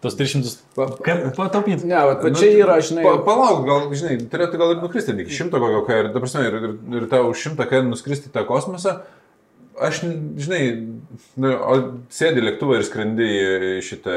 Tos 0.00 0.14
300. 0.16 0.48
Kaip 1.04 1.26
pataupyti? 1.36 1.84
ne, 1.84 1.98
bet 2.08 2.22
Nu, 2.24 2.30
nu, 2.32 2.38
čia 2.40 2.48
yra, 2.56 2.78
žinai... 2.80 3.02
Pa, 3.04 3.18
palauk, 3.20 3.66
gal, 3.68 3.90
žinai, 3.92 4.14
turėtų 4.32 4.60
gal 4.60 4.70
ir 4.72 4.78
nukristi 4.80 5.12
iki 5.12 5.34
šimto 5.36 5.60
kokio, 5.60 5.82
ir, 5.92 6.08
ta 6.14 6.22
prasme, 6.22 6.44
ir, 6.48 6.56
ir, 6.56 6.76
ir 6.96 7.08
tau 7.10 7.26
už 7.28 7.42
šimtą, 7.44 7.66
kai 7.68 7.82
nuskristi 7.84 8.32
tą 8.32 8.46
kosmosą, 8.48 9.02
aš, 9.76 10.00
žinai, 10.40 10.62
nu, 11.36 11.52
o 11.52 11.76
sėdi 12.16 12.46
lėktuvą 12.46 12.78
ir 12.78 12.86
skrendi 12.88 13.28
į 13.28 13.74
šitą, 13.84 14.16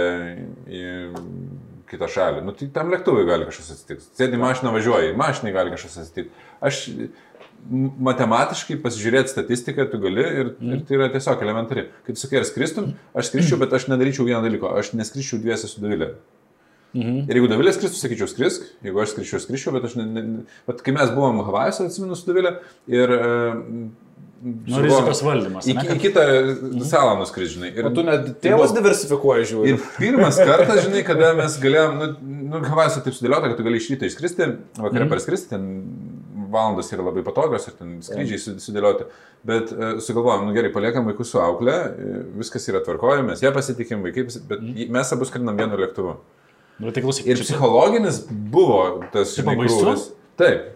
į 0.71 0.86
kitą 1.93 2.10
šalį. 2.12 2.41
Nu, 2.45 2.56
tai 2.58 2.67
tam 2.73 2.91
lėktuvui 2.93 3.23
gali 3.29 3.47
kažkas 3.49 3.75
atsitikti. 3.77 4.10
Sėdi 4.19 4.39
mašiną, 4.41 4.73
važiuoji, 4.75 5.13
mašinai 5.19 5.53
gali 5.56 5.73
kažkas 5.75 6.01
atsitikti. 6.03 6.49
Aš 6.63 6.82
matematiškai 8.03 8.77
pasižiūrėti 8.84 9.32
statistiką 9.32 9.86
tu 9.91 9.99
gali 10.03 10.23
ir, 10.23 10.53
mm. 10.58 10.75
ir 10.75 10.86
tai 10.88 10.97
yra 10.97 11.10
tiesiog 11.13 11.43
elementari. 11.45 11.88
Kai 12.03 12.15
tu 12.15 12.19
sakai, 12.19 12.41
ar 12.41 12.47
skristum, 12.47 12.93
aš 13.15 13.32
skrisčiau, 13.32 13.60
bet 13.62 13.75
aš 13.75 13.88
nedaryčiau 13.91 14.27
vieno 14.27 14.41
dalyko, 14.43 14.73
aš 14.79 14.91
neskrisčiau 14.97 15.39
dviese 15.43 15.69
su 15.71 15.84
Davilė. 15.84 16.13
Mhm. 16.93 17.23
Ir 17.25 17.39
jeigu 17.39 17.49
Davilė 17.49 17.73
skristų, 17.73 17.97
sakyčiau, 17.97 18.29
skrisk, 18.29 18.67
jeigu 18.86 19.01
aš 19.01 19.15
skriščiau, 19.15 19.41
skriščiau, 19.41 19.73
bet 19.77 19.88
aš 19.88 19.95
ne, 19.97 20.08
ne. 20.13 20.23
Bet 20.69 20.84
kai 20.86 20.93
mes 20.93 21.13
buvom 21.15 21.41
Havajuose, 21.47 21.88
atsimenu 21.89 22.19
su 22.19 22.29
Davilė, 22.29 22.58
ir... 22.91 23.15
Nu, 24.43 24.79
rizikos 24.84 25.21
valdymas. 25.23 25.67
Į, 25.71 25.73
į 25.95 25.97
kitą 26.03 26.23
salą 26.84 27.13
nuskris, 27.21 27.53
žinai. 27.56 27.69
Ir 27.79 27.86
O 27.88 27.91
tu 27.95 28.03
net 28.03 28.25
tėvus 28.43 28.73
diversifikuoji, 28.75 29.45
žiūri. 29.53 29.69
Ir 29.77 29.86
pirmas 29.95 30.36
kartas, 30.41 30.82
žinai, 30.84 31.03
kada 31.10 31.29
mes 31.38 31.56
galėjom, 31.63 31.93
nu, 32.01 32.08
nu 32.51 32.60
Havajuose 32.67 33.03
taip 33.06 33.15
sudėliota, 33.15 33.47
kad 33.53 33.58
tu 33.62 33.63
gali 33.63 33.79
iš 33.79 33.88
ryto 33.93 34.10
išskristi, 34.10 34.49
vakarą 34.82 35.06
Mhm. 35.06 35.13
parskristi, 35.13 35.49
ten 35.53 35.63
valandos 36.53 36.91
yra 36.93 37.01
labai 37.08 37.23
patogios 37.25 37.63
ir 37.71 37.77
ten 37.79 37.95
skrydžiai 38.06 38.39
su- 38.43 38.58
sudėlioti. 38.62 39.08
Bet 39.47 39.71
uh, 39.73 39.95
sugalvojom, 40.03 40.43
nu 40.49 40.53
gerai, 40.53 40.69
paliekam 40.75 41.08
vaikus 41.10 41.32
su 41.34 41.39
auklė, 41.41 41.73
e, 41.73 42.19
viskas 42.43 42.67
yra 42.69 42.84
tvarkoje, 42.86 43.23
mes 43.25 43.41
ją 43.41 43.49
pasitikim, 43.56 44.03
vaikai, 44.06 44.27
bet 44.47 44.60
Mhm. 44.62 44.91
mes 44.93 45.13
abu 45.15 45.25
skrinam 45.25 45.58
vienu 45.58 45.79
lėktuvu. 45.79 46.17
Nu, 46.84 46.91
tai 46.91 47.01
klausyk. 47.06 47.25
Ir 47.32 47.38
čia- 47.38 47.47
psichologinis 47.56 48.21
buvo 48.29 49.03
tas, 49.13 49.34
žinai, 49.38 49.56
krūvis. 49.63 50.12
Taip. 50.38 50.69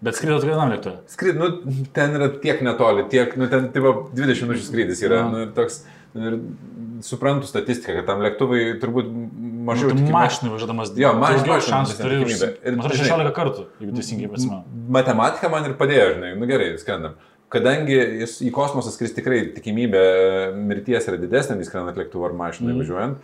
Bet 0.00 0.14
skridot 0.14 0.44
vienam 0.46 0.70
lėktuvui. 0.70 1.00
Skryd, 1.10 1.38
nu, 1.40 1.48
ten 1.92 2.12
yra 2.14 2.28
tiek 2.38 2.60
netoli, 2.62 3.02
tiek, 3.10 3.32
nu, 3.36 3.48
ten 3.50 3.70
tipo 3.74 4.10
20 4.14 4.44
minučių 4.46 4.66
skrydis 4.68 5.00
yra. 5.02 5.24
Na. 5.24 5.30
Nu, 5.32 5.40
ir 5.42 5.48
toks, 5.56 5.80
nu, 6.14 6.28
ir 6.28 6.36
suprantu 7.02 7.48
statistiką, 7.50 7.96
kad 7.98 8.06
tam 8.06 8.22
lėktuvai 8.22 8.60
turbūt 8.82 9.08
mažiau. 9.68 9.90
Tikimybė- 9.90 10.14
mašinai 10.14 10.52
važiuodamas. 10.54 10.92
Jo, 10.98 11.10
mašinai 11.18 11.40
daugiau 11.40 11.56
važiuodamas 11.56 11.70
šansų 11.72 11.96
turi. 11.98 12.20
tikimybė. 12.22 12.50
Ir 12.62 12.72
Ir 12.72 12.78
žinai- 12.78 13.00
16 13.02 13.34
kartų, 13.40 13.64
jeigu 13.82 13.96
teisingai 13.98 14.30
prisimenu. 14.30 14.62
Matematika 14.98 15.50
man 15.50 15.64
ir 15.66 15.74
padėjo, 15.74 16.06
žinai, 16.14 16.30
nu 16.38 16.46
gerai, 16.46 16.70
skrendam. 16.78 17.18
Kadangi 17.50 17.96
jis 18.20 18.38
į 18.44 18.50
kosmosą 18.52 18.90
skris 18.92 19.14
tikrai 19.16 19.54
tikimybė 19.56 20.54
mirties 20.54 21.08
yra 21.08 21.16
didesnė, 21.18 21.56
nei 21.56 21.64
skrendant 21.64 21.96
lėktuvu 21.96 22.26
ar 22.28 22.32
mašinai 22.36 22.74
Mhm. 22.74 22.82
važiuojant. 22.84 23.16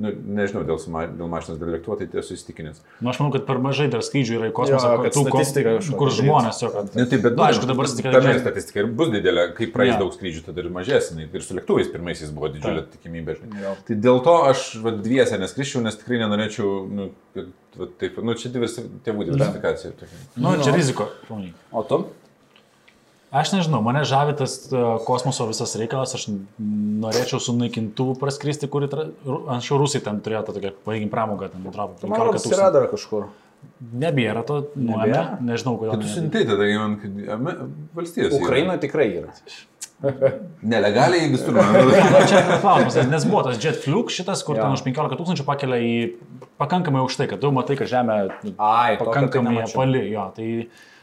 Nu, 0.00 0.08
nežinau, 0.08 0.62
dėl, 0.64 0.78
suma, 0.80 1.02
dėl 1.04 1.28
mašinos, 1.28 1.58
dėl 1.60 1.68
lėktuvo, 1.74 1.98
tai 2.00 2.06
esu 2.22 2.32
įstikinęs. 2.32 2.78
Nu, 3.04 3.10
aš 3.12 3.18
manau, 3.20 3.32
kad 3.34 3.42
per 3.44 3.58
mažai 3.60 3.90
dar 3.92 4.00
skrydžių 4.00 4.38
yra 4.38 4.46
į 4.48 4.54
kosmosą, 4.56 4.88
Jo, 4.88 4.94
kur, 4.96 5.04
kad 5.04 5.12
tų, 5.18 5.24
statistika 5.26 5.74
kur 6.00 6.08
daryt. 6.08 6.16
žmonės 6.22 6.62
jo, 6.64 6.70
kad... 6.72 6.88
Ne, 6.96 7.04
tai 7.10 7.18
bet, 7.26 7.36
Nu, 7.36 7.44
aišku, 7.44 7.68
dabar 7.68 7.90
statistika 7.90 8.14
tame 8.16 8.32
statistika 8.40 8.80
ir 8.80 8.88
bus 9.02 9.10
didelė, 9.12 9.44
kai 9.58 9.68
praeis 9.74 9.92
Jo. 9.92 9.98
daug 10.06 10.16
skrydžių, 10.16 10.44
tada 10.48 10.64
ir 10.64 10.70
mažesnė. 10.72 11.28
Ir 11.28 11.44
su 11.44 11.58
lėktuvais 11.58 11.92
pirmaisiais 11.92 12.32
buvo 12.32 12.48
didžiulė 12.56 12.86
tikimybė. 12.94 13.36
Žinai. 13.42 13.60
Jo. 13.66 13.74
Tai 13.90 13.98
dėl 14.08 14.22
to 14.24 14.36
aš 14.48 14.64
va, 14.86 14.94
dviese 14.96 15.36
neskriščiau, 15.44 15.84
nes 15.84 16.00
tikrai 16.00 16.22
nenorėčiau, 16.24 16.72
nu, 16.88 17.10
kad, 17.36 17.52
va, 17.76 17.90
taip, 18.00 18.16
nu 18.24 18.38
čia 18.40 18.48
diversi, 18.56 18.88
tėvų 19.04 19.28
diversifikacija. 19.28 19.92
tokia. 20.00 20.24
Nu, 20.40 20.56
čia 20.64 20.72
riziko. 20.72 21.10
O 21.70 21.84
tu? 21.84 22.00
Aš 23.32 23.54
nežinau, 23.54 23.80
mane 23.80 24.02
žavi 24.04 24.34
tas 24.36 24.58
uh, 24.68 24.98
kosmoso 25.06 25.46
visas 25.48 25.72
reikalas, 25.80 26.12
aš 26.18 26.26
norėčiau 26.60 27.40
su 27.40 27.54
naikintuvų 27.56 28.18
praskristi, 28.20 28.68
kurį 28.68 28.90
tra... 28.92 29.06
Anksčiau 29.54 29.78
rusai 29.80 30.02
ten 30.04 30.18
turėjo 30.20 30.42
tą 30.50 30.54
tokią, 30.58 30.74
pavyzdžiui, 30.84 31.08
pramogą, 31.14 31.48
ten. 31.48 31.64
Tai 31.64 32.10
Man 32.12 32.26
rodos, 32.28 32.44
yra 32.52 32.68
dar 32.74 32.90
kažkur. 32.92 33.30
Nebėra 34.02 34.42
to, 34.44 34.58
nuėmė, 34.76 35.06
Nebėra? 35.06 35.24
nežinau, 35.48 35.78
kodėl. 35.80 35.94
Tai 35.94 36.02
tu 36.02 36.08
ne- 36.10 36.12
siuntai 36.12 36.42
tada 36.50 36.68
kad 37.00 37.18
valstijos. 37.96 38.34
yra. 38.34 38.42
Ukrainoje 38.42 38.82
tikrai 38.84 39.08
yra. 39.22 39.32
Nelegaliai 40.74 41.28
visur. 41.32 41.56
atrodo. 41.62 41.88
nu, 41.88 42.22
čia 42.30 42.40
klausimas, 42.60 43.00
nes- 43.10 43.26
buvo 43.30 43.42
tas 43.48 43.60
jet 43.62 43.78
fluke 43.80 44.12
šitas, 44.12 44.42
kur 44.44 44.58
Jo. 44.58 44.66
ten 44.66 44.76
už 44.76 44.84
15 44.84 45.16
tūkstančių 45.20 45.46
pakelia 45.46 45.78
į 45.80 45.92
pakankamai 46.60 47.00
aukštai, 47.06 47.30
kad 47.30 47.40
tu 47.42 47.52
matai, 47.54 47.78
kad 47.80 47.88
žemė 47.90 48.16
nu, 48.42 48.54
Ai, 48.58 48.96
tai 48.98 49.06
pakankamai 49.06 49.62
apali, 49.64 50.08
jo, 50.12 50.26
tai... 50.36 50.48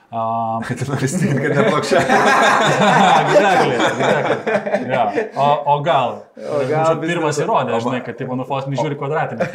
Uh, 0.10 0.58
Kad 0.68 0.88
nori 0.90 1.08
stikti, 1.08 1.38
kad 1.38 1.54
neplokščia. 1.54 2.00
exactly, 2.02 3.76
exactly. 3.94 4.90
Ja. 4.90 5.04
O, 5.36 5.50
o 5.76 5.82
gal? 5.86 6.16
O 6.40 6.60
gal 6.70 6.96
vis 7.02 7.10
pirmas 7.12 7.38
įrodė, 7.42 7.74
O 7.76 7.80
žinai, 7.84 8.00
kad 8.06 8.16
tipo 8.20 8.36
nufosni 8.40 8.78
žiūri 8.80 8.96
kvadratinį. 9.00 9.48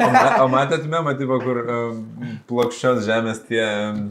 O 0.43 0.45
matėt 0.51 0.83
memą, 0.89 1.15
tipo, 1.17 1.39
kur 1.41 1.57
um, 1.63 2.03
plokščios 2.49 3.01
žemės 3.07 3.41
tie, 3.47 3.63
um, 3.89 4.03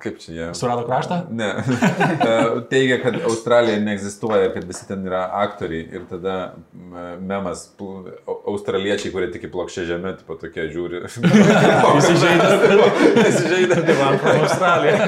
kaip 0.00 0.16
čia 0.22 0.30
jie? 0.32 0.46
Surado 0.56 0.86
kraštą? 0.88 1.18
Ne. 1.36 1.50
Uh, 1.60 2.62
Teigia, 2.72 2.96
kad 3.02 3.18
Australija 3.20 3.80
neegzistuoja 3.84 4.52
kad 4.54 4.64
visi 4.68 4.88
ten 4.88 5.04
yra 5.08 5.26
aktoriai. 5.42 5.84
Ir 5.92 6.02
tada 6.08 6.36
memas, 7.20 7.66
australiečiai, 8.48 9.12
kurie 9.12 9.28
tik 9.34 9.44
į 9.48 9.52
plokščią 9.52 9.82
žemę, 9.92 10.16
tipo 10.22 10.32
tokie 10.40 10.64
žiūri. 10.72 10.96
Įsižeidė. 12.00 12.50
Įsižeidė. 13.28 13.76
Man 14.00 14.14
from 14.22 14.36
Australija. 14.48 14.98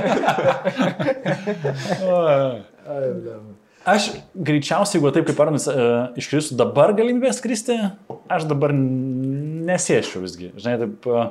Aš 3.85 4.09
greičiausiai, 4.33 4.97
jeigu 4.97 5.11
taip 5.13 5.27
kaip 5.29 5.41
Arnas 5.45 5.67
uh, 5.69 6.15
iškristų 6.17 6.57
dabar 6.57 6.95
galimybę 6.97 7.33
skristi, 7.37 7.77
aš 8.33 8.47
dabar 8.49 8.73
nesėčiau 8.73 10.23
visgi. 10.25 10.55
Žinai, 10.57 10.79
taip. 10.81 11.09
Uh, 11.09 11.27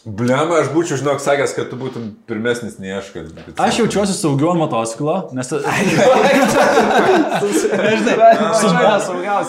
Blema, 0.00 0.62
aš 0.62 0.70
būčiau, 0.72 0.96
žinok, 0.96 1.18
sakęs, 1.20 1.52
kad 1.52 1.66
tu 1.68 1.76
būtum 1.76 2.06
pirmesnis 2.24 2.78
nei 2.80 2.94
aš. 2.96 3.10
Kad, 3.12 3.26
kad 3.36 3.58
aš 3.66 3.82
jaučiuosi 3.82 4.14
saugiau 4.16 4.54
ant 4.54 4.62
motociklo, 4.62 5.16
nes... 5.36 5.50
Nežinai, 7.84 8.30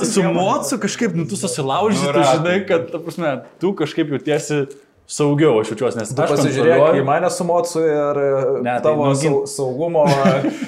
su 0.12 0.26
mocu 0.28 0.80
kažkaip, 0.84 1.16
nu, 1.16 1.24
tu 1.30 1.40
susilaužy, 1.40 2.04
Nu, 2.04 2.12
tu 2.18 2.26
žinai, 2.34 2.58
kad, 2.68 2.90
ta 2.92 3.00
prasme, 3.00 3.32
tu 3.64 3.72
kažkaip 3.80 4.12
jautiesi 4.12 4.66
saugiau, 5.12 5.58
aš 5.62 5.74
jaučiuosi, 5.74 5.98
nes 6.00 6.12
Tu 6.16 6.22
kontroliuoju. 6.24 7.00
į 7.02 7.06
mane 7.08 7.30
su 7.36 7.44
mocu 7.48 7.82
ir 7.84 8.20
Ne, 8.22 8.62
ne, 8.64 8.76
tai 8.78 8.84
tavo 8.86 9.10
nu, 9.10 9.14
nu, 9.14 9.20
gin- 9.20 9.42
saugumo. 9.52 10.06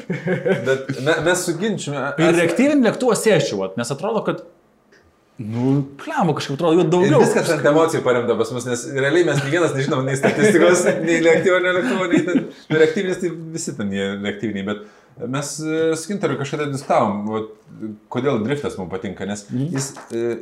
Bet 0.68 0.90
me, 1.06 1.16
mes 1.30 1.46
suginčiame. 1.48 2.02
Ir 2.20 2.36
reaktyvinį 2.42 2.90
lėktuvą 2.90 3.16
sėščiau, 3.20 3.62
vat, 3.64 3.78
nes 3.80 3.92
atrodo, 3.96 4.24
kad, 4.28 4.42
nu, 5.44 5.78
kliamo 6.02 6.36
kažkaip 6.38 6.58
atrodo, 6.60 6.76
jų 6.82 6.84
Ir 6.86 6.92
daugiau. 6.94 7.22
viskas 7.24 7.50
ant 7.56 7.64
emocijų 7.72 8.04
paremta 8.06 8.36
pas 8.40 8.52
mus, 8.56 8.68
nes 8.70 8.84
realiai 8.98 9.26
mes 9.32 9.40
nei 9.44 9.54
vienas 9.56 9.74
nežinom 9.78 10.04
nei 10.08 10.20
statistikos, 10.20 10.84
nei 11.08 11.22
lėktyvo, 11.26 11.62
nei 11.64 11.74
lėktyvo, 11.80 12.10
nei 12.12 12.22
ten. 12.28 12.44
Nu, 12.70 12.82
reaktyvinis 12.84 13.22
tai 13.24 13.32
visi 13.56 13.74
ten 13.80 13.96
reaktyviniai, 14.28 14.68
bet 14.68 15.30
mes 15.30 15.54
e, 15.62 15.82
su 16.00 16.10
Kintariu 16.12 16.40
kažkada 16.40 16.68
diskutavom, 16.74 17.48
kodėl 18.14 18.44
driftas 18.46 18.76
mums 18.80 18.92
patinka, 18.94 19.28
nes 19.30 19.46
jis 19.54 19.92
e, 20.14 20.36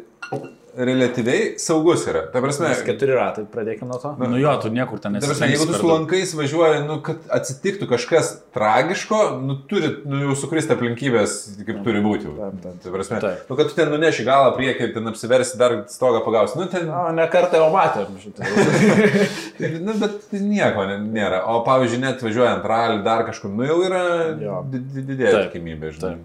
relatyviai 0.78 1.56
saugus 1.60 2.06
yra. 2.08 2.22
Ta 2.32 2.40
prasme, 2.44 2.70
Keturi 2.88 3.16
ratai, 3.18 3.44
pradėkime 3.52 3.90
nuo 3.90 3.98
to. 4.00 4.12
Nu 4.22 4.38
jo, 4.40 4.54
tu 4.64 4.70
niekur 4.72 5.02
ten 5.04 5.18
Ta 5.20 5.28
prasme, 5.28 5.50
jeigu 5.52 5.66
tu 5.68 5.76
su 5.80 5.90
lankais 5.90 6.32
važiuoji, 6.38 6.80
nu, 6.88 6.96
kad 7.06 7.26
atsitiktų 7.38 7.90
kažkas 7.92 8.30
tragiško, 8.56 9.20
nu, 9.44 9.58
turi, 9.68 9.90
nu, 10.08 10.22
jau 10.30 10.38
sukristi 10.40 10.72
aplinkybės, 10.76 11.36
kaip 11.68 11.82
turi 11.86 12.02
būti. 12.06 12.30
jau. 12.30 12.36
Taip, 12.40 12.62
taip. 12.64 12.80
Ta 12.86 12.96
prasme, 12.96 13.20
Taip. 13.26 13.44
nu, 13.52 13.60
kad 13.60 13.70
tu 13.72 13.78
ten 13.82 13.92
nuneši 13.92 14.26
galą 14.28 14.54
priekį 14.56 14.88
ir 14.88 14.94
ten 14.96 15.12
apsiversi, 15.12 15.58
dar 15.60 15.78
stogą 15.92 16.24
pagausi. 16.26 16.58
Nu, 16.62 16.70
ten, 16.72 16.88
Na, 16.88 17.10
ne 17.12 17.28
kartą 17.32 17.60
jau 17.62 17.70
matėm 17.76 18.16
nu, 19.86 19.94
bet 20.00 20.18
tai 20.32 20.40
nieko 20.46 20.88
nėra. 21.04 21.44
O 21.52 21.62
pavyzdžiui, 21.68 22.02
net 22.08 22.24
važiuojant 22.24 22.64
ralį 22.68 23.04
dar 23.06 23.26
kažkur, 23.28 23.52
nu 23.54 23.68
jau 23.68 23.80
yra 23.86 24.04
Jo. 24.42 24.62
di- 24.72 24.80
di- 24.80 25.04
didėja 25.12 25.36
Taip. 25.36 25.52
tikimybė, 25.52 25.92
žinai. 26.00 26.16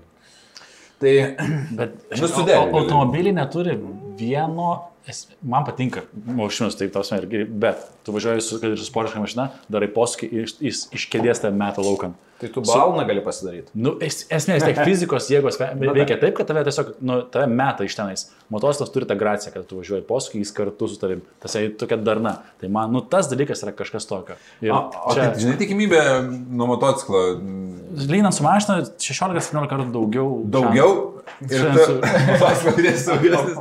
Tai 0.96 1.12
Bet 1.76 1.90
Nu, 2.16 2.26
žinai, 2.30 2.54
automobiliai 2.72 3.34
neturi 3.36 3.74
vieno, 4.16 4.95
man 5.46 5.64
patinka, 5.66 6.02
mašinos 6.26 6.76
taip 6.78 6.92
tos 6.94 7.12
ir, 7.14 7.26
bet 7.46 7.82
tu 8.06 8.14
važiuoji 8.16 8.42
su, 8.42 8.60
kad 8.62 8.72
ir 8.74 8.78
su 8.80 8.88
sportiška 8.90 9.22
mašina, 9.22 9.50
darai 9.72 9.88
posūkį 9.94 10.30
ir 10.34 10.46
iš, 10.70 10.86
iš, 10.94 11.08
kėdės 11.12 11.42
tą 11.44 11.52
metą 11.54 11.84
laukan. 11.86 12.14
Tai 12.36 12.50
tu 12.52 12.60
balną 12.60 13.06
gali 13.08 13.22
pasidaryti. 13.24 13.70
Nu, 13.80 13.94
es, 14.04 14.26
esmė, 14.28 14.58
vis 14.58 14.66
tiek 14.66 14.80
fizikos 14.88 15.30
jėgos 15.32 15.56
ve- 15.56 15.70
veikia 15.96 16.18
taip, 16.20 16.34
kad 16.36 16.44
tave 16.50 16.66
tiesiog, 16.66 16.90
nu, 17.00 17.22
tave 17.32 17.46
meta 17.48 17.86
iš 17.86 17.94
tenais. 17.96 18.26
Motociklas 18.52 18.92
turi 18.92 19.08
tą 19.08 19.16
graciją, 19.16 19.54
kad 19.54 19.64
tu 19.70 19.78
važiuoji 19.80 20.04
posūkį, 20.06 20.42
jis 20.44 20.52
kartu 20.58 20.88
su 20.92 20.98
tavim. 21.00 21.22
Tas 21.42 21.56
yra 21.56 21.70
tokia 21.80 21.96
darna. 21.96 22.34
Tai 22.60 22.68
man, 22.76 22.92
nu, 22.92 23.00
tas 23.00 23.30
dalykas 23.32 23.64
yra 23.64 23.72
kažkas 23.78 24.04
tokio. 24.10 24.36
Ir 24.60 24.74
O, 24.76 24.82
o 24.92 25.14
čia... 25.16 25.30
tai, 25.30 25.40
žinai, 25.46 25.56
tikimybė 25.62 26.02
nuo 26.28 26.68
motociklo 26.74 27.24
lyginant 28.04 28.36
su 28.36 28.44
mašina, 28.44 28.82
16-17 29.00 29.72
kartų 29.72 29.88
daugiau. 29.96 30.28
daugiau 30.44 30.92
ir 31.40 31.56
Šiandien 31.56 31.80
tu 31.80 31.96
su- 32.60 33.06
saugesnis. 33.06 33.56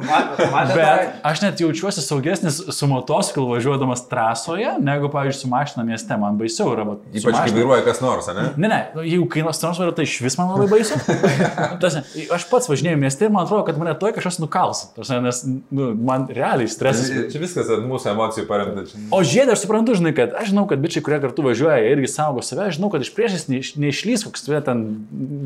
Bet 0.76 1.16
aš 1.32 1.35
net 1.44 1.60
jaučiuosi 1.60 2.02
saugesnis 2.06 2.62
su 2.78 2.88
motociklu 2.88 3.48
važiuodamas 3.50 4.06
trasoje, 4.10 4.76
negu, 4.80 5.10
pavyzdžiui, 5.14 5.42
su 5.42 5.50
mašina 5.52 5.84
mieste. 5.88 6.18
Man 6.20 6.38
baisiau 6.40 6.72
yra. 6.74 6.86
vat, 6.88 7.04
Ypač 7.12 7.26
kai 7.26 7.34
mašina- 7.34 7.58
vairuoja 7.58 7.86
kas 7.86 8.02
nors, 8.04 8.28
ne? 8.28 8.48
Ne, 8.58 8.70
ne, 8.72 8.80
nu, 8.96 9.04
jeigu 9.06 9.44
nors 9.44 9.62
vairuoja, 9.64 9.96
tai 9.98 10.08
iš 10.08 10.20
vis 10.24 10.38
man 10.40 10.54
labai 10.54 10.68
baisu. 10.72 11.00
Tas, 11.82 12.00
aš 12.38 12.48
pats 12.52 12.70
važinėjau 12.72 13.02
mieste 13.02 13.26
ir 13.28 13.34
man 13.34 13.46
atrodo, 13.46 13.66
kad 13.68 13.80
mane 13.82 13.96
toj 14.00 14.16
kažkas 14.18 14.40
nukals. 14.44 14.86
Tas, 14.96 15.12
nes 15.26 15.44
nu, 15.46 15.92
man 15.96 16.28
realiai 16.32 16.70
stresas. 16.72 17.12
Čia 17.34 17.42
viskas 17.44 17.72
ant 17.76 17.88
mūsų 17.90 18.12
emocijų 18.14 18.48
paremta. 18.50 18.86
Čia... 18.90 19.02
O 19.16 19.22
žiedė, 19.26 19.56
aš 19.56 19.66
suprantu, 19.66 19.98
žinai, 19.98 20.14
kad 20.18 20.36
aš 20.38 20.52
žinau, 20.54 20.66
kad 20.70 20.84
bičiai, 20.84 21.04
kurie 21.06 21.20
kartu 21.24 21.46
važiuoja, 21.46 21.82
irgi 21.94 22.12
saugo 22.12 22.44
save, 22.46 22.70
aš 22.70 22.80
žinau, 22.80 22.92
kad 22.94 23.06
iš 23.06 23.12
priešais 23.16 23.48
neiš, 23.52 23.74
neišlys 23.82 24.26
koks 24.28 24.46
tu 24.46 24.56
ten 24.66 24.84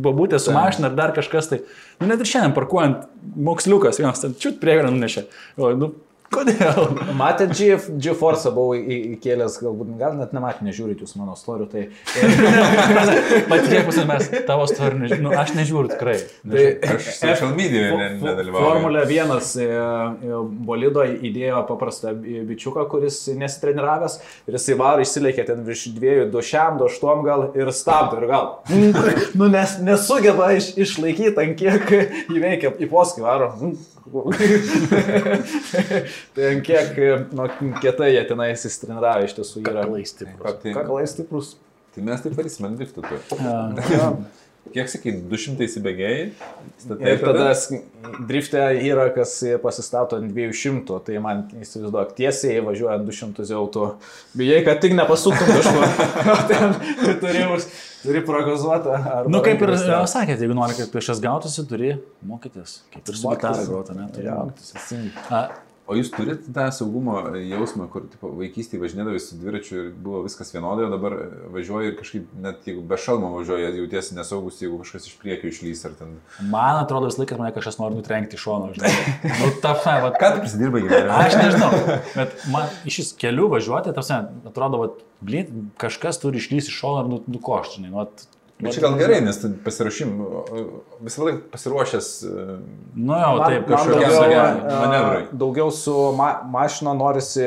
babutė 0.03 0.39
su 0.41 0.53
mašina 0.55 0.89
ar 0.89 0.97
dar 0.97 1.13
kažkas. 1.15 1.49
Tai, 1.51 1.61
nu, 1.99 2.09
net 2.09 2.21
ir 2.21 2.29
šiandien 2.29 2.55
parkuojant, 2.55 3.07
moksliukas 3.49 3.99
vienas 4.01 4.21
ten 4.23 4.35
čiut 4.39 4.59
priegarą 4.61 4.91
nunešė. 4.93 5.25
O, 5.59 5.71
nu, 5.79 5.93
kodėl? 6.33 6.79
Matėt 7.17 7.53
G, 7.57 7.59
G-Force 8.01 8.51
buvau 8.55 8.77
įkėlęs, 8.79 9.57
galbūt, 9.63 9.87
gal 9.99 10.13
net 10.19 10.31
nematėt, 10.35 10.61
nežiūrit 10.67 10.99
jūs 11.03 11.13
mano 11.19 11.33
storių, 11.39 11.65
tai... 11.71 11.81
Patikėk, 13.51 13.83
mes 14.09 14.23
tavo 14.47 14.63
istoriją, 14.67 14.99
neži- 15.03 15.19
nu, 15.23 15.29
aš 15.35 15.49
nežiūriu 15.57 15.89
tikrai. 15.93 16.17
tai 16.43 16.63
Aš 16.95 17.01
social 17.19 17.51
medijoje 17.57 17.91
ne, 17.97 18.07
Fo- 18.19 18.25
nedalyvauju. 18.29 18.65
Formulė 18.65 19.01
1 19.09 19.33
e, 19.35 19.37
e, 19.65 19.67
bolido 20.69 21.01
įdėjo 21.29 21.59
paprastą 21.69 22.07
bi- 22.17 22.41
bičiuką, 22.49 22.81
kuris 22.91 23.15
nesitreniraves 23.39 24.13
ir 24.49 24.53
jisai 24.57 24.75
varo 24.79 24.99
išsileikė 25.05 25.43
ten 25.49 25.59
virš 25.67 25.81
dviejų, 25.97 26.23
du 26.33 26.39
šiam, 26.45 26.71
du 26.79 26.83
aštuom 26.89 27.19
gal 27.27 27.41
ir 27.57 27.67
stabdo 27.75 28.13
ir 28.21 28.25
gal. 28.31 28.45
nu, 29.39 29.45
nes, 29.51 29.69
nesugeba 29.85 30.45
iš, 30.57 30.65
išlaikyti, 30.79 31.35
ant 31.43 31.53
kiek 31.59 31.83
įveikia 32.29 32.67
į 32.79 32.85
poskį 32.91 33.21
varo. 33.25 33.47
tai 36.37 36.51
kiek 36.65 36.99
nu, 37.35 37.47
kietai 37.83 38.11
jie 38.15 38.25
tenai 38.31 38.51
įsitreniravę 38.55 39.29
iš 39.29 39.37
tiesų 39.39 39.63
yra. 39.65 39.85
Kaklai 39.85 40.03
stiprus. 40.09 40.59
Tai, 40.63 40.75
Kakalai 40.81 41.07
stiprus. 41.11 41.55
tai 41.95 42.05
mes 42.09 42.21
taip 42.27 42.37
varysime 42.39 42.71
ant 42.71 42.79
driftų. 42.81 43.07
tu. 43.09 43.41
Ja. 43.43 43.57
Jo. 43.95 44.11
kiek 44.75 44.89
sakai, 44.91 45.13
200 45.31 45.63
įsibėgėjai? 45.65 46.25
Ir 46.99 47.21
tada 47.23 47.45
drifte 48.29 48.59
yra, 48.85 49.07
kas 49.15 49.31
pasistato 49.63 50.19
ant 50.19 50.29
200, 50.35 50.99
tai 51.07 51.15
man 51.23 51.45
įsivaizduok, 51.57 52.11
tiesiai 52.17 52.59
važiuojant 52.67 53.07
200 53.07 53.47
jau 53.49 53.63
tu 53.73 53.85
bijai, 54.37 54.59
kad 54.67 54.81
tik 54.83 54.93
nepasuktum 54.99 55.49
kažkur. 55.55 55.87
Ten 56.51 56.75
tu 56.99 57.15
turi, 57.23 57.45
turi 58.03 58.21
prognozuotą. 58.27 58.99
Nu, 59.31 59.41
kaip 59.47 59.63
ir 59.65 59.73
e, 59.73 59.79
sakėte, 60.11 60.43
jeigu 60.45 60.59
nori, 60.59 60.77
kad 60.77 60.91
priešas 60.93 61.23
gautųsi, 61.23 61.65
turi 61.71 61.95
mokytis. 62.29 62.81
Kaip 62.93 63.09
ir 63.09 63.17
su 63.17 63.25
Mokytis. 63.25 63.63
gitara 63.63 63.65
grota, 63.71 63.97
ne? 63.97 64.05
Turi 64.13 64.29
Jo. 64.29 64.37
mokytis. 64.43 65.65
O 65.89 65.95
jūs 65.97 66.11
turite 66.13 66.51
tą 66.53 66.67
saugumo 66.75 67.15
jausmą, 67.41 67.87
kur 67.89 68.03
tipo, 68.11 68.29
vaikystėje 68.37 68.81
važinėdavai 68.83 69.19
su 69.23 69.37
dviračiu 69.41 69.75
ir 69.79 69.87
buvo 70.05 70.19
viskas 70.21 70.51
vienodai, 70.53 70.85
o 70.85 70.91
dabar 70.93 71.15
važiuoji 71.55 71.89
ir 71.89 71.95
kažkaip, 71.97 72.27
net 72.45 72.67
jeigu 72.69 72.83
be 72.91 72.97
šalmo 73.01 73.31
važiuoji, 73.39 73.71
jautiesi 73.79 74.13
nesaugus, 74.19 74.59
jeigu 74.61 74.77
kažkas 74.83 75.07
iš 75.09 75.15
priekio 75.23 75.49
išlys 75.49 75.81
ar 75.89 75.95
ten. 75.97 76.13
Man 76.53 76.77
atrodo, 76.83 77.09
vis 77.09 77.17
laikas 77.17 77.41
mane 77.41 77.55
kažkas 77.57 77.79
nori 77.81 77.97
nutrenkti 77.97 78.37
iš 78.37 78.45
šono. 78.45 78.69
žinai. 78.77 78.93
Nu, 79.41 79.49
ta, 79.65 79.73
fa, 79.81 79.97
va, 80.05 80.13
Ką 80.21 80.33
tu 80.35 80.43
prisidirbai 80.45 80.83
gyvenime? 80.85 81.15
Aš 81.25 81.39
nežinau, 81.41 81.71
bet 82.15 82.37
man 82.53 82.69
iš 82.85 83.01
šis 83.01 83.13
kelių 83.25 83.49
važiuoti, 83.57 83.95
tarsi, 83.97 84.13
atrodo, 84.53 84.83
va, 84.85 84.91
blin, 85.25 85.71
kažkas 85.81 86.21
turi 86.21 86.37
išlysti 86.37 86.69
iš 86.69 86.83
šono 86.83 87.01
ir 87.07 87.09
nu, 87.15 87.23
nukošti. 87.39 87.79
žinai, 87.81 87.89
Nu, 87.95 88.03
vat- 88.05 88.27
Bet 88.59 88.73
čia 88.75 88.81
gal 88.83 88.97
gerai, 88.99 89.21
nes 89.23 89.37
tu 89.39 89.47
pasirašym, 89.63 90.09
visą 91.05 91.23
laiką 91.23 91.45
pasiruošęs. 91.53 92.07
e, 92.27 92.57
nu 92.99 93.13
jau, 93.15 93.35
Man, 93.37 93.45
taip, 93.47 93.69
kažkokiam 93.69 94.33
e, 94.33 94.73
manevrui. 94.81 95.21
daugiau 95.31 95.71
su 95.71 95.93
ma 96.17 96.41
mašina 96.43 96.91
norisi 96.93 97.45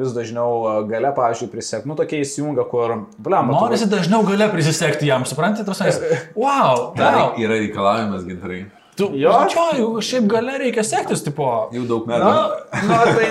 vis 0.00 0.16
dažniau 0.16 0.56
e, 0.66 0.72
gale, 0.90 1.12
pavyzdžiui, 1.14 1.50
prisiekti. 1.52 1.86
Nu, 1.88 1.94
tokie 1.94 2.24
įsijungia, 2.24 2.64
kur, 2.72 2.96
bliam, 3.22 3.52
Norisi 3.54 3.86
dažniau 3.86 4.26
gale 4.26 4.50
prisisekti 4.50 5.06
jam, 5.06 5.22
suprantate, 5.30 5.62
tas 5.68 5.78
mes. 5.86 6.00
Wow, 6.34 6.90
Dar 6.98 7.14
wow. 7.20 7.38
yra 7.38 7.54
reikalavimas, 7.62 8.26
gintarai. 8.26 8.64
Tu, 8.98 9.06
Jo. 9.14 9.30
jo, 9.46 9.64
jau 9.78 10.00
šiaip 10.02 10.24
gale 10.26 10.56
reikia 10.58 10.82
sektis, 10.82 11.22
tipo. 11.22 11.46
Jau 11.70 11.84
daug 11.86 12.08
Na, 12.10 12.16
metų. 12.18 12.88
na, 12.90 12.96
tai 13.14 13.28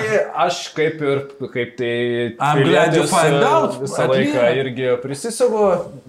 aš 0.48 0.62
kaip 0.80 1.02
ir, 1.04 1.26
kaip 1.52 1.76
tai... 1.76 1.92
I'm 2.40 2.64
glad 2.64 2.96
you 2.96 3.04
find 3.04 3.44
out, 3.44 3.76
Visą 3.84 4.08
laiką 4.08 4.48
irgi 4.64 4.94
prisisegu, 5.04 5.66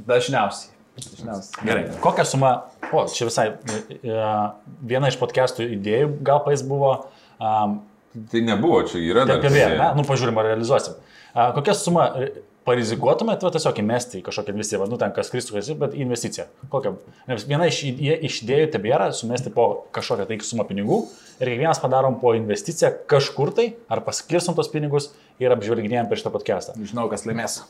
dažniausiai. 0.07 0.78
Dažniausiai. 1.05 1.69
Gerai, 1.69 1.85
kokią 2.05 2.27
sumą, 2.29 2.55
o, 2.91 3.05
čia 3.13 3.29
visai 3.29 3.47
e, 3.53 4.33
viena 4.91 5.13
iš 5.13 5.21
podcastų 5.21 5.69
idėjų 5.79 6.11
gal 6.27 6.43
pais 6.47 6.65
buvo 6.67 6.95
um, 7.39 7.79
Tai 8.33 8.41
nebuvo, 8.41 8.83
čia 8.89 9.01
yra 9.05 9.25
dar. 9.29 9.43
TPV, 9.43 9.65
ne? 9.79 9.89
Nu, 9.99 10.05
pažiūrim, 10.09 10.39
ar 10.41 10.49
realizuosim. 10.53 10.97
A, 11.37 11.51
kokią 11.55 11.75
sumą 11.77 12.07
e, 12.17 12.29
parizikuotumėt, 12.69 13.45
va, 13.45 13.53
tiesiog 13.55 13.81
įmesti 13.83 14.21
į 14.21 14.25
kažkokią 14.27 14.55
investiciją, 14.55 14.81
va, 14.83 14.89
nu, 14.91 14.99
ten 15.01 15.13
kas 15.17 15.31
kristų, 15.33 15.57
kas, 15.57 15.69
bet 15.79 15.95
investiciją. 15.97 16.49
Kokią? 16.73 16.95
Nes 17.29 17.47
viena 17.49 17.69
iš, 17.71 17.83
iš 18.29 18.41
idėjų 18.45 18.71
tebėra 18.75 19.11
sumesti 19.17 19.53
po 19.55 19.69
kažkokią 19.97 20.29
tai 20.29 20.41
sumą 20.47 20.67
pinigų 20.69 21.03
ir 21.39 21.53
kiekvienas 21.53 21.83
padarom 21.85 22.19
po 22.23 22.35
investiciją 22.39 22.95
kažkur 23.11 23.53
tai, 23.57 23.71
ar 23.93 24.03
paskirstom 24.07 24.57
tos 24.59 24.73
pinigus 24.73 25.13
ir 25.43 25.55
apžvelginėjom 25.55 26.11
per 26.11 26.21
šitą 26.21 26.35
podcastą. 26.35 26.79
Žinau, 26.81 27.07
kas 27.13 27.29
laimės. 27.29 27.61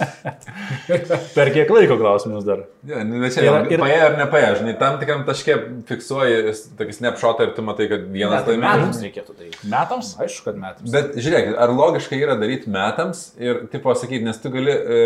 Per 1.36 1.50
kiek 1.54 1.70
laiko 1.72 1.96
klausimus 2.00 2.44
dar? 2.46 2.62
Ja, 2.88 3.02
nu, 3.06 3.20
bet 3.22 3.34
čia 3.34 3.44
ir, 3.44 3.50
ir- 3.66 3.74
ir... 3.76 3.82
paėjo 3.82 4.06
ar 4.08 4.16
nepaėjo, 4.18 4.50
žinai, 4.60 4.74
tam 4.80 4.98
tikram 5.02 5.22
taške 5.28 5.56
fiksuoji 5.90 6.54
tokį 6.80 6.96
snapshotą 6.96 7.46
ir 7.48 7.52
tu 7.56 7.64
matai, 7.66 7.86
kad 7.92 8.06
vienas 8.12 8.44
Tai 8.46 8.54
laimėjo. 8.56 8.72
metams 8.80 9.02
reikėtų 9.04 9.36
tai. 9.38 9.50
Metams? 9.74 10.12
Aišku, 10.24 10.46
kad 10.48 10.58
metams. 10.64 10.90
Bet 10.94 11.14
žiūrėk, 11.20 11.52
ar 11.66 11.74
logiška 11.76 12.18
yra 12.18 12.36
daryti 12.40 12.72
metams 12.74 13.24
ir, 13.40 13.64
tipo, 13.72 13.94
sakyti, 13.98 14.24
nes 14.26 14.40
tu 14.42 14.52
gali 14.54 14.74
e, 14.74 15.00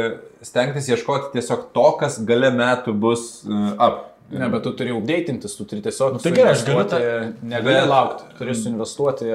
stengtis 0.47 0.89
ieškoti 0.95 1.35
tiesiog 1.37 1.69
to, 1.77 1.87
kas 2.01 2.21
gale 2.29 2.53
metų 2.55 2.97
bus 3.05 3.29
e, 3.45 3.61
up. 3.79 4.11
Ne, 4.33 4.47
bet 4.49 4.63
tu 4.65 4.71
turi 4.73 4.91
updatintis, 4.97 5.53
tu 5.55 5.67
turi 5.69 5.83
tiesiog... 5.85 6.15
Nu, 6.17 6.19
tai 6.19 6.31
gerai, 6.33 6.55
aš 6.57 6.63
galiu 6.65 6.81
suinvestuoti- 6.81 7.45
Negali 7.51 7.75
Bet- 7.77 7.89
laukti, 7.91 8.25
turi 8.39 8.55
suinvestuoti 8.57 9.27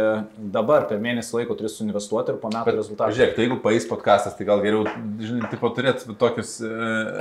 dabar, 0.56 0.88
per 0.90 0.98
mėnesį 1.04 1.36
laiko 1.38 1.54
turi 1.60 1.70
suinvestuoti 1.70 2.34
ir 2.34 2.40
po 2.42 2.50
metų 2.50 2.66
Bet, 2.72 2.78
rezultatų. 2.80 3.14
žiūrėk, 3.20 3.36
tai 3.38 3.46
jeigu 3.46 3.58
paės 3.64 3.86
podcastas, 3.88 4.34
tai 4.40 4.48
gal 4.50 4.64
geriau, 4.66 4.82
žinai, 5.22 5.52
tipo, 5.54 5.70
turėti 5.78 6.10
tokius... 6.20 6.56
E, 6.66 6.74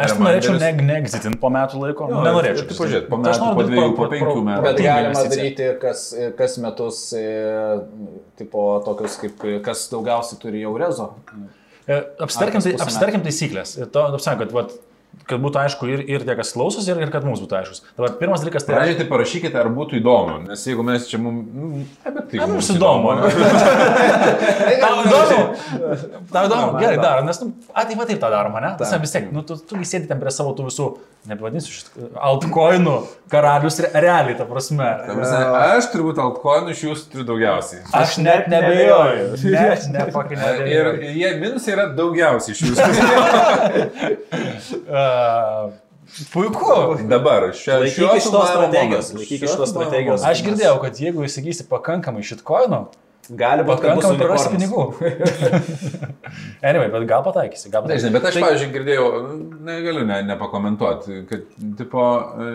Aš 0.06 0.16
norėčiau 0.16 0.56
ne, 0.58 0.72
neexitinti 0.88 1.38
po 1.44 1.52
metų 1.54 1.82
laiko. 1.84 2.08
Jo, 2.08 2.24
nenorėčiau. 2.24 2.64
ir 2.64 2.72
tipo, 2.72 2.88
žiūrėt, 2.88 3.06
po 3.12 3.20
Tai 3.20 3.36
metų, 3.36 3.52
po 3.60 3.68
dviejų, 3.68 3.92
po 4.00 4.08
penkių 4.16 4.42
metų. 4.48 4.66
Bet 4.70 4.82
galima 4.88 5.26
daryti 5.36 5.70
kas, 5.84 6.06
kas 6.40 6.58
metus, 6.64 7.04
e, 7.20 7.26
tipo, 8.40 8.66
tokius 8.88 9.20
kaip, 9.22 9.46
kas 9.68 9.84
daugiausiai 9.92 10.40
turi 10.42 10.64
jau 10.64 10.72
rezo. 10.80 11.12
E, 11.88 12.00
Apsitarkim, 12.24 12.64
tai, 12.64 12.74
apsitarkim 12.80 13.22
taisyklės. 13.28 13.76
Ir 13.84 13.92
to, 13.92 14.08
apsakant, 14.16 14.48
kad, 14.48 14.56
vat, 14.56 14.74
kad 15.28 15.40
būtų 15.42 15.60
aišku 15.64 15.88
ir, 15.90 16.02
ir 16.08 16.24
tie, 16.26 16.36
kas 16.38 16.52
klausosi, 16.54 16.88
ir, 16.92 17.00
ir 17.04 17.10
kad 17.12 17.26
mums 17.26 17.42
būtų 17.42 17.58
aiškus. 17.60 17.82
Dabar 17.98 18.14
pirmas 18.20 18.44
dalykas 18.44 18.66
tai. 18.66 18.76
Pradžiai 18.76 18.98
tai 19.00 19.06
parašykite, 19.10 19.58
ar 19.60 19.70
būtų 19.74 19.98
įdomu, 20.00 20.38
nes 20.46 20.64
jeigu 20.68 20.86
mes 20.86 21.08
čia 21.10 21.20
mums... 21.22 21.50
Nu, 21.52 21.82
ne, 21.82 22.12
bet 22.14 22.30
tai 22.30 22.40
Na, 22.42 22.48
mums 22.52 22.70
įdomu. 22.74 23.14
ne? 23.18 23.22
Tau 24.84 24.94
įdomu? 25.02 25.42
Tau 26.32 26.48
įdomu? 26.48 26.78
Gerai, 26.78 26.96
darom, 27.02 27.28
nes, 27.28 27.42
nu, 27.42 27.52
a, 27.72 27.84
taip 27.88 28.06
tą 28.08 28.32
darom, 28.32 28.58
ne? 28.62 28.74
Tas 28.80 28.94
vis 29.02 29.14
tiek, 29.16 29.30
nu, 29.34 29.44
tu, 29.46 29.58
tu 29.58 29.80
gi 29.80 29.88
sėdi 29.88 30.10
ten 30.10 30.20
prie 30.22 30.32
savo 30.34 30.54
tų 30.56 30.68
visų, 30.70 30.88
nepavadinsiu 31.28 31.72
šit, 31.74 31.90
altcoinų 32.24 32.94
karalius, 33.32 33.76
re- 33.84 33.90
realiai, 34.00 34.36
ta 34.38 34.46
prasme. 34.48 34.88
Ta 35.02 35.16
prasme, 35.18 35.40
Aš 35.78 35.90
turbūt 35.92 36.20
altcoinų 36.22 36.72
iš 36.72 36.84
jūsų 36.86 37.10
turiu 37.12 37.26
daugiausiai. 37.28 37.82
Aš 37.98 38.16
net 38.24 38.48
nebejoju. 38.52 39.26
Net, 39.52 39.88
ne, 39.92 40.06
fucking 40.14 40.40
Ir 40.68 40.84
jie 41.18 41.32
minusai 41.42 41.74
yra 41.74 41.88
daugiausiai 41.98 42.56
iš 42.56 42.60
jūsų. 42.68 42.80
Puiku. 46.32 46.96
Dabar, 47.08 47.50
šia, 47.52 47.78
Laikykis 47.82 47.98
šiuo 47.98 48.14
šitos 48.16 48.30
filmavimo 48.30 48.54
strategijos, 48.56 49.10
Šiuo 49.12 49.26
šitos 49.28 49.50
filmavimo 49.52 49.66
strategijos. 49.74 50.24
Aš 50.30 50.40
girdėjau, 50.46 50.78
kad 50.80 51.00
jeigu 51.02 51.26
įsigysi 51.28 51.66
pakankamai 51.68 52.24
šitkoinų, 52.24 52.80
Gali 53.28 53.60
būti, 53.68 53.82
kad 53.84 53.98
bus 53.98 54.06
unikornas. 54.08 54.46
pinigų. 54.48 54.82
anyway, 56.68 56.88
bet 56.94 57.04
gal 57.10 57.20
pataikysi, 57.26 57.68
gal 57.68 57.82
pataikysi. 57.84 58.08
bet 58.14 58.24
aš, 58.30 58.38
pavyzdžiui, 58.40 58.70
girdėjau, 58.72 59.08
negaliu 59.68 60.06
ne, 60.08 60.16
nepakomentuoti, 60.30 61.18
kad, 61.28 61.44
tipo, 61.76 62.06
e, 62.40 62.54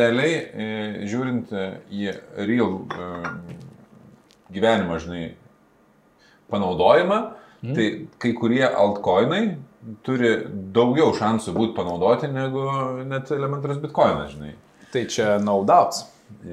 realiai, 0.00 0.32
e, 0.48 0.70
žiūrint 1.12 1.52
į 1.92 2.14
real 2.48 2.78
e, 2.88 3.10
gyvenimą, 4.56 4.96
žinai, 5.04 5.26
panaudojimą, 6.52 7.20
Mhm. 7.58 7.74
tai 7.74 7.86
kai 8.22 8.32
kurie 8.38 8.62
altcoinai 8.64 9.56
turi 10.06 10.32
daugiau 10.74 11.12
šansų 11.16 11.54
būti 11.56 11.76
panaudoti 11.76 12.30
negu 12.32 12.64
net 13.08 13.30
elementarus 13.34 13.80
bitcoinas, 13.82 14.32
žinai. 14.34 14.54
Tai 14.92 15.04
čia 15.12 15.36
no 15.42 15.60
doubts. 15.68 16.06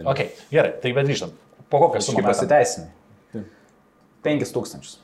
Ok, 0.06 0.26
gerai, 0.52 0.76
tai 0.84 0.92
bet 0.96 1.08
grįžtam. 1.10 1.34
Po 1.72 1.82
kokią 1.82 2.02
Aš 2.02 2.10
sumą 2.10 2.22
kaip 2.22 2.30
pasiteisinai. 2.32 2.92
5000. 4.26 5.00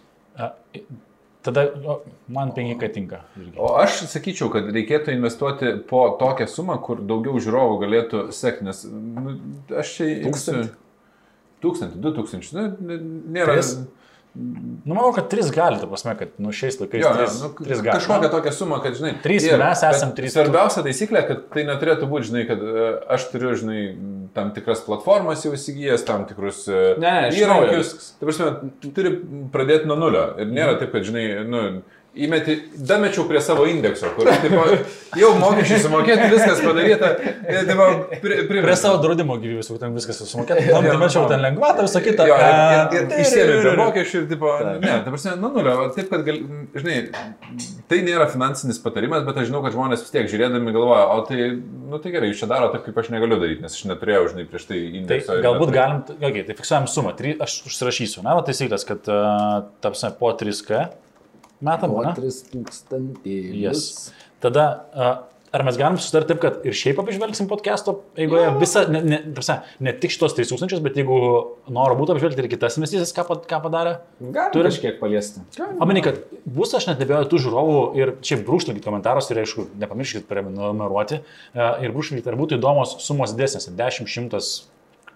Tada 1.42 1.64
o, 1.86 2.02
man 2.30 2.52
penki 2.54 2.90
tinka. 2.94 3.24
irgi. 3.38 3.56
O 3.58 3.72
aš 3.82 4.04
sakyčiau, 4.12 4.52
kad 4.54 4.68
reikėtų 4.70 5.16
investuoti 5.16 5.72
po 5.90 6.04
tokią 6.20 6.46
sumą, 6.50 6.78
kur 6.86 7.02
daugiau 7.02 7.42
žiūrovų 7.42 7.80
galėtų 7.82 8.22
sekti, 8.36 8.68
nes 8.68 8.84
nu, 8.86 9.34
aš 9.82 9.96
čia... 9.98 10.10
Tūkstantį? 10.28 10.68
Tūkstantį, 11.66 12.02
du 12.04 12.12
tūkstančius. 12.18 12.54
Nu, 12.58 13.00
nėra. 13.34 13.58
Tris? 13.58 13.74
Nu, 14.34 14.94
manau, 14.96 15.10
kad 15.12 15.26
tris 15.28 15.50
gali, 15.52 15.76
ta 15.82 15.88
prasme, 15.92 16.14
kad 16.16 16.30
nu, 16.40 16.54
šiais 16.56 16.78
laikais 16.80 17.02
Jo, 17.04 17.10
jo, 17.12 17.16
tris, 17.20 17.34
nu, 17.44 17.50
tris 17.58 17.82
gali. 17.84 17.98
kažkokią 18.00 18.30
tokią 18.32 18.54
sumą, 18.56 18.78
kad, 18.84 18.96
žinai, 18.96 19.12
Trys, 19.26 19.44
ir- 19.44 19.58
mes 19.60 19.82
bet 19.84 19.96
esam 19.98 20.14
trys. 20.16 20.32
Svarbiausia 20.38 20.84
taisyklė, 20.86 21.24
kad 21.28 21.42
tai 21.52 21.66
neturėtų 21.68 22.08
būti, 22.08 22.30
žinai, 22.30 22.46
kad 22.48 22.64
e, 22.64 22.86
aš 23.12 23.26
turiu, 23.34 23.52
žinai, 23.60 23.82
tam 24.34 24.54
tikras 24.56 24.86
platformas 24.88 25.44
jau 25.44 25.52
įsigijęs, 25.58 26.06
tam 26.08 26.24
tikrus 26.30 26.64
e, 26.72 26.96
Ne, 27.04 27.16
įrankius. 27.36 27.92
Tai 28.22 28.30
prasme, 28.30 28.50
tu 28.80 28.94
turi 28.96 29.12
pradėti 29.52 29.92
nuo 29.92 30.00
nulio. 30.00 30.24
Ir 30.40 30.48
nėra 30.48 30.78
taip, 30.80 30.94
kad, 30.96 31.04
žinai, 31.12 31.26
nu, 31.52 31.66
įmeti, 32.12 32.58
damečiau 32.76 33.24
prie 33.30 33.40
savo 33.44 33.64
indekso, 33.72 34.10
kur 34.18 34.28
tipo, 34.44 34.64
jau 35.16 35.30
mokesčiai 35.40 35.80
sumokėti, 35.86 36.26
viskas 36.34 36.60
padaryta. 36.60 37.12
Tipo, 37.70 37.86
pri, 38.20 38.40
pri, 38.50 38.64
Prie 38.66 38.76
savo 38.80 38.98
draudimo 39.04 39.38
gyvybės, 39.40 39.70
kur 39.72 39.80
ten 39.80 39.96
viskas 39.96 40.20
sumokėta. 40.28 40.66
Man 40.76 40.90
tai 40.90 40.98
mačiau 41.00 41.24
ten 41.32 41.44
lengvatą, 41.44 41.86
visą 41.88 42.02
kitą. 42.04 42.26
Jo, 42.28 42.36
ir, 42.36 42.52
ir, 42.52 42.82
E, 42.92 43.04
ir 43.16 43.24
išsėmė 43.24 43.58
be 43.64 43.76
mokesčių 43.80 44.24
ir, 44.24 44.26
tipo, 44.28 44.52
ne, 44.84 44.96
ta 45.06 45.14
prasme, 45.14 45.36
nu, 45.40 45.52
nulio, 45.56 45.76
taip, 45.96 46.10
kad, 46.12 46.26
gal, 46.28 46.42
žinai, 46.76 46.98
tai 47.92 48.02
nėra 48.04 48.28
finansinis 48.32 48.82
patarimas, 48.84 49.24
bet 49.28 49.40
aš 49.40 49.48
žinau, 49.48 49.62
kad 49.64 49.76
žmonės 49.78 50.04
vis 50.04 50.12
tiek 50.12 50.28
žiūrėdami 50.32 50.74
galvoja, 50.76 51.06
o 51.16 51.22
tai, 51.28 51.48
nu, 51.62 52.02
tai 52.04 52.12
gerai, 52.12 52.34
jūs 52.34 52.42
čia 52.44 52.50
daro 52.52 52.74
taip, 52.74 52.84
kaip 52.90 53.00
aš 53.00 53.12
negaliu 53.16 53.40
daryti, 53.40 53.64
nes 53.64 53.78
aš 53.78 53.86
neturėjau, 53.88 54.34
žinai, 54.34 54.48
prieš 54.52 54.68
tai 54.68 54.82
Tai 54.82 55.00
indekso. 55.00 55.38
ir 55.38 55.46
galbūt 55.46 55.72
galim, 55.76 56.04
okay, 56.18 56.44
tai 56.48 56.58
fiksuojam 56.60 56.92
sumą, 56.92 57.16
aš 57.48 57.62
užsirašysiu, 57.70 58.26
na, 58.28 58.36
taisyklės, 58.44 58.84
kad, 58.90 59.08
uh, 59.08 59.72
tapsime, 59.84 60.12
po 60.20 60.34
3K 60.36 60.90
metam, 61.62 61.98
ne? 62.02 62.14
3000. 62.18 63.22
Yes. 63.26 64.12
Tada 64.42 64.66
uh, 64.92 65.12
ar 65.52 65.64
mes 65.68 65.78
galim 65.80 65.98
susitarti 66.00 66.32
taip, 66.32 66.40
kad 66.44 66.66
ir 66.68 66.76
šiaip 66.76 67.00
apžvelgsim 67.02 67.48
podcast'o 67.50 67.98
eigoje 68.20 68.48
visą, 68.62 68.86
ne, 68.92 69.02
ne, 69.04 69.20
prasme, 69.36 69.58
ne 69.84 69.94
tik 70.00 70.14
šitos 70.14 70.36
3000, 70.38 70.80
bet 70.86 71.00
jeigu 71.02 71.18
noro 71.76 71.98
būtų 72.00 72.16
apžvelgti 72.16 72.46
ir 72.46 72.50
kitas 72.54 72.80
investicijas, 72.80 73.12
ką, 73.16 73.26
ką 73.50 73.60
padarė. 73.66 73.98
Turim- 74.56 74.70
kažkiek 74.72 75.00
paliesti. 75.02 75.44
Pameni, 75.60 76.04
kad 76.06 76.22
bus 76.46 76.72
aš 76.78 76.88
net 76.88 77.04
nebejoju 77.04 77.32
tų 77.34 77.44
žiūrovų 77.48 77.80
ir 78.00 78.16
čia 78.24 78.40
brūkštelkite 78.40 78.88
komentaruose 78.88 79.36
ir 79.36 79.44
aišku, 79.44 79.68
nepamirškite 79.82 80.28
prenumeruoti 80.32 81.20
e, 81.20 81.24
ir 81.84 81.96
brūkštelkite, 81.96 82.32
ar 82.32 82.40
būtų 82.40 82.60
įdomos 82.62 82.96
sumos 83.04 83.36
didesnės, 83.36 83.68
10, 83.76 84.08
100, 84.08 84.46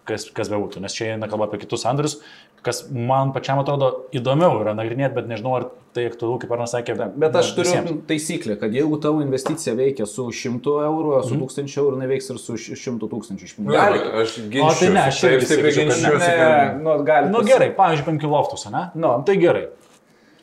kas, 0.06 0.28
kas 0.36 0.52
bebūtų, 0.52 0.84
nes 0.84 0.96
čia 0.96 1.14
eina 1.14 1.32
kalba 1.32 1.48
apie 1.48 1.64
kitus 1.64 1.88
sandorius, 1.88 2.20
kas 2.66 2.84
man 2.92 3.32
pačiam 3.36 3.60
atrodo 3.62 3.92
įdomiau 4.18 4.58
yra 4.64 4.74
nagrinėti, 4.78 5.14
bet 5.16 5.28
nežinau, 5.30 5.54
ar 5.60 5.68
tai 5.96 6.08
aktualu, 6.10 6.40
kaip 6.42 6.52
Arnas 6.52 6.74
sakė. 6.76 6.96
Bet 7.16 7.36
aš 7.40 7.54
turiu 7.56 7.70
visiems. 7.72 8.02
taisyklę, 8.10 8.58
kad 8.60 8.74
jeigu 8.76 8.98
tavo 9.04 9.22
investicija 9.24 9.76
veikia 9.78 10.08
su 10.10 10.26
100 10.34 10.74
eurų, 10.90 11.22
su 11.30 11.38
1000 11.40 11.78
eurų, 11.80 12.02
neveiks 12.02 12.30
ir 12.34 12.42
su 12.42 12.58
100 12.58 13.08
tūkstančių 13.14 13.48
iš 13.48 13.56
Nu, 13.62 13.72
Gali. 13.72 14.02
Aš 14.24 14.36
ginčiuosi. 14.50 14.80
tai 14.82 14.90
ne, 14.98 15.06
aš 15.06 15.22
irgi 15.30 15.46
Taip, 15.46 15.62
ne. 16.04 16.12
Ne, 16.84 16.98
kad- 17.06 17.32
nu. 17.32 17.38
Nu 17.38 17.46
gerai, 17.48 17.70
pavyzdžiui, 17.78 18.06
5 18.20 18.28
loftus, 18.34 18.68
ne? 18.74 18.90
Nu. 18.96 19.14
Tai 19.26 19.38
gerai. 19.40 19.68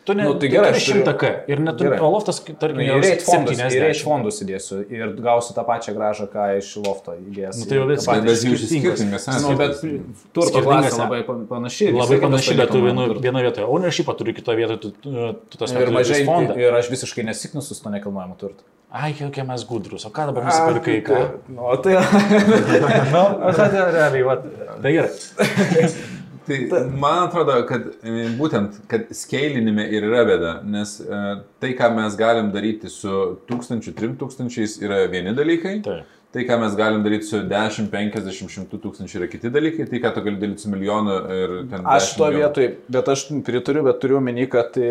Tu 0.05 0.15
ne, 0.19 0.25
Nu, 0.27 0.35
tai 0.35 0.49
gerai, 0.51 0.73
turi 0.73 0.77
aš 0.81 0.87
turiu- 0.89 1.03
100 1.07 1.13
K 1.21 1.29
ir 1.47 1.61
neturi, 1.63 1.99
o 2.03 2.09
loftas, 2.11 2.41
tarkim, 2.59 2.77
Nu, 2.81 2.83
jau 2.83 2.97
rate 2.99 3.23
fondus, 3.23 3.55
70. 3.55 3.77
į 3.77 3.83
rate 3.85 4.03
fondus 4.03 4.41
įdėsiu 4.43 4.79
ir 4.91 5.13
gausiu 5.23 5.55
tą 5.55 5.63
pačią 5.69 5.95
gražą, 5.95 6.27
ką 6.33 6.47
iš 6.59 6.71
lofto 6.83 7.15
įdėjęs. 7.15 7.61
Nu, 7.61 7.65
tai 7.71 7.77
jau 7.79 7.87
viskas. 7.87 8.23
Bet 8.25 8.33
jūs 8.33 8.65
skirtingas. 8.67 8.99
skirtingas 8.99 9.27
Nu, 9.31 9.53
esate. 9.53 9.57
bet 9.63 10.33
turto 10.35 10.59
klasė 10.67 10.91
ne? 10.99 11.03
labai 11.05 11.21
pa- 11.29 11.39
panaši. 11.55 11.85
ir 11.87 11.95
Labai 11.95 12.19
panašiai, 12.19 12.57
bet 12.59 12.71
tu 12.75 12.83
vienu, 12.83 13.07
turto. 13.07 13.21
vienoje 13.23 13.45
vietoje 13.47 13.67
ownershipą 13.71 14.17
turi 14.19 14.35
kitoje 14.35 14.57
vietoje, 14.59 14.79
tu, 14.83 14.91
tu, 14.91 15.11
tu 15.51 15.59
tas 15.59 15.71
Ir 15.71 15.91
mažai, 15.95 16.25
fondą. 16.27 16.57
ir 16.59 16.75
aš 16.75 16.91
visiškai 16.91 17.23
nesiknusiu 17.31 17.75
su 17.75 17.83
to 17.83 17.91
nekilnojamu 17.91 18.35
turtu. 18.43 18.63
Ai, 18.93 19.15
kokie 19.15 19.45
mes 19.47 19.63
gudrus, 19.65 20.05
o 20.05 20.11
ką 20.11 20.27
dabar 20.29 20.45
nusipirkai, 20.51 20.99
ką? 21.07 21.21
Nu, 21.49 21.63
o 21.63 21.77
tai... 21.77 21.95
Nu, 23.15 23.23
o 23.39 23.51
ką 23.57 23.71
tai 23.71 23.87
realiai, 23.95 24.23
va. 24.27 24.35
Tai 24.83 24.93
gerai. 24.93 25.11
Tai 26.47 26.81
man 26.99 27.27
atrodo, 27.27 27.55
kad 27.69 27.85
e, 28.03 28.25
būtent, 28.39 28.81
kad 28.91 29.13
skeilinime 29.15 29.85
ir 29.95 30.07
yra 30.09 30.25
bėda, 30.27 30.55
nes 30.67 30.97
e, 31.03 31.21
tai, 31.63 31.75
ką 31.79 31.93
mes 31.97 32.17
galim 32.19 32.51
daryti 32.55 32.91
su 32.91 33.37
1000, 33.51 33.93
3000 33.99 34.83
yra 34.83 35.05
vieni 35.13 35.35
dalykai, 35.39 35.77
Taip. 35.87 36.09
tai, 36.35 36.47
ką 36.49 36.59
mes 36.65 36.75
galim 36.79 37.05
daryti 37.07 37.29
su 37.29 37.43
10, 37.49 37.91
50, 37.93 38.51
100 38.57 38.81
tūkstančių 38.83 39.21
yra 39.21 39.29
kiti 39.31 39.53
dalykai, 39.55 39.87
tai, 39.91 40.01
ką 40.03 40.15
tu 40.17 40.25
gali 40.27 40.41
daryti 40.43 40.67
su 40.67 40.73
milijonu 40.73 41.19
ir 41.37 41.55
ten... 41.71 41.87
Aš 41.95 42.15
10 42.17 42.23
to 42.23 42.31
vietoj, 42.39 42.71
bet 42.97 43.13
aš 43.15 43.27
pritariu, 43.47 43.85
bet 43.87 44.03
turiu 44.03 44.19
omeny, 44.19 44.49
kad 44.51 44.81
e, 44.81 44.91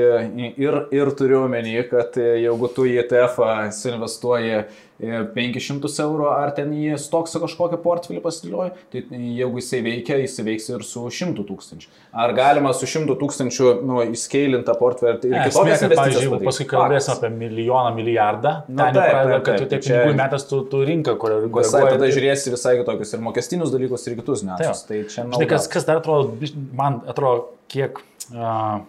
ir, 0.55 0.79
ir 0.95 1.11
turiu 1.19 1.43
omeny, 1.49 1.81
kad 1.91 2.15
jeigu 2.21 2.71
tu 2.75 2.87
į 2.87 2.95
ETF 3.03 3.43
suinvestuoji 3.81 4.63
500 5.01 5.89
eurų 6.03 6.27
ar 6.29 6.51
ten 6.55 6.71
į 6.75 6.93
stoksą 7.01 7.41
kažkokią 7.41 7.79
portfelį 7.81 8.21
pasidėlioji, 8.21 8.73
tai 8.93 9.01
jeigu 9.09 9.61
jisai 9.61 9.79
veikia, 9.85 10.17
jisai 10.21 10.45
veiks 10.45 10.67
ir 10.69 10.83
su 10.85 11.05
100 11.09 11.45
tūkstančių. 11.47 11.89
Ar 12.23 12.33
galima 12.37 12.73
su 12.77 12.89
100 12.89 13.15
tūkstančių 13.21 13.71
nu, 13.87 14.01
įskeilintą 14.13 14.75
portfelį 14.77 15.11
ir 15.11 15.17
esmė, 15.17 15.31
kitokias 15.47 15.55
investicijas 15.55 16.01
pavyzdžiui, 16.01 16.25
jeigu 16.27 16.41
paskui 16.45 16.67
kalbėsim 16.69 17.13
apie 17.15 17.31
milijoną, 17.33 17.93
milijardą, 17.97 18.53
Nu, 18.67 18.77
ten 18.83 18.99
taip, 18.99 19.09
pradeda, 19.15 19.39
taip, 19.39 19.45
kad 19.47 19.57
tu 19.57 19.65
taip, 19.65 19.71
tiek 19.73 19.87
čia- 19.87 19.97
pinigų 19.97 20.19
metas, 20.21 20.47
tu, 20.49 20.61
tu 20.71 20.83
rinką, 20.87 21.17
kur 21.21 21.37
Visai 21.61 21.83
tada 21.87 22.11
žiūrėsi 22.13 22.53
visai 22.53 22.75
kitokius 22.81 23.15
ir 23.17 23.23
mokestinius 23.25 23.73
dalykus, 23.73 24.05
ir 24.07 24.17
kitus 24.19 24.45
niuansus. 24.45 24.85
Tai 24.87 25.01
čia 25.07 25.25
Žinai, 25.25 25.47
kas, 25.49 25.65
nauda. 25.65 25.73
kas 25.73 25.87
dar 25.89 26.01
atrodo, 26.01 26.51
man 26.77 27.01
atrodo, 27.09 27.47
kiek 27.71 28.01
uh, 28.35 28.83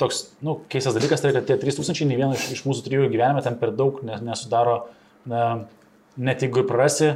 toks, 0.00 0.30
nu, 0.46 0.60
keistas 0.72 0.96
dalykas, 0.96 1.20
tai 1.20 1.34
kad 1.36 1.48
tie 1.48 1.58
3000 1.60 2.08
nei 2.08 2.16
vienas 2.20 2.40
iš, 2.40 2.56
iš 2.56 2.64
mūsų 2.68 2.86
trijų 2.86 3.10
gyvenime 3.12 3.42
ten 3.44 3.58
per 3.60 3.74
daug 3.76 4.00
nes, 4.06 4.22
nesudaro, 4.24 4.78
uh, 4.86 4.99
net 5.28 6.44
jeigu 6.44 6.62
ir 6.62 6.68
prarasi, 6.68 7.12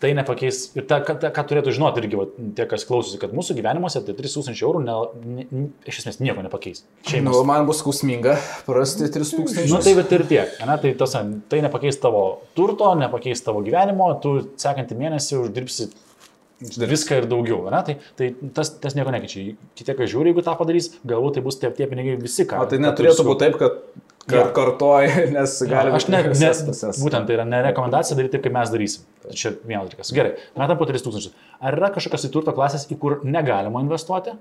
tai 0.00 0.14
nepakeis. 0.16 0.62
Ir 0.78 0.86
ta, 0.88 1.00
ką, 1.04 1.16
ta, 1.20 1.30
ką 1.34 1.44
turėtų 1.50 1.74
žinoti 1.76 2.00
irgi 2.02 2.18
va, 2.18 2.26
tie, 2.56 2.64
kas 2.68 2.86
klausosi, 2.88 3.20
kad 3.20 3.34
mūsų 3.36 3.56
gyvenimuose 3.58 4.00
tie 4.06 4.14
3000 4.16 4.62
eurų 4.64 4.82
ne, 4.86 4.96
ne, 5.20 5.46
ne, 5.50 5.64
iš 5.90 6.00
esmės 6.02 6.20
nieko 6.24 6.44
nepakeis. 6.46 6.84
Šeimos. 7.08 7.36
Nu, 7.36 7.42
man 7.48 7.68
bus 7.68 7.82
skausminga 7.84 8.38
prarasti 8.66 9.10
3000. 9.12 9.68
Nu 9.70 9.82
tai 9.84 9.94
bet 9.98 10.14
ir 10.16 10.24
tiek, 10.30 10.54
ne, 10.64 10.78
tai, 10.80 10.94
tas, 11.00 11.16
tai 11.52 11.64
nepakeis 11.66 12.00
tavo 12.00 12.24
turto, 12.56 12.94
nepakeis 13.00 13.44
tavo 13.44 13.64
gyvenimo, 13.66 14.08
tu 14.24 14.38
sekantį 14.60 14.98
mėnesį 15.04 15.42
uždirbsi 15.44 15.90
viską 16.60 17.22
ir 17.22 17.26
daugiau, 17.28 17.62
ne, 17.72 17.80
tai, 17.84 17.96
tai 18.18 18.34
tas, 18.56 18.72
tas 18.80 18.96
nieko 18.96 19.12
nekeičia. 19.14 19.54
Kitie, 19.78 19.94
kas 19.96 20.10
žiūri, 20.12 20.32
jeigu 20.32 20.44
tą 20.44 20.56
padarys, 20.58 20.90
galbūt 21.08 21.38
tai 21.38 21.44
bus 21.44 21.60
tie, 21.60 21.70
tie 21.76 21.88
pinigai 21.88 22.18
visi, 22.20 22.44
ką. 22.48 22.60
O 22.60 22.68
tai 22.68 22.80
neturėtų 22.82 23.24
būti 23.28 23.46
taip, 23.46 23.60
kad. 23.60 24.06
Kar 24.30 24.52
kartoji, 24.56 25.10
nes 25.36 25.56
gali 25.70 25.92
Aš 25.96 26.06
ne, 26.12 26.22
ne, 26.30 26.52
būtent 27.02 27.28
tai 27.28 27.36
yra 27.36 27.48
ne 27.48 27.60
rekomendacija 27.70 28.18
daryti 28.18 28.36
taip, 28.36 28.46
kaip 28.46 28.56
mes 28.56 28.72
darysim. 28.72 29.04
Tai 29.24 29.34
Čia 29.36 29.52
vienas 29.58 29.90
dalykas. 29.90 30.14
Gerai, 30.16 30.36
metam 30.58 30.80
po 30.80 30.88
3000. 30.88 31.34
Ar 31.60 31.76
yra 31.78 31.92
kažkokios 31.94 32.28
į 32.28 32.32
turto 32.34 32.54
klasės, 32.56 32.86
į 32.90 32.98
kur 33.02 33.20
negalima 33.26 33.82
investuoti? 33.84 34.36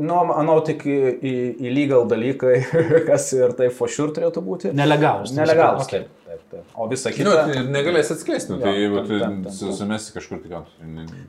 Nu, 0.00 0.16
manau, 0.28 0.60
tik 0.66 0.84
į, 0.86 0.96
į, 1.20 1.34
į 1.58 1.72
legal 1.74 2.06
dalykai, 2.10 2.54
kas 3.08 3.30
ir 3.36 3.54
taip 3.58 3.74
for 3.76 3.90
sure 3.92 4.14
turėtų 4.16 4.42
būti. 4.46 4.72
Nelegalus. 4.76 5.34
Nelegalus. 5.36 5.88
Okay. 5.88 6.04
Taip, 6.06 6.19
taip, 6.30 6.42
taip. 6.54 6.74
O 6.78 6.86
visa 6.90 7.10
Nu, 7.10 7.16
kita. 7.18 7.42
tai 7.50 7.64
negalės 7.74 8.12
atskleisti, 8.14 8.54
nu, 8.54 8.60
tai 8.62 8.72
jeigu 8.76 9.02
tu 9.04 9.72
sumesi 9.76 10.14
kažkur 10.14 10.40
tai 10.44 10.52
ką. 10.54 10.62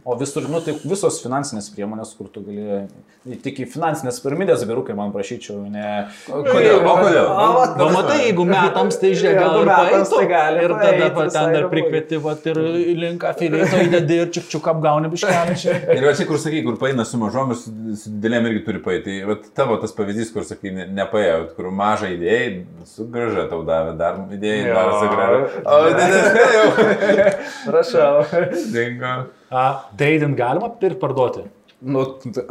O 0.05 0.15
visur, 0.19 0.45
nu, 0.51 0.61
tai 0.63 0.75
visos 0.85 1.17
finansinės 1.23 1.71
priemonės, 1.73 2.13
kur 2.17 2.29
tu 2.31 2.43
gali, 2.45 2.85
tik 3.43 3.63
į 3.65 3.67
finansinės 3.73 4.21
piramidės 4.23 4.63
biurukai 4.69 4.95
man 4.97 5.11
prašyčiau, 5.15 5.57
ne... 5.73 5.87
Kodėl? 6.29 6.79
O 6.85 6.95
kodėl? 7.01 7.25
O, 7.25 7.47
va, 7.57 7.65
Na, 7.81 7.87
matai, 7.95 8.19
jeigu 8.27 8.45
metams 8.47 8.99
tai 9.01 9.11
žiūrėk, 9.17 9.39
gal 9.41 9.57
ir 9.61 9.69
metams 9.71 10.13
tai 10.13 10.25
gali 10.29 10.61
Ir 10.61 10.73
tada 10.77 11.27
ten 11.33 11.53
dar 11.55 11.67
prikvieti, 11.71 12.19
va, 12.21 12.35
ir 12.51 12.59
link 13.01 13.25
afilėto 13.25 13.81
įdedi 13.87 14.19
ir 14.21 14.31
čiuk 14.35 14.49
čiuk 14.53 14.67
apgauni 14.71 15.09
biškelį. 15.11 15.57
Ir 15.97 16.05
va 16.05 16.13
čia, 16.17 16.25
kur 16.29 16.39
sakai, 16.41 16.61
kur 16.65 16.77
paina 16.81 17.05
su 17.07 17.17
mažom 17.21 17.53
ir 17.53 17.59
su, 17.59 17.71
didelėm 18.11 18.47
irgi 18.51 18.63
turi 18.67 18.81
paėti. 18.83 19.17
Tai 19.25 19.37
tavo 19.57 19.77
tas 19.81 19.93
pavyzdys, 19.95 20.31
kur 20.35 20.45
sakai, 20.47 20.73
ne, 20.75 20.85
nepaėjo, 20.99 21.39
kur 21.57 21.69
mažą 21.75 22.11
idėją, 22.15 22.63
su 22.89 23.07
graža 23.11 23.47
tau 23.51 23.61
davė, 23.67 23.95
dar 23.99 24.19
idėją, 24.35 24.75
Graža. 25.13 25.63
O 25.65 25.79
didesnė 25.97 26.45
jau. 26.55 26.67
Prašau. 27.69 28.25
Dingo. 28.73 29.15
A, 29.51 29.65
trading 29.99 30.37
galima 30.37 30.71
ir 30.87 30.97
parduoti. 31.01 31.45
Nu, 31.81 32.03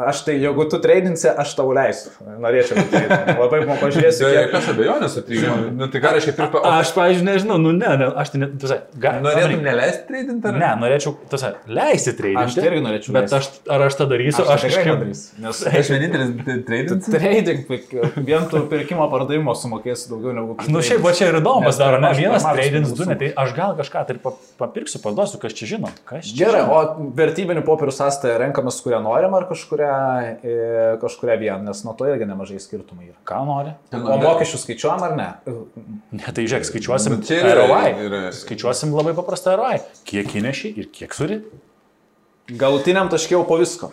aš 0.03 0.25
tai, 0.27 0.35
jeigu 0.43 0.65
tu 0.67 0.81
tradinsi, 0.83 1.29
aš 1.31 1.53
tau 1.55 1.69
leisiu. 1.71 2.11
Norėčiau. 2.43 2.83
Tai, 2.91 3.03
labai 3.39 3.61
man 3.69 3.79
pažiūrėsiu, 3.79 4.25
kiek... 4.27 4.39
jokios 4.49 4.71
abejonės, 4.73 5.15
tai, 5.27 5.43
nu, 5.77 5.87
tai 5.93 6.01
ką 6.03 6.11
reiškia 6.17 6.35
pirkti? 6.35 6.63
Aš, 6.67 6.91
pavyzdžiui, 6.97 7.27
nežinau, 7.29 7.59
nu 7.63 7.71
ne, 7.77 7.93
ne 8.01 8.09
aš 8.19 8.33
tai 8.35 8.41
net, 8.43 8.57
Norėtum 9.23 9.63
neleisti 9.63 10.03
tradinti 10.09 10.51
ar 10.51 10.59
Ne, 10.59 10.71
norėčiau, 10.83 11.13
tu 11.31 11.39
sai, 11.39 11.53
leisti 11.71 12.15
trading. 12.19 12.41
Aš 12.43 12.57
tai 12.59 12.65
irgi 12.73 12.83
norėčiau 12.89 13.15
Bet 13.15 13.35
aš, 13.39 13.49
ar 13.71 13.85
aš 13.87 13.99
tą 14.01 14.09
darysiu, 14.11 14.43
aš, 14.43 14.51
aš 14.57 14.67
kažkaip... 14.67 14.91
padarysiu. 14.97 15.45
Nes 15.47 15.63
Aš 15.81 15.93
vienintelis 15.95 16.33
tradinti. 16.67 17.15
trading, 17.15 17.63
pik- 17.71 17.95
vien 18.27 18.49
tu 18.51 18.65
pirkimo 18.73 19.07
pardavimo 19.15 19.55
sumokėsi 19.59 20.11
daugiau 20.11 20.35
negu... 20.37 20.59
Nu 20.75 20.83
šiaip, 20.83 21.05
va 21.07 21.15
čia 21.15 21.31
ir 21.31 21.39
įdomu 21.39 21.63
Nes 21.65 21.71
pasidaro, 21.71 22.03
ne 22.03 22.11
vienas 22.19 22.47
pinigų 22.51 22.99
du, 22.99 23.07
ne, 23.09 23.17
tai 23.23 23.31
aš 23.45 23.55
gal 23.57 23.79
kažką 23.79 24.05
tai 24.11 24.17
ir 24.19 24.21
pa- 24.27 24.35
papirksiu, 24.61 24.99
parduosiu, 25.07 25.39
kas 25.43 25.55
čia 25.55 25.71
žino. 25.77 25.93
Kas 26.09 26.27
čia 26.33 26.43
Gerai, 26.45 26.65
žino? 26.67 26.81
o 27.07 27.11
vertybinių 27.21 27.63
popierių 27.67 27.95
sąstąją 28.01 28.39
renkamės, 28.45 28.81
kurią 28.85 29.01
norim, 29.21 29.35
ar 29.37 29.45
kažkuria, 29.49 29.93
e, 30.43 30.55
kažkuria 31.03 31.37
vieną, 31.41 31.63
nes 31.69 31.83
nuo 31.85 31.93
to 31.99 32.07
irgi 32.09 32.27
nemažai 32.29 32.61
skirtumų 32.63 33.09
yra. 33.11 33.17
Ką 33.29 33.41
nori? 33.47 33.75
O 33.93 34.17
mokesčių 34.23 34.61
skaičiuojam 34.65 35.03
ar 35.05 35.17
ne? 35.19 35.27
Ne, 36.17 36.25
tai 36.33 36.45
žiūrėk, 36.47 36.65
skaičiuosim 36.69 37.19
čia 37.27 37.41
yra- 37.43 37.67
ROI. 37.69 38.31
Skaičiuosim 38.33 38.95
labai 38.97 39.13
paprastą 39.19 39.57
ROI. 39.61 39.81
Kiek 40.09 40.33
įneši 40.41 40.73
ir 40.79 40.89
kiek 40.93 41.13
suri. 41.15 41.43
Galutiniam 42.51 43.09
taškiau 43.13 43.45
po 43.47 43.59
visko. 43.61 43.93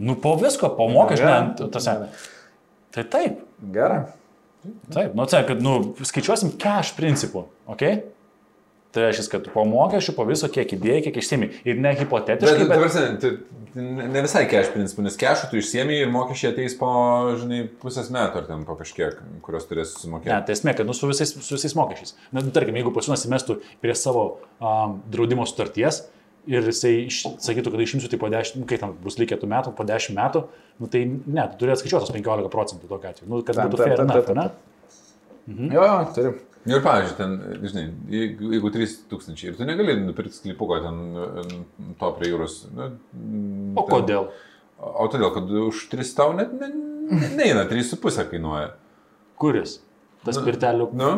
Nu, 0.00 0.16
po 0.16 0.36
visko, 0.40 0.70
po 0.76 0.88
mokesčių. 0.88 2.08
Tai 2.90 3.04
taip, 3.04 3.44
Gerai. 3.72 4.00
taip, 4.90 5.14
nu, 5.14 5.26
tai, 5.26 5.44
kad, 5.46 5.60
nu, 5.62 5.94
skaičiuosim 6.02 6.56
cash 6.58 6.94
principu, 6.96 7.44
ok? 7.70 7.84
Tai 8.90 9.04
reiškia, 9.06 9.28
kad 9.30 9.44
po 9.54 9.62
mokesčių, 9.70 10.12
po 10.16 10.24
viso, 10.26 10.48
kiek 10.50 10.72
įdėjai, 10.74 11.02
kiek 11.04 11.18
išsiemi. 11.20 11.48
Ir 11.62 11.76
ne 11.78 11.92
Bet, 11.92 12.00
hipotetiškai, 12.02 12.64
ta 12.66 12.70
bet... 12.72 12.80
prasme, 12.82 13.02
tu- 13.22 13.60
ne 13.78 14.22
visai 14.24 14.48
cash 14.50 14.72
principu, 14.74 15.04
nes 15.06 15.14
cash'ų 15.20 15.50
tu 15.52 15.60
išsiemi 15.60 16.00
ir 16.02 16.10
mokesčiai 16.10 16.50
ateis 16.50 16.74
po, 16.78 16.88
žinai, 17.38 17.60
pusės 17.82 18.10
metų 18.10 18.40
ar 18.42 18.48
ten 18.48 18.64
po 18.66 18.74
kažkiek, 18.80 19.20
kurios 19.46 19.68
turės 19.70 19.92
Ne, 19.92 19.94
susimokėti. 19.94 20.40
tai 20.48 20.56
esmė, 20.56 20.74
kad 20.80 20.90
nu, 20.90 20.96
su, 20.96 21.06
visais, 21.06 21.30
su 21.38 21.54
visais 21.54 21.76
mokesčiais. 21.78 22.16
Na, 22.34 22.42
nu, 22.42 22.50
tarkim, 22.50 22.74
jeigu 22.80 22.90
pasiūnas 22.96 23.22
įmestų 23.30 23.60
prie 23.84 23.94
savo 23.94 24.24
um, 24.58 24.98
draudimo 25.06 25.46
sutarties 25.46 26.02
ir 26.50 26.66
jisai 26.66 26.94
iš, 27.06 27.22
sakytų, 27.46 27.70
kad 27.70 27.86
išimsiu 27.86 28.10
tai 28.10 28.18
po 28.18 28.26
10, 28.32 28.58
nu, 28.58 28.66
kai 28.66 28.80
tam 28.82 28.96
bus 29.04 29.20
likę 29.22 29.38
tų 29.38 29.46
metų, 29.54 29.76
po 29.78 29.86
10 29.86 30.18
metų, 30.18 30.46
nu, 30.82 30.90
tai 30.90 31.04
ne, 31.06 31.46
tu 31.52 31.62
turi 31.62 31.76
atskaičiuoti 31.76 32.10
tos 32.10 32.16
15 32.18 32.50
procentų 32.50 32.90
tokia 32.90 33.14
atveju, 33.14 33.30
nu, 33.30 33.44
kad 33.46 33.54
Taip, 33.54 33.70
būtų 33.70 33.84
fair 33.86 34.02
taip, 34.02 34.34
ne? 34.34 34.50
Mhm. 35.50 35.74
Jo, 35.74 35.84
jo, 35.86 35.98
turiu. 36.16 36.38
Nu 36.68 36.76
Ir 36.76 36.82
pavyzdžiui, 36.84 37.16
ten, 37.16 37.34
žinai, 37.64 37.84
jeigu, 38.12 38.50
jeigu 38.52 38.70
3000 38.74 39.44
ir 39.48 39.56
tu 39.56 39.64
negali 39.68 39.94
nupirkti 40.02 40.36
sklypuko 40.36 40.76
ten 40.84 40.98
to 42.00 42.10
prie 42.18 42.32
jūros. 42.34 42.58
Nu, 42.76 42.90
O 43.80 43.86
kodėl? 43.88 44.28
O 44.80 45.06
todėl, 45.12 45.30
kad 45.32 45.48
už 45.48 45.86
3 45.92 46.14
tau 46.16 46.34
net 46.36 46.52
ne, 46.56 46.68
neina, 47.38 47.64
3,5 47.68 48.28
kainuoja. 48.32 48.74
Kuris? 49.40 49.78
Tas 50.24 50.36
Nu, 50.36 50.44
pirtelių. 50.44 50.90
Nu, 51.00 51.10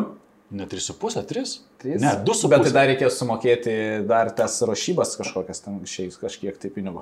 Ne 0.53 0.67
3,5, 0.69 1.23
3? 1.25 1.51
Trys? 1.81 2.01
Ne, 2.01 2.11
2,5. 2.21 2.49
Bet 2.51 2.67
tai 2.67 2.71
dar 2.75 2.85
reikės 2.91 3.15
sumokėti 3.17 3.73
dar 4.05 4.29
tas 4.37 4.59
rašybas 4.69 5.15
kažkokias 5.17 5.63
ten 5.65 5.79
išeis 5.81 6.19
kažkiek 6.21 6.59
tai 6.61 6.69
pinigų. 6.75 7.01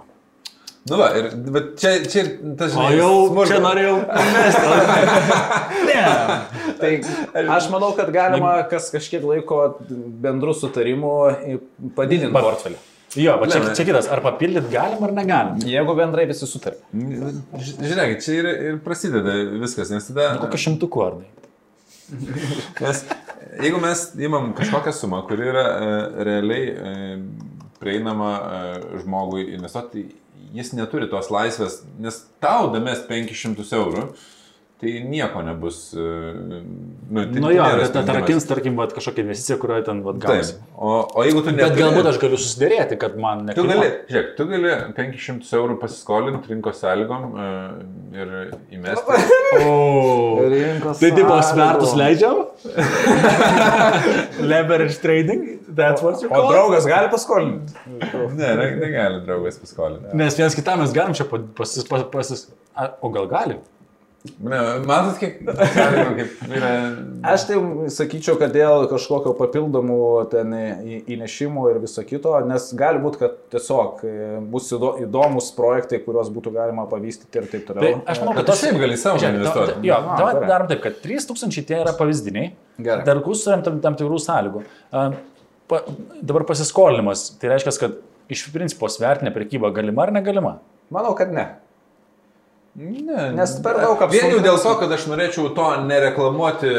Nu, 0.90 0.98
va, 0.98 1.12
ir, 1.14 1.28
bet 1.54 1.76
čia, 1.78 1.92
čia 2.10 2.24
ir 2.24 2.30
tas, 2.58 2.74
O 2.74 2.88
jau 2.90 3.10
smulkmena. 3.30 3.48
čia 3.52 3.58
norėjau 3.62 3.98
mesti. 4.34 4.64
ne. 5.90 6.06
Tai 6.82 6.92
aš 7.58 7.68
manau, 7.74 7.92
kad 7.98 8.10
galima 8.16 8.56
kas 8.72 8.88
kažkiek 8.94 9.22
laiko 9.30 9.60
bendrų 10.24 10.56
sutarimų 10.58 11.12
padidinti 11.98 12.34
Pa- 12.34 12.42
portfelį. 12.48 12.80
Jo, 13.20 13.34
va 13.42 13.46
čia, 13.52 13.60
Ne, 13.60 13.68
ne. 13.70 13.76
čia 13.76 13.84
kitas. 13.86 14.08
Ar 14.08 14.22
papildyti 14.24 14.72
galim 14.72 15.04
ar 15.04 15.12
negalim? 15.14 15.58
Jeigu 15.68 15.94
bendrai 16.00 16.26
visi 16.30 16.48
sutarė. 16.48 16.78
Ž- 16.96 17.76
Žiūrėk, 17.84 18.14
čia 18.24 18.38
ir, 18.40 18.48
ir 18.72 18.78
prasideda 18.86 19.34
viskas, 19.62 19.92
nes 19.92 20.08
tada... 20.08 20.30
Kokiu 20.46 20.62
šimtuku 20.66 21.04
ar 21.04 21.18
ne? 21.20 21.28
Nes 22.84 23.04
jeigu 23.62 23.80
mes 23.84 24.06
įmam 24.20 24.50
kažkokią 24.58 24.94
sumą, 24.96 25.22
kuri 25.28 25.46
yra 25.52 25.66
e, 25.68 25.92
realiai 26.28 26.66
e, 26.72 26.96
prieinama 27.84 28.32
e, 28.40 28.72
žmogui 29.04 29.46
investuoti, 29.58 30.06
jis 30.56 30.74
neturi 30.76 31.10
tos 31.12 31.32
laisvės, 31.34 31.82
nes 32.02 32.22
tau 32.44 32.70
damės 32.74 33.04
500 33.10 33.76
eurų, 33.78 34.08
tai 34.82 34.92
nieko 35.06 35.44
nebus. 35.46 35.78
E, 35.94 36.06
nu, 37.12 37.24
tai 37.32 37.42
Nu 37.44 37.52
jo, 37.54 37.66
bet 37.78 37.96
atrakins, 38.02 38.48
tarkim, 38.50 38.76
vat, 38.80 38.94
kažkokią 38.98 39.22
investiciją, 39.28 39.58
kurioje 39.62 39.84
ten 39.86 40.00
vat, 40.06 40.18
gausi. 40.24 40.56
O, 40.76 40.96
o 41.06 41.26
jeigu 41.26 41.44
tu 41.46 41.52
Bet 41.52 41.60
neturi... 41.60 41.84
galbūt 41.84 42.10
aš 42.12 42.18
galiu 42.24 42.40
susidėrėti, 42.42 42.98
kad 43.02 43.18
man 43.22 43.46
ne. 43.46 43.54
Tu 43.58 43.66
gali, 43.70 43.92
žiūrėk, 44.10 44.32
tu 44.40 44.48
gali 44.50 44.74
500 44.98 45.52
eurų 45.60 45.78
pasiskolinti 45.84 46.50
rinkos 46.56 46.82
sąlygom 46.82 47.28
e, 47.46 47.50
ir 48.24 48.34
įmesti. 48.80 49.22
O. 49.52 50.40
Rinkos 50.48 51.02
Tai 51.04 51.10
tipo 51.12 51.36
svertus 51.44 51.92
leidžiam? 52.00 52.38
Leverage 54.52 54.98
trading? 55.04 55.60
That's 55.76 56.02
what 56.02 56.22
you 56.24 56.30
O 56.30 56.34
call? 56.34 56.46
it? 56.48 56.54
draugas 56.56 56.86
gali 56.88 57.10
paskolinti. 57.12 57.74
ne, 58.40 58.56
ne- 58.56 58.76
negali 58.80 59.22
draugas 59.26 59.60
paskolinti. 59.60 60.16
Nes 60.18 60.38
vienas 60.40 60.56
kitam 60.56 60.80
mes 60.84 60.94
galim 60.96 61.14
čia 61.14 61.28
pa- 61.30 61.44
pasis... 61.58 61.84
pasis, 61.88 62.08
pasis 62.12 62.48
a, 62.76 62.90
o 63.02 63.10
gal 63.14 63.28
gali? 63.32 63.60
Ne, 64.46 64.58
matot, 64.86 65.16
kiek 65.18 65.40
kaip 65.42 66.42
yra... 66.46 66.70
Aš 67.32 67.46
tai 67.50 67.56
sakyčiau, 67.90 68.36
kad 68.38 68.52
dėl 68.54 68.84
kažkokio 68.92 69.32
papildomų 69.40 69.98
ten 70.30 70.54
įnešimų 71.10 71.64
ir 71.72 71.80
viso 71.82 72.04
kito, 72.06 72.36
nes 72.46 72.68
gali 72.78 73.02
būti, 73.02 73.18
kad 73.24 73.40
tiesiog 73.56 74.04
e, 74.06 74.14
bus 74.54 74.70
įdo- 74.78 74.94
įdomus 75.08 75.50
projektai, 75.58 76.02
kuriuos 76.06 76.30
būtų 76.36 76.54
galima 76.54 76.86
pavystyti 76.92 77.42
ir 77.42 77.50
taip 77.50 77.66
Tai 77.66 77.78
toliau. 77.80 78.04
aš 78.06 78.22
manau, 78.22 78.36
Bet 78.38 78.46
kad 78.46 78.52
tu 78.54 78.60
šiaip 78.62 78.78
gali 78.84 79.00
savo 79.02 79.24
investuoti. 79.26 79.80
Jo, 79.90 79.98
Na, 80.06 80.20
dabar 80.22 80.48
darom 80.54 80.70
taip, 80.70 80.84
kad 80.86 81.02
3000 81.02 81.66
tie 81.72 81.80
yra 81.82 81.96
pavyzdiniai. 81.98 82.54
Gerai. 82.82 83.06
Dar 83.10 83.24
kursuriam 83.26 83.66
tam, 83.66 83.82
tam 83.82 83.98
tikrų 84.00 84.22
sąlygų. 84.22 84.64
A, 84.94 85.10
Pa, 85.72 85.78
dabar 86.20 86.44
pasiskolinimas. 86.44 87.30
Tai 87.40 87.48
reiškia, 87.54 87.72
kad 87.80 87.94
iš 88.34 88.42
principo 88.52 88.90
svertinė 88.92 89.32
prekyba 89.32 89.70
galima 89.72 90.04
ar 90.04 90.10
negalima? 90.12 90.58
Manau, 90.92 91.14
kad 91.16 91.32
ne. 91.32 91.46
Ne, 92.76 93.32
Nes 93.36 93.52
per 93.60 93.76
daug 93.82 94.00
Vien 94.14 94.30
jau 94.32 94.38
dėl 94.40 94.56
to, 94.64 94.72
kad 94.80 94.92
aš 94.96 95.04
norėčiau 95.12 95.50
to 95.56 95.66
nereklamuoti. 95.90 96.70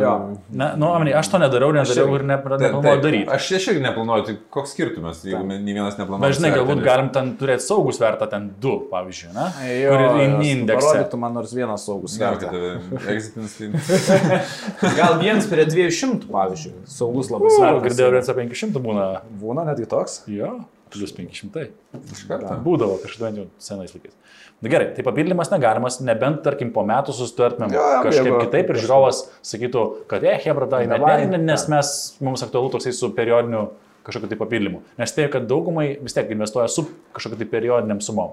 Jo. 0.00 0.12
Na, 0.48 0.70
nu, 0.80 0.88
ameniai, 0.96 1.18
aš 1.20 1.28
to 1.34 1.40
nedariau, 1.42 1.74
nedariau 1.76 2.14
ir 2.16 2.22
neplanuoju 2.30 3.02
daryti. 3.04 3.28
Aš 3.34 3.50
aš 3.58 3.66
irgi 3.74 3.82
neplanuoju, 3.84 4.24
tai 4.30 4.36
koks 4.56 4.72
skirtumas, 4.72 5.20
jeigu 5.28 5.44
nei 5.44 5.74
vienas 5.74 5.98
neplanuoja. 6.00 6.24
Bet 6.24 6.38
žinai, 6.38 6.52
galbūt 6.56 6.80
galim 6.86 7.10
ten 7.12 7.34
turėti 7.36 7.66
saugų 7.66 7.92
svertą, 7.98 8.30
ten 8.32 8.46
du, 8.62 8.78
pavyzdžiui, 8.88 9.34
na? 9.36 9.50
Jo, 9.68 9.90
kur 9.92 10.04
ir 10.06 10.08
jos 10.22 10.46
indeksą. 10.54 10.94
Parodytų 10.94 11.20
man 11.26 11.36
nors 11.36 11.52
vienas 11.58 11.84
saugus 11.84 12.16
Gal, 12.22 12.38
kad 12.40 12.56
svertas. 12.56 12.88
tave 13.04 13.18
exitinis 13.18 13.58
tai... 14.80 14.94
Gal 14.96 15.18
vienas 15.20 15.50
prie 15.52 15.68
200, 15.68 16.30
pavyzdžiui. 16.32 16.74
Saugus 16.96 17.28
labai 17.34 17.52
svertas. 17.52 17.84
girdėjau, 17.90 18.24
kad 18.24 18.40
500 18.40 18.84
būna. 18.88 19.06
Būna 19.44 19.68
netgi 19.68 19.90
toks. 19.92 20.22
Jo, 20.32 20.54
plus 20.96 21.12
500. 21.12 21.68
Iš 22.16 22.24
karto. 22.28 22.56
Būdavo 22.64 22.96
kažkada 23.04 23.34
jau 23.42 23.50
senais 23.62 23.92
laikais. 23.92 24.16
Na 24.62 24.70
gerai, 24.72 24.86
tai 24.96 25.04
papildymas 25.04 25.50
negalimas, 25.52 25.98
nebent, 26.00 26.38
tarkim, 26.42 26.70
po 26.72 26.80
metų 26.88 27.12
susitartumėm 27.12 27.74
jo, 27.76 27.82
kažkaip 28.06 28.24
jeigu- 28.30 28.38
kitaip 28.46 28.70
ir 28.72 28.78
žiūrovas 28.80 29.18
sakytų, 29.44 29.82
kad, 30.08 30.24
eh, 30.24 30.38
hebra, 30.46 30.66
tai 30.70 30.86
net 30.86 30.98
Davai, 31.00 31.26
ne, 31.28 31.36
nes 31.36 31.68
mes, 31.68 32.16
mums 32.24 32.42
aktualu 32.42 32.70
toksai 32.72 32.92
su 32.96 33.10
periodiniu 33.12 33.68
kažkokiu 34.06 34.28
tai 34.30 34.38
papildymu. 34.40 34.80
Nes 34.98 35.12
tai, 35.12 35.28
kad 35.28 35.46
daugumai 35.46 35.98
vis 36.00 36.14
tiek 36.14 36.30
investuoja 36.30 36.70
su 36.70 36.86
kažkokiu 37.12 37.36
tai 37.38 37.46
periodiniam 37.46 38.00
sumom. 38.00 38.32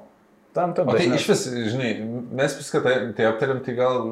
Tam, 0.54 0.72
tam, 0.74 0.88
O 0.88 0.92
tai 0.94 1.08
iš 1.10 1.28
vis, 1.28 1.48
žinai, 1.74 2.00
mes 2.32 2.56
viską 2.56 2.84
tai, 2.84 3.12
tai 3.18 3.26
aptariam, 3.26 3.60
tai 3.66 3.74
gal 3.74 4.04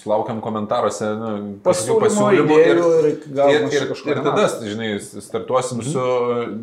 sulaukiam 0.00 0.40
komentaruose 0.44 1.08
nu, 1.18 1.30
Pasiūlymų, 1.64 2.26
idėjų 2.38 2.72
ir 2.72 3.08
ir, 3.10 3.66
ir, 3.72 3.86
kažko 3.90 4.12
ir 4.12 4.20
tada, 4.24 4.46
žinai, 4.64 4.88
startuosim 5.02 5.82
su 5.86 6.04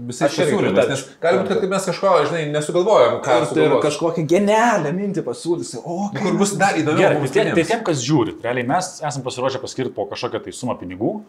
visais 0.10 0.28
Aš 0.30 0.38
irgi 0.44 0.56
pasiūlymais. 0.58 0.92
Nes 0.94 1.04
gali 1.24 1.42
būti, 1.44 1.58
kad 1.60 1.74
mes 1.74 1.88
kažko, 1.92 2.14
žinai, 2.30 2.44
nesugalvojom, 2.56 3.18
ką 3.26 3.38
Ir 3.40 3.48
sugalvos. 3.52 3.84
kažkokią 3.86 4.26
genialią 4.34 4.94
mintį 4.96 5.26
pasiūlysi. 5.28 5.82
O, 5.84 6.10
Kur 6.18 6.40
bus 6.40 6.56
dar 6.60 6.78
įdomiau. 6.80 7.02
Gerai, 7.04 7.32
tai, 7.34 7.46
tai 7.58 7.68
tiem, 7.74 7.84
kas 7.88 8.04
žiūri, 8.06 8.38
realiai 8.44 8.68
mes 8.70 8.92
esame 9.00 9.26
pasiruošę 9.28 9.62
paskirti 9.64 9.94
po 9.96 10.08
kažkokią 10.10 10.44
tai 10.48 10.56
sumą 10.56 10.78
pinigų 10.82 11.20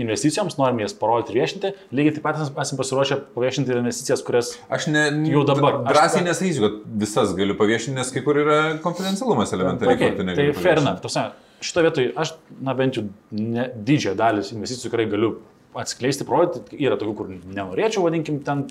investicijoms, 0.00 0.56
norim 0.58 0.78
jas 0.84 0.94
parodyti 0.98 1.34
viešinti, 1.38 1.72
lygiai 1.94 2.14
taip 2.16 2.24
pat 2.26 2.38
esame 2.40 2.78
pasiruošę 2.80 3.18
paviešinti 3.34 3.72
ir 3.74 3.80
investicijas, 3.82 4.22
kurias 4.26 4.52
Aš 4.72 4.86
ne, 4.92 5.06
Jau 5.30 5.44
dabar. 5.48 5.80
Aš 5.82 5.88
Drąsiai 5.94 6.22
ta- 6.22 6.28
nesakysiu, 6.30 6.62
kad 6.68 6.78
visas 7.04 7.34
galiu 7.38 7.56
paviešinti, 7.58 7.96
nes 7.98 8.12
kai 8.14 8.22
kur 8.26 8.38
yra 8.42 8.58
konfidencialumas 8.84 9.52
elementariai. 9.56 9.96
Okay, 9.96 10.16
tai 10.16 10.24
negali 10.30 10.52
fair 10.52 10.62
paviešinti. 10.62 10.86
enough. 10.86 11.02
Tose, 11.02 11.26
šito 11.64 11.84
vietoj 11.86 12.10
aš, 12.24 12.34
na 12.62 12.74
bent 12.78 12.98
jau 13.00 13.06
ne, 13.34 13.68
didžiąją 13.74 14.16
dalį 14.20 14.46
investicijų 14.56 14.88
tikrai 14.90 15.06
galiu 15.10 15.34
atskleisti, 15.74 16.26
parodyti. 16.28 16.78
Yra 16.78 16.96
tokių, 17.00 17.14
kur 17.18 17.30
nenorėčiau, 17.34 18.04
vadinkim, 18.06 18.38
ten 18.46 18.66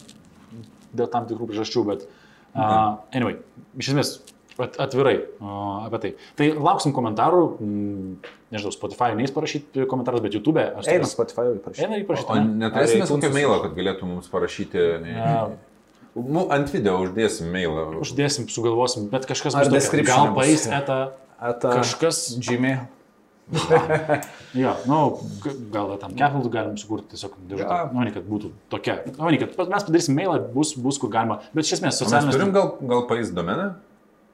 dėl 0.94 1.10
tam 1.12 1.26
tikrų 1.28 1.50
priežasčių, 1.50 1.84
bet 1.90 2.06
uh, 2.56 3.02
anyway, 3.12 3.40
iš 3.82 3.90
esmės 3.94 4.12
at, 4.60 4.76
atvirai 4.86 5.16
uh, 5.42 5.86
apie 5.88 6.00
tai. 6.04 6.12
Tai 6.38 6.48
lauksim 6.60 6.94
komentarų, 6.94 7.42
nežinau, 8.54 8.74
Spotify 8.76 9.12
neįs 9.18 9.34
parašyti 9.34 9.88
komentarus, 9.90 10.22
bet 10.22 10.34
YouTube. 10.38 10.62
aš 10.62 10.88
Eina 10.88 11.04
tikras- 11.04 11.16
Spotify 11.16 11.46
parašyti. 11.64 11.86
Eina 11.88 11.98
O 11.98 12.04
įprašyti. 12.04 12.46
neturėsime 12.62 13.06
iTunes- 13.08 13.34
mailo, 13.34 13.60
kad 13.64 13.76
galėtų 13.78 14.10
mums 14.10 14.28
parašyti. 14.30 14.88
Nu, 16.14 16.48
ant 16.54 16.70
video 16.70 17.00
uždėsim 17.02 17.50
mailą. 17.50 17.88
Uždėsim, 17.98 18.46
sugalvosim, 18.48 19.10
bet 19.10 19.26
kažkas 19.26 19.56
bus 19.58 19.66
tokio. 19.66 19.74
description 19.80 20.28
Gal 20.30 20.36
paės 20.38 20.68
etą 20.70 21.00
Ata 21.42 21.72
kažkas 21.82 22.38
Jimmy. 22.40 22.76
Jo, 24.56 24.76
nu, 24.88 25.00
gal 25.74 25.98
tam 26.00 26.14
ketlų 26.16 26.50
galim 26.54 26.78
sukurti 26.80 27.10
tiesiog 27.16 27.34
dėžutę. 27.50 27.66
Jo. 27.66 27.90
Nu, 27.92 28.04
ne, 28.06 28.12
kad 28.16 28.24
būtų 28.30 28.52
tokia. 28.72 29.00
Nu, 29.18 29.28
ne, 29.34 29.40
kad 29.42 29.58
mes 29.74 29.84
padarysim 29.88 30.16
mailą, 30.16 30.38
bus, 30.54 30.76
bus 30.80 31.00
kur 31.02 31.10
galima. 31.14 31.40
Bet 31.54 31.66
iš 31.68 31.80
esmės 31.80 31.98
O 31.98 32.06
Mes 32.06 32.06
socialinis... 32.06 32.38
turim 32.38 32.54
gal, 32.56 32.70
gal 32.94 33.04
paės 33.10 33.34
domeną? 33.36 33.74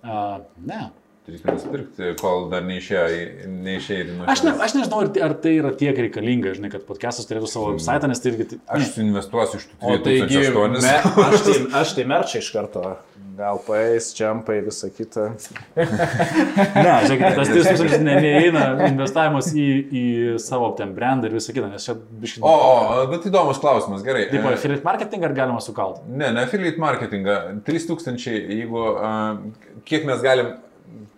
Uh, 0.03 0.39
ne. 0.65 0.91
Turėtume 1.29 1.55
nusipirkti, 1.55 2.09
kol 2.19 2.47
dar 2.51 2.63
neišėjo, 2.65 3.03
į- 3.13 3.27
į 3.45 4.25
Aš, 4.33 4.43
ne, 4.47 4.53
aš 4.65 4.73
nežinau, 4.79 5.01
ar, 5.03 5.11
tai- 5.13 5.23
ar 5.27 5.33
tai 5.43 5.53
yra 5.59 5.71
tiek 5.77 5.97
reikalinga, 6.05 6.55
žinai, 6.57 6.71
kad 6.73 6.85
podcastas 6.89 7.29
turėtų 7.29 7.47
savo 7.51 7.73
website, 7.73 8.07
nes 8.09 8.19
tai 8.23 8.31
irgi... 8.33 8.59
Aš 8.67 8.89
suinvestuosiu 8.95 9.61
iš 9.61 9.67
tų 9.69 9.77
O 9.93 9.97
taigi, 10.03 10.41
2008. 10.49 10.81
me, 10.81 10.95
aš, 11.29 11.45
tai, 11.45 11.55
aš 11.83 11.93
tai 11.99 12.07
merčia 12.09 12.41
iš 12.43 12.51
karto. 12.55 12.97
Gal 13.39 13.55
paės, 13.63 14.09
čiampai, 14.17 14.57
visa 14.65 14.89
kita. 14.91 15.29
Ne, 15.79 16.93
žiūrėkit, 17.07 17.37
tas 17.37 17.51
3000 17.53 18.01
ne, 18.03 18.15
neįeina 18.19 18.63
investavimas 18.89 19.47
į, 19.55 19.65
į 19.95 20.03
savo 20.43 20.71
ten 20.75 20.91
brandą 20.97 21.29
ir 21.29 21.37
visą 21.37 21.53
kitą, 21.55 21.69
nes 21.71 21.85
čia 21.87 21.95
biškai... 21.95 22.43
O, 22.43 22.51
o, 22.51 23.05
bet 23.11 23.27
įdomus 23.29 23.61
klausimas, 23.63 24.03
gerai. 24.05 24.25
Taip, 24.31 24.43
E, 24.49 24.55
affiliate 24.57 24.83
marketing 24.87 25.23
ar 25.27 25.35
galima 25.37 25.61
sukalti? 25.63 26.03
Ne, 26.11 26.31
ne 26.35 26.43
affiliate 26.43 26.81
marketingą. 26.83 27.37
3000, 27.67 28.27
jeigu, 28.57 28.83
uh, 28.91 29.79
kiek 29.87 30.03
mes 30.09 30.19
galim, 30.25 30.51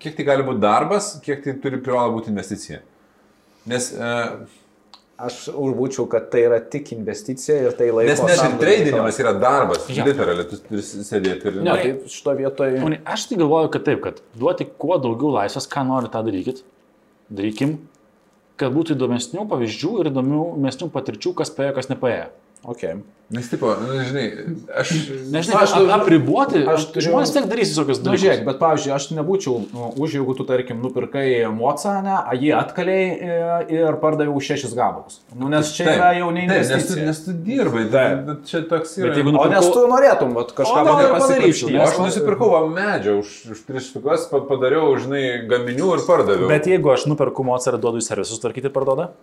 kiek 0.01 0.17
tai 0.17 0.25
gali 0.27 0.45
būti 0.47 0.63
darbas, 0.63 1.13
kiek 1.25 1.43
tai 1.45 1.55
turi 1.63 1.81
privalo 1.83 2.15
būti 2.17 2.31
investicija. 2.33 2.81
Nes, 3.69 3.91
uh, 3.93 4.41
Aš 5.21 5.51
būčiau, 5.53 6.07
kad 6.09 6.31
tai 6.33 6.41
yra 6.47 6.57
tik 6.73 6.87
investicija 6.95 7.67
ir 7.67 7.75
tai 7.77 7.91
laiko. 7.93 8.09
nes 8.09 8.21
net 8.25 8.39
ir 8.41 8.55
tradinimas 8.57 9.19
yra 9.21 9.33
darbas. 9.37 9.83
Jo. 9.93 10.05
Literaliai, 10.07 10.47
tu 10.49 10.57
turi 10.65 10.81
sėdėti 10.81 11.45
ir... 11.51 11.59
Ne, 11.61 11.75
tai 11.77 12.09
šito 12.09 12.33
vietoje. 12.39 12.79
Aš 13.05 13.27
tai 13.29 13.37
galvoju, 13.37 13.69
kad 13.75 13.85
taip, 13.85 14.01
kad 14.01 14.21
duoti 14.33 14.65
kuo 14.81 14.97
daugiau 15.03 15.35
laisvės, 15.35 15.69
ką 15.69 15.83
nori, 15.85 16.09
tą 16.09 16.23
darykit. 16.25 16.63
Darykim, 17.29 17.75
kad 18.57 18.73
būtų 18.73 18.97
įdomesnių 18.97 19.45
pavyzdžių 19.51 19.93
ir 20.01 20.09
įdomesnių 20.09 20.89
patirčių, 20.95 21.35
kas 21.37 21.53
paėjo, 21.53 21.75
kas 21.77 21.91
nepaėjo. 21.93 22.31
Okay. 22.63 22.99
Nes, 23.31 23.47
tipo, 23.47 23.69
nu, 23.79 23.93
žinai, 24.03 24.25
aš... 24.75 24.89
Nežinau, 25.31 25.61
Aš 25.63 25.71
turiu- 25.71 25.91
apriboti, 25.95 26.59
aš 26.67 26.89
turiu- 26.91 27.05
žmonės 27.07 27.29
tiek 27.31 27.45
darys 27.47 27.69
visokius 27.71 28.01
Na, 28.01 28.09
dalykus. 28.09 28.21
žiūrėk, 28.25 28.41
bet 28.43 28.57
pavyzdžiui, 28.59 28.91
aš 28.91 29.05
nebūčiau 29.15 29.53
nu, 29.71 29.85
už, 30.03 30.17
jeigu 30.17 30.35
tu, 30.35 30.43
tarkim, 30.49 30.81
nupirkai 30.83 31.47
mocanę, 31.55 32.17
a 32.27 32.35
jį 32.35 32.51
atkaliai 32.59 33.05
e, 33.07 33.37
ir 33.77 33.95
pardaviau 34.03 34.35
už 34.35 34.49
šešis 34.51 34.75
gabalus. 34.75 35.21
Nu, 35.31 35.47
nes 35.47 35.71
čia 35.71 35.87
yra 35.95 36.11
jau 36.19 36.27
ne 36.35 36.43
Taip, 36.51 36.67
nes, 36.75 36.85
tu, 36.91 36.99
nes 36.99 37.23
tu 37.23 37.37
dirbai, 37.47 37.85
Taip. 37.87 38.27
tai 38.27 38.37
čia 38.51 38.63
toks 38.67 38.97
yra. 38.99 39.07
Bet 39.13 39.21
jeigu 39.23 39.31
O 39.31 39.35
nupirkau- 39.39 39.55
nes 39.55 39.71
tu 39.79 39.87
norėtum 39.95 40.35
vat, 40.35 40.51
kažką 40.59 40.83
O, 40.83 40.99
ir. 40.99 41.79
O 41.79 41.83
aš 41.87 41.99
nusipirkau 42.03 42.51
va, 42.51 42.61
medžią 42.67 43.15
už, 43.23 43.31
už 43.55 43.63
tris 43.65 43.87
štukas, 43.93 44.27
pa- 44.27 44.43
padariau, 44.43 44.91
žinai, 44.99 45.47
gaminių 45.47 45.95
ir 45.95 46.03
pardaviau. 46.05 46.51
Bet 46.51 46.67
jeigu 46.67 46.91
aš 46.91 47.07
nuperku 47.07 47.47
mocarą, 47.47 47.79
duodu 47.79 48.03
į 48.03 48.09
servisus 48.11 48.43
tvarkyti 48.43 48.67
ir 48.67 48.75
parduoda? 48.75 49.13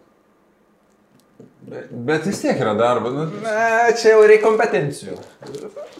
Bet, 1.93 2.27
vis 2.27 2.41
tiek 2.43 2.59
yra 2.61 2.75
darbo. 2.79 3.11
Nu, 3.14 3.27
Na, 3.43 3.91
čia 3.99 4.14
jau 4.14 4.25
reikia 4.29 4.45
kompetencijų. 4.47 5.16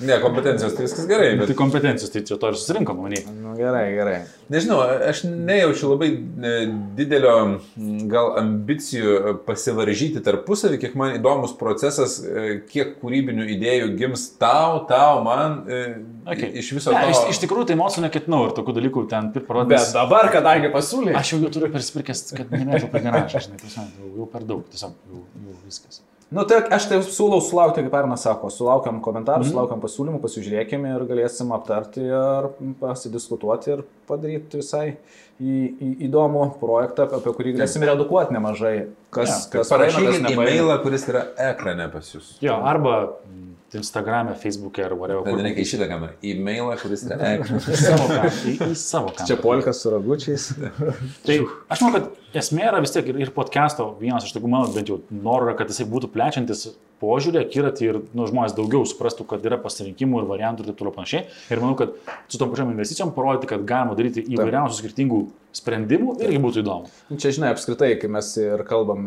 ne, 0.01 0.19
kompetencijos, 0.23 0.75
tai 0.77 0.87
viskas 0.87 1.07
gerai, 1.11 1.31
bet 1.39 1.51
Tai 1.51 1.57
kompetencijos, 1.59 2.13
tai 2.15 2.23
čia 2.29 2.39
to 2.41 2.51
ir 2.53 2.59
susirinkom, 2.59 3.01
manai. 3.05 3.23
Nu, 3.43 3.55
gerai, 3.59 3.85
gerai. 3.97 4.19
Nežinau, 4.53 4.79
aš 5.11 5.23
nejaučiu 5.29 5.91
labai 5.93 6.11
e, 6.15 6.53
didelio 6.99 7.35
gal 8.11 8.33
ambicijų 8.41 9.17
e, 9.19 9.35
pasivaržyti 9.49 10.23
tarpusavį, 10.25 10.81
kiek 10.85 10.97
man 10.99 11.17
įdomus 11.19 11.57
procesas, 11.61 12.19
e, 12.23 12.61
kiek 12.71 12.97
kūrybinių 13.03 13.49
idėjų 13.57 13.93
gims 14.01 14.29
tau, 14.41 14.85
tau, 14.89 15.21
man 15.27 15.59
Okay. 16.29 16.51
iš 16.61 16.73
viso 16.77 16.93
Ne, 16.93 17.07
to. 17.07 17.13
iš, 17.15 17.21
iš 17.33 17.39
tikrųjų 17.45 17.71
tai 17.71 17.77
emocijų 17.79 18.03
neketinau 18.05 18.43
ir 18.49 18.53
tokių 18.59 18.75
dalykų 18.77 19.05
ten 19.09 19.31
Bet 19.33 19.47
parodyti. 19.49 19.81
dabar, 19.95 20.29
kadangi 20.35 20.69
pasiūlė. 20.75 21.15
Aš 21.17 21.33
jau 21.33 21.39
jų 21.45 21.53
turiu 21.55 21.71
persipirkęs, 21.73 22.27
kad 22.37 22.53
nemėgau 22.53 22.91
per 22.93 23.07
garažą, 23.07 23.41
žinai, 23.47 23.57
prasme, 23.63 23.87
jau, 23.97 24.11
jau 24.21 24.27
per 24.35 24.45
daug, 24.45 24.67
tiesiog 24.69 24.93
jau, 25.09 25.23
jau 25.49 25.57
viskas. 25.65 26.03
Nu, 26.29 26.43
tai 26.45 26.59
aš 26.77 26.85
tai 26.91 26.99
siūlau 27.01 27.39
sulaukti, 27.41 27.81
kaip 27.87 27.95
Ernas 28.03 28.27
sako, 28.27 28.51
sulaukiam 28.53 28.99
komentarų, 29.01 29.47
mm. 29.47 29.49
sulaukiam 29.55 29.81
pasiūlymų, 29.81 30.19
pasižiūrėkime 30.21 30.91
ir 30.99 31.05
galėsim 31.09 31.55
aptarti 31.57 32.03
ir 32.05 32.51
pasidiskutuoti 32.83 33.73
ir 33.79 33.83
padaryti 34.11 34.61
visai 34.61 34.85
į, 35.41 35.55
į, 35.81 35.89
įdomų 36.09 36.43
projektą, 36.61 37.07
apie 37.17 37.33
kurį 37.39 37.55
galėsim 37.57 37.85
ir 37.87 37.95
edukuoti 37.95 38.37
nemažai. 38.37 38.75
Kas, 39.15 39.29
Ja, 39.31 39.39
kas 39.57 39.73
pareina, 39.73 39.95
kas 39.95 40.05
Parašykit 40.05 40.27
nepaeina. 40.27 40.51
e-mailą, 40.53 40.77
kuris 40.85 41.09
yra 41.09 41.25
ekrane 41.49 41.89
pas 41.97 42.13
jūs. 42.13 42.35
Jo, 42.45 42.59
arba 42.61 42.99
mm, 43.25 43.48
Instagram'e, 43.77 44.33
Facebook'e 44.41 44.85
ar 44.87 44.95
whatever. 44.97 45.25
Bet 45.27 45.35
kur- 45.35 45.43
reikia 45.45 45.61
į 45.65 45.69
šitą 45.73 45.89
kamerą. 45.91 46.15
Kuris 46.81 47.03
yra. 47.05 47.19
Į 47.59 47.77
savo 47.83 48.07
kamerą. 48.09 48.31
Į, 48.49 48.55
į 48.73 48.77
savo 48.81 49.11
kamerą. 49.13 49.27
Čia 49.29 49.37
polkas 49.43 49.83
su 49.85 49.91
ragučiais. 49.93 50.47
Tai 51.27 51.37
aš 51.75 51.83
manau, 51.85 51.99
kad 51.99 52.28
esmė 52.37 52.69
yra 52.69 52.83
vis 52.85 52.93
tiek 52.95 53.09
ir, 53.09 53.23
ir 53.25 53.33
podcast'o 53.35 53.93
vienas 54.01 54.27
iš 54.27 54.35
tokių 54.37 54.51
mano 54.53 54.69
bent 54.75 54.91
jau 54.91 55.01
norų, 55.09 55.49
yra, 55.49 55.57
kad 55.59 55.73
jisai 55.73 55.89
būtų 55.89 56.11
plečiantis 56.13 56.69
požiūrį, 57.03 57.43
akiratį 57.45 57.89
ir 57.89 57.99
nu, 58.17 58.27
žmonės 58.29 58.57
daugiau 58.57 58.87
suprastų, 58.89 59.27
kad 59.31 59.45
yra 59.47 59.59
pasirinkimų 59.63 60.23
ir 60.23 60.31
variantų 60.31 60.65
ir 60.65 60.71
taip 60.71 60.81
toliau 60.81 60.95
panašiai. 60.97 61.27
Ir 61.53 61.63
manau, 61.63 61.77
kad 61.79 61.95
su 62.27 62.41
tom 62.41 62.51
pačiom 62.53 62.73
investicijom 62.75 63.15
parodyti, 63.17 63.51
kad 63.53 63.67
galima 63.69 63.99
daryti 63.99 64.25
įvairiausių 64.35 64.81
skirtingų 64.81 65.21
sprendimų 65.59 66.19
irgi 66.23 66.39
būtų 66.43 66.61
įdomu. 66.63 66.91
Čia, 67.17 67.31
žinai, 67.35 67.53
apskritai, 67.55 67.91
kai 68.01 68.11
mes 68.13 68.29
ir 68.41 68.63
kalbam, 68.69 69.07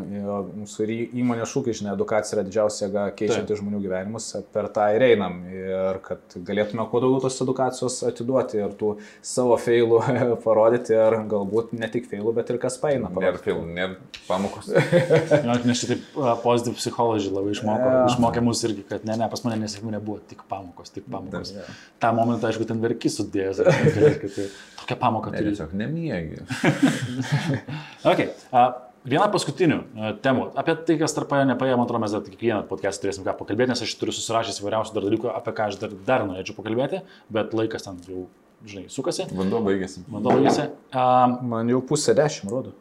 mūsų 0.63 0.87
įmonės 1.21 1.51
šūkiai, 1.53 1.75
žinai, 1.77 1.93
edukacija 1.93 2.37
yra 2.37 2.45
didžiausia 2.47 2.87
jėga 2.87 3.03
keičianti 3.19 3.57
žmonių 3.59 3.81
gyvenimus, 3.83 4.31
per 4.53 4.67
tą 4.73 4.87
ir 4.95 5.05
einam. 5.11 5.37
Ir 5.51 6.01
kad 6.05 6.37
galėtume 6.49 6.87
kuo 6.89 7.03
daugiau 7.03 7.21
tos 7.27 7.37
edukacijos 7.45 7.99
atiduoti 8.09 8.59
ir 8.63 8.73
tų 8.79 8.95
savo 9.25 9.57
feilų 9.61 10.01
parodyti, 10.45 10.97
ir 10.97 11.19
galbūt 11.31 11.75
ne 11.77 11.91
tik 11.93 12.09
feilų, 12.11 12.33
bet 12.39 12.51
ir 12.51 12.59
kas 12.63 12.79
paeina. 12.81 13.10
Nėra 13.19 13.39
filmų, 13.43 13.65
nėra 13.75 13.95
pamokos. 14.27 14.69
Jo, 15.45 15.55
Nes 15.67 15.81
šitaip 15.81 16.03
positive 16.43 16.77
psychology 16.79 17.31
labai 17.33 17.51
išmoko, 17.55 17.87
yeah. 17.91 18.05
išmokė 18.13 18.43
mus 18.45 18.61
irgi, 18.67 18.85
kad 18.87 19.03
ne, 19.07 19.17
ne, 19.19 19.27
pas 19.31 19.43
mane 19.45 19.57
nesėkmė 19.63 19.95
nebuvo, 19.97 20.19
tik 20.31 20.45
pamokos, 20.51 20.93
tik 20.95 21.07
pamokos. 21.11 21.51
Jo. 21.57 21.65
Ta 22.03 22.13
momentą, 22.15 22.49
aišku, 22.51 22.67
ten 22.69 22.79
verkis 22.83 23.17
sudėjęs, 23.19 23.59
kad- 24.21 24.37
tai 24.37 24.47
tokia 24.81 24.97
pamoka 25.01 25.33
Ne, 25.33 25.41
turi. 25.41 25.51
tiesiog 25.55 25.75
nemiegi. 25.77 26.41
Okay. 28.11 28.31
Uh, 28.51 28.71
viena 29.07 29.27
paskutinių 29.31 29.77
uh, 29.81 30.11
temų. 30.23 30.47
Apie 30.57 30.75
tai, 30.87 30.95
kas 31.01 31.13
tarp 31.17 31.29
paėjo, 31.31 31.47
nepaėjo, 31.51 31.77
man 31.79 31.87
atrodo, 31.87 32.01
mes 32.05 32.13
dar 32.15 32.23
kiekvieną 32.25 32.61
podcastą 32.69 33.05
turėsim 33.05 33.25
ką 33.27 33.35
pakalbėti, 33.39 33.73
nes 33.73 33.83
aš 33.85 33.93
turiu 34.01 34.15
susirašęs 34.15 34.61
įvairiausių 34.63 34.95
dar 34.97 35.07
dalykų, 35.07 35.31
apie 35.37 35.53
ką 35.57 35.67
aš 35.71 35.79
dar, 35.81 35.93
dar 36.07 36.25
norėčiau 36.29 36.57
pakalbėti, 36.57 37.01
bet 37.33 37.53
laikas 37.57 37.85
ten 37.87 37.99
jau, 38.09 38.25
žinai, 38.67 38.87
sukasi. 38.93 39.27
Vanduo 39.37 39.61
baigėsi. 39.65 40.03
Man 40.11 40.25
to 40.25 40.33
baigėsi. 40.37 40.67
Um, 40.93 41.37
Man 41.53 41.71
jau 41.73 41.81
pusė 41.91 42.15
dešimt 42.17 42.53
rodo. 42.53 42.73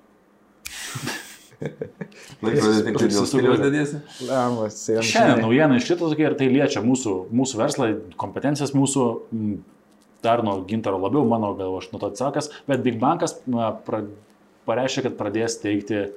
Šiandien 5.05 5.43
naujiena 5.45 5.77
iš 5.77 5.91
šito 5.91 6.09
tokia 6.09 6.31
ir 6.31 6.37
tai 6.39 6.49
liečia 6.53 6.81
mūsų, 6.85 7.13
mūsų 7.37 7.61
verslą, 7.61 7.91
kompetencijas 8.21 8.73
mūsų, 8.77 9.05
dar 10.25 10.45
nuo 10.47 10.57
gintaro 10.69 11.01
labiau, 11.03 11.27
mano 11.29 11.53
gal 11.59 11.77
aš 11.81 11.91
nuo 11.93 12.01
to 12.01 12.09
atsakęs, 12.13 12.51
bet 12.71 12.85
Big 12.87 12.97
Bankas 13.03 13.37
pareiškė, 14.69 15.09
kad 15.09 15.19
pradės 15.21 15.59
teikti 15.61 16.01
a, 16.07 16.09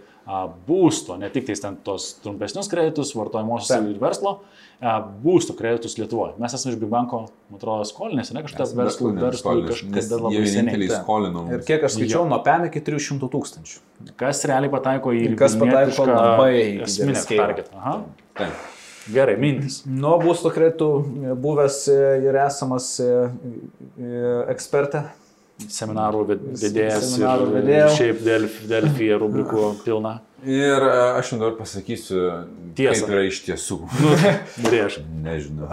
būsto, 0.67 1.17
ne 1.19 1.27
tik 1.33 1.47
tais 1.49 1.59
ten 1.59 1.75
tos 1.83 2.13
trumpesnius 2.23 2.69
kreditus, 2.71 3.11
vartojimosius 3.17 3.73
ir 3.91 3.97
verslo, 3.99 4.37
a, 4.79 4.97
būsto 5.23 5.55
kreditus 5.57 5.97
Lietuvoje. 5.99 6.37
Mes 6.39 6.55
esame 6.55 6.73
iš 6.73 6.79
Big 6.79 6.91
Banko, 6.91 7.25
man 7.51 7.59
atrodo, 7.59 7.87
skolinėsi, 7.89 8.35
ne 8.37 8.43
kažkas 8.45 8.71
verslui, 8.77 9.11
verslui 9.19 9.65
kažkada 9.67 10.19
labai 10.23 10.45
seniai. 10.47 10.89
skolinom. 10.95 11.49
Ir 11.51 11.65
kiek 11.67 11.83
aš 11.83 11.97
skaičiau, 11.97 12.23
nuo 12.29 12.39
PEM 12.45 12.69
iki 12.69 12.83
300 12.87 13.31
tūkstančių. 13.35 13.81
Kas 14.19 14.43
realiai 14.47 14.71
pataiko 14.71 15.11
į 15.15 15.33
Kas 15.39 15.57
pataiko 15.59 16.07
labai 16.07 16.53
esminę 16.87 17.17
didelį 17.17 17.25
scale. 17.25 17.41
target. 17.43 17.73
Aha. 17.75 17.97
Taip. 18.39 18.69
Gerai, 19.11 19.35
mintis. 19.35 19.81
Nuo 19.83 20.15
būsto 20.21 20.47
kreditų 20.55 20.87
buvęs 21.43 21.81
ir 22.23 22.37
esamas 22.45 22.93
e, 23.03 23.09
e, 23.99 24.11
ekspertė. 24.53 25.03
Seminarų 25.59 26.27
ved- 26.27 26.45
vedėjas 26.59 27.03
Seminarų 27.13 27.47
ir 27.47 27.53
vedėjo. 27.61 27.89
šiaip 27.97 28.23
Delfi, 28.25 28.67
Delfi 28.67 29.09
rubrikų 29.21 29.83
pilna. 29.85 30.19
Ir 30.45 30.83
e, 30.83 30.91
aš 31.19 31.31
jums 31.31 31.39
dabar 31.43 31.55
pasakysiu, 31.59 32.19
Tiesą. 32.75 33.05
kaip 33.05 33.13
yra 33.15 33.23
iš 33.29 33.39
tiesų. 33.45 33.79
Nu, 34.03 34.13
norėš. 34.65 34.99
Nežinau. 35.23 35.69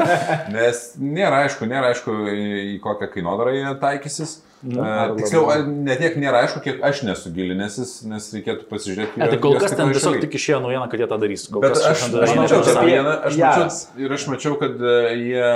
Nes 0.54 0.84
nėra 1.00 1.42
aišku, 1.46 1.66
nėra 1.70 1.90
aišku, 1.94 2.14
į 2.30 2.78
kokią 2.84 3.10
kainodarą 3.16 3.54
jie 3.56 3.76
taikysis. 3.82 4.38
Nu, 4.62 4.78
E, 4.78 5.14
Tiksliau, 5.18 5.48
ne 5.66 5.94
tiek 5.98 6.14
nėra 6.22 6.44
aišku, 6.44 6.60
kiek 6.62 6.82
aš 6.86 7.00
nesu 7.02 7.32
gilinęsis, 7.34 7.96
nes 8.06 8.28
reikėtų 8.30 8.68
pasižiūrėti. 8.70 9.18
Ne, 9.18 9.26
tai 9.32 9.38
kol 9.42 9.56
kas 9.58 9.74
ten 9.74 9.90
tiesiog 9.90 10.20
tik 10.22 10.36
išėjo 10.38 10.60
naujiena, 10.62 10.84
kad 10.92 11.02
jie 11.02 11.08
tą 11.10 11.18
darys. 11.18 11.48
Kol 11.50 11.64
Bet 11.64 11.74
aš, 11.80 11.88
aš 11.90 12.04
dar 12.14 12.30
mačiau 12.38 12.60
nesakė. 12.62 12.84
vieną, 12.86 13.14
aš 13.26 13.38
mačiau, 13.40 14.04
ir 14.06 14.14
aš 14.14 14.26
mačiau, 14.30 14.54
kad 14.60 14.78
e, 14.78 14.94
jie 15.18 15.50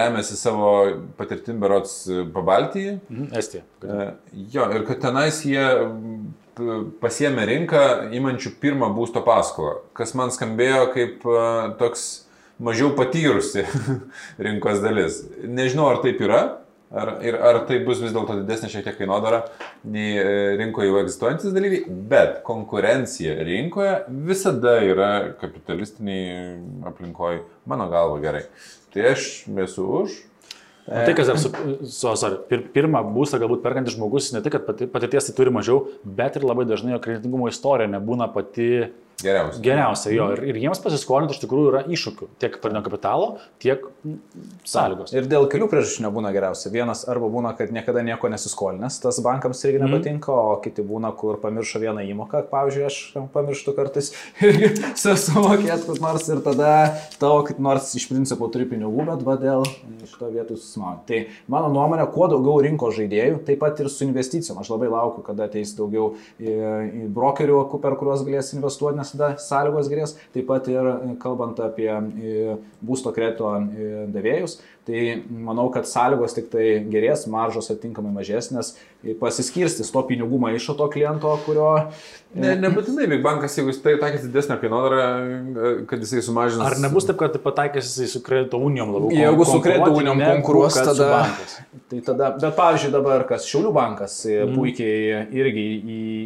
remiasi 0.00 0.38
savo 0.40 0.72
patirtim 1.20 1.62
berots 1.62 1.94
Pabaltyje. 2.34 2.96
Mhm, 3.06 3.30
Estija. 3.38 3.62
Jo, 4.56 4.66
ir 4.74 4.88
kad 4.90 5.04
tenais 5.06 5.38
jie 5.46 5.62
pasiemė 7.02 7.46
rinką 7.50 7.82
įmančių 8.16 8.54
pirmą 8.62 8.88
būsto 8.96 9.22
paskolą, 9.26 9.80
kas 9.96 10.14
man 10.16 10.32
skambėjo 10.32 10.86
kaip 10.94 11.26
e, 11.28 11.40
toks 11.80 12.06
mažiau 12.62 12.94
patyrusi 12.96 13.66
rinkos 14.46 14.80
dalis. 14.84 15.20
Nežinau, 15.44 15.90
ar 15.92 16.00
taip 16.04 16.22
yra, 16.24 16.40
ar, 16.90 17.16
ir 17.26 17.36
ar 17.36 17.60
tai 17.68 17.80
bus 17.84 18.00
vis 18.00 18.14
dėlto 18.14 18.38
didesnė 18.40 18.70
šiek 18.72 18.86
tiek 18.86 18.96
kainodara 19.00 19.42
nei 19.84 20.16
e, 20.16 20.30
rinkoje 20.60 20.88
jau 20.88 21.02
egzistuojantis 21.02 21.56
dalyviai, 21.56 21.84
bet 22.12 22.40
konkurencija 22.46 23.36
rinkoje 23.46 23.98
visada 24.28 24.78
yra 24.86 25.10
kapitalistiniai 25.42 26.56
aplinkoje, 26.88 27.44
mano 27.68 27.90
galva 27.92 28.22
gerai. 28.24 28.46
Tai 28.94 29.10
aš 29.12 29.44
esu 29.66 29.84
už, 30.00 30.16
O 30.86 31.00
tai, 31.02 31.14
kas 31.18 31.26
dar 31.26 31.38
su, 31.42 31.50
su 31.82 32.12
sorry, 32.14 32.36
pir, 32.46 32.60
pirmą 32.74 33.00
būstą 33.10 33.40
galbūt 33.42 33.64
perkantis 33.64 33.96
žmogus, 33.96 34.28
ne 34.34 34.42
tik, 34.44 34.54
kad 34.54 34.66
pati, 34.68 34.86
patirties 34.90 35.26
tai 35.26 35.34
turi 35.34 35.50
mažiau, 35.54 35.80
bet 36.06 36.38
ir 36.38 36.46
labai 36.46 36.66
dažnai 36.68 36.94
jo 36.94 37.00
kreditingumo 37.02 37.48
istorija 37.50 37.90
nebūna 37.90 38.28
pati 38.34 38.68
geriausia. 39.22 39.62
geriausia. 39.64 40.10
Jo, 40.14 40.28
ir, 40.34 40.42
ir 40.50 40.58
jiems 40.60 40.80
pasiskolinti 40.84 41.34
iš 41.36 41.40
tikrųjų 41.44 41.70
yra 41.72 41.82
iššūkių. 41.88 42.28
Tiek 42.42 42.58
pradinio 42.62 42.82
kapitalo, 42.84 43.28
tiek 43.62 43.84
mm, 44.04 44.18
sąlygos. 44.68 45.14
Ir 45.16 45.28
dėl 45.30 45.46
kelių 45.52 45.68
priežasčių 45.72 46.04
nebūna 46.06 46.32
geriausia. 46.34 46.70
Vienas 46.74 47.06
arba 47.08 47.30
būna, 47.32 47.54
kad 47.56 47.72
niekada 47.74 48.02
nieko 48.06 48.28
nesiskolinęs, 48.32 49.00
tas 49.02 49.20
bankams 49.24 49.62
irgi 49.64 49.80
Mhm. 49.80 49.88
nepatinka, 49.88 50.32
o 50.32 50.56
kiti 50.64 50.84
būna, 50.86 51.12
kur 51.16 51.38
pamiršo 51.42 51.80
vieną 51.82 52.04
įmoką. 52.12 52.44
Pavyzdžiui, 52.50 52.84
aš 52.86 52.98
pamirštu 53.32 53.74
kartais 53.76 54.12
irgi 54.46 54.72
sumokėti 55.16 55.86
kur 55.86 56.00
nors 56.04 56.28
ir 56.28 56.42
tada 56.44 56.70
tavo, 57.20 57.42
kaip 57.46 57.58
nors 57.62 57.94
iš 57.96 58.08
principo 58.10 58.48
turi 58.52 58.66
pinigų, 58.68 59.06
bet 59.08 59.24
va 59.26 59.36
dėl 59.40 59.64
šito 60.06 60.28
vietų 60.32 60.56
susimauti. 60.60 61.06
Tai 61.06 61.20
mano 61.56 61.70
nuomonė, 61.74 62.06
kuo 62.12 62.28
daugiau 62.30 62.60
rinko 62.64 62.90
žaidėjų, 62.94 63.40
taip 63.46 63.60
pat 63.62 63.80
ir 63.82 63.88
su 63.92 64.04
investicijom. 64.06 64.60
Aš 64.62 64.70
labai 64.74 64.88
laukiu, 64.92 65.24
kada 65.26 65.46
ateis 65.48 65.74
daugiau 65.78 66.12
į, 66.40 66.52
į 67.06 67.08
brokerių, 67.16 67.62
per 67.82 67.96
kuriuos 68.00 68.24
galės 68.26 68.52
investuoti, 68.56 68.98
nes 69.06 69.14
tada 69.14 69.36
sąlygos 69.40 69.90
gerės. 69.90 70.16
Taip 70.34 70.48
pat 70.50 70.68
ir 70.70 70.90
e, 70.90 71.14
kalbant 71.22 71.58
apie 71.62 71.90
e, 71.90 72.56
būsto 72.84 73.12
kredito 73.14 73.52
e, 73.54 74.06
davėjus, 74.12 74.58
tai 74.86 75.22
manau, 75.28 75.66
kad 75.74 75.88
sąlygos 75.90 76.36
tik 76.36 76.50
tai 76.52 76.66
gerės, 76.92 77.26
maržos 77.30 77.72
atitinkamai 77.72 78.12
mažesnės 78.14 78.76
pasiskirstys 79.20 79.92
to 79.92 80.02
pinigų 80.08 80.38
maišo 80.42 80.74
to 80.78 80.86
kliento, 80.90 81.30
kurio... 81.46 81.70
Ne, 82.36 82.50
nebūtinai 82.60 83.06
Big 83.08 83.22
Bankas, 83.24 83.54
jeigu 83.56 83.70
jis 83.70 83.78
tai 83.84 83.94
taikys 84.00 84.26
didesnę 84.26 84.58
kainodarą, 84.60 85.04
kad 85.88 86.02
jisai 86.02 86.20
sumažins. 86.26 86.64
Ar 86.66 86.76
nebus 86.82 87.06
taip, 87.08 87.16
kad 87.20 87.36
pataikys 87.40 87.86
jisai 87.88 88.08
su 88.12 88.20
kredito 88.24 88.60
unijom 88.60 88.92
labiau? 88.92 89.14
Jeigu 89.14 89.46
su 89.48 89.60
kredito 89.64 89.94
unijom 89.94 90.20
konkuruos, 90.24 90.76
tada... 90.76 91.22
Tai 91.86 92.00
tada, 92.02 92.32
bet 92.34 92.56
pavyzdžiui 92.58 92.92
dabar, 92.92 93.22
kas 93.28 93.46
Šiaulių 93.46 93.70
bankas 93.76 94.18
mm. 94.26 94.56
puikiai 94.58 95.20
irgi 95.38 95.66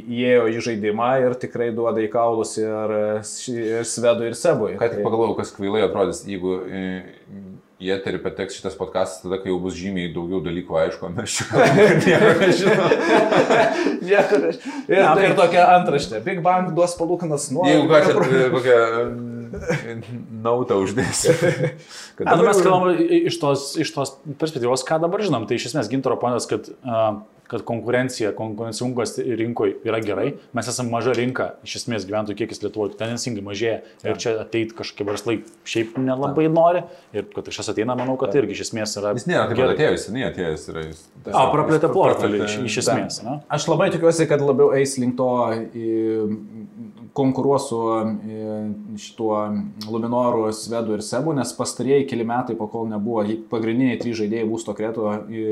įėjo 0.00 0.46
į 0.48 0.62
žaidimą 0.64 1.10
ir 1.26 1.36
tikrai 1.42 1.68
duoda 1.76 2.00
į 2.00 2.08
kaulus 2.12 2.56
ir, 2.58 2.94
ir 3.52 3.84
Svedui, 3.88 4.30
ir 4.30 4.38
Sebui. 4.40 4.72
Ką 4.80 4.88
tik 4.88 5.02
Tai- 5.02 5.04
pagalvojau, 5.04 5.36
kas 5.42 5.52
kvailai 5.54 5.84
atrodys, 5.84 6.24
jeigu 6.26 6.62
e, 6.64 6.86
į 7.80 7.90
eterį 7.96 8.18
pateks 8.24 8.58
šitas 8.58 8.74
podcastas, 8.76 9.22
tada 9.24 9.38
kai 9.40 9.48
jau 9.52 9.58
bus 9.62 9.74
žymiai 9.78 10.10
daugiau 10.12 10.42
dalykų 10.44 10.76
aišku, 10.82 11.06
o 11.08 11.12
mes 11.16 11.36
čia 11.38 11.46
nieko 12.04 12.32
nežinom. 12.42 12.92
Nieko 14.04 14.40
než- 14.42 14.60
Ir, 14.90 15.00
Na, 15.00 15.14
tai... 15.16 15.24
ir 15.24 15.32
tai- 15.32 15.38
tokia 15.38 15.64
antraštė. 15.78 16.20
Big 16.26 16.42
Bang 16.44 16.74
duos 16.76 16.92
palūkanas 16.98 17.48
nuo... 17.54 17.64
Jeigu 17.68 17.88
ką 17.88 18.00
e, 18.04 19.39
nautą 20.46 20.80
uždėsiu. 20.84 21.34
Kad 22.18 22.26
Ne, 22.26 22.36
nu 22.36 22.46
mes 22.46 22.62
kalbame 22.62 22.94
iš 23.30 23.40
tos, 23.42 23.72
iš 23.80 23.92
tos 23.96 24.16
perspektyvos, 24.40 24.84
ką 24.86 25.00
dabar 25.02 25.22
žinom. 25.24 25.48
Tai 25.48 25.58
iš 25.58 25.70
esmės 25.72 25.90
gintaro 25.92 26.18
ponas, 26.20 26.46
kad, 26.50 26.68
a, 26.84 27.22
kad 27.50 27.64
konkurencija, 27.66 28.32
konkurencingumas 28.36 29.16
rinkoje 29.18 29.78
yra 29.88 29.98
gerai. 30.04 30.26
Mes 30.56 30.68
esame 30.70 30.92
maža 30.92 31.14
rinka, 31.16 31.48
iš 31.66 31.80
esmės 31.80 32.06
gyventojų 32.08 32.38
kiekis 32.38 32.62
Lietuvoje 32.62 32.94
tendencingai 33.00 33.42
mažėja. 33.46 33.80
Ir 34.06 34.20
čia 34.22 34.36
ateit 34.44 34.74
kažkokie 34.78 35.06
verslai 35.08 35.36
šiaip 35.68 35.98
nelabai 35.98 36.46
nori. 36.52 36.84
Ir 37.16 37.26
kad 37.32 37.48
kažkas 37.48 37.72
ateina, 37.72 37.96
manau, 37.98 38.14
kad 38.20 38.36
irgi 38.38 38.54
iš 38.54 38.68
esmės 38.68 38.94
yra... 39.00 39.14
Jis 39.18 39.26
nėra 39.30 39.48
taip 39.50 39.64
atėjęs, 39.74 40.06
seniai 40.06 40.28
atėjęs 40.28 40.68
yra 40.70 40.86
jis. 40.86 41.02
A, 41.26 41.46
praplėtė 41.50 41.90
portfelį 41.90 42.44
iš, 42.46 42.56
iš 42.70 42.78
esmės. 42.84 43.20
Ne? 43.26 43.40
Aš 43.50 43.66
labai 43.72 43.90
tikiuosi, 43.96 44.28
kad 44.30 44.44
labiau 44.44 44.70
eis 44.78 44.94
link 45.02 45.18
to 45.18 45.30
į, 45.74 45.90
konkuruos 47.16 47.68
su 47.70 47.78
į, 47.80 48.38
šituo 49.00 49.36
Luminoru, 49.90 50.46
Svedu 50.54 50.94
ir 50.96 51.02
Sebu, 51.04 51.32
nes 51.36 51.52
pastarėjai 51.56 52.06
keli 52.10 52.24
metai, 52.28 52.56
po 52.58 52.68
kol 52.70 52.86
nebuvo 52.90 53.24
pagrindiniai 53.50 53.98
trys 54.00 54.18
žaidėjai 54.20 54.48
būsto 54.50 54.74
kreto 54.78 55.08
į 55.30 55.44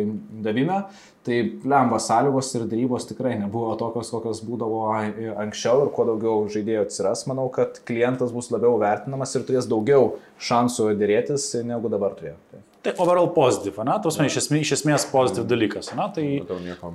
davime, 0.45 0.85
tai 1.27 1.41
lemba 1.69 1.99
sąlygos 2.01 2.53
ir 2.57 2.69
darybos 2.71 3.09
tikrai 3.11 3.35
nebuvo 3.41 3.75
tokios, 3.81 4.13
kokios 4.15 4.41
būdavo 4.47 4.85
į- 5.03 5.35
anksčiau 5.45 5.83
ir 5.87 5.93
kuo 5.97 6.07
daugiau 6.09 6.47
žaidėjų 6.55 6.87
atsiras, 6.87 7.27
manau, 7.29 7.49
kad 7.53 7.81
klientas 7.89 8.33
bus 8.33 8.53
labiau 8.55 8.79
vertinamas 8.81 9.35
ir 9.37 9.45
turės 9.49 9.69
daugiau 9.69 10.15
šansų 10.39 10.93
dėrėtis 11.01 11.51
negu 11.67 11.91
dabar 11.93 12.15
turėjo. 12.17 12.37
Tai. 12.53 12.95
Overall 13.03 13.29
positive, 13.35 13.83
ne? 13.85 13.99
Tuos 14.03 14.17
iš 14.23 14.39
esmės, 14.45 14.63
iš 14.65 14.77
esmės 14.79 15.05
positive 15.11 15.45
dalykas. 15.51 15.91
Ne? 15.99 16.07
Tai, 16.15 16.25
Matau 16.45 16.61
nieko. 16.63 16.93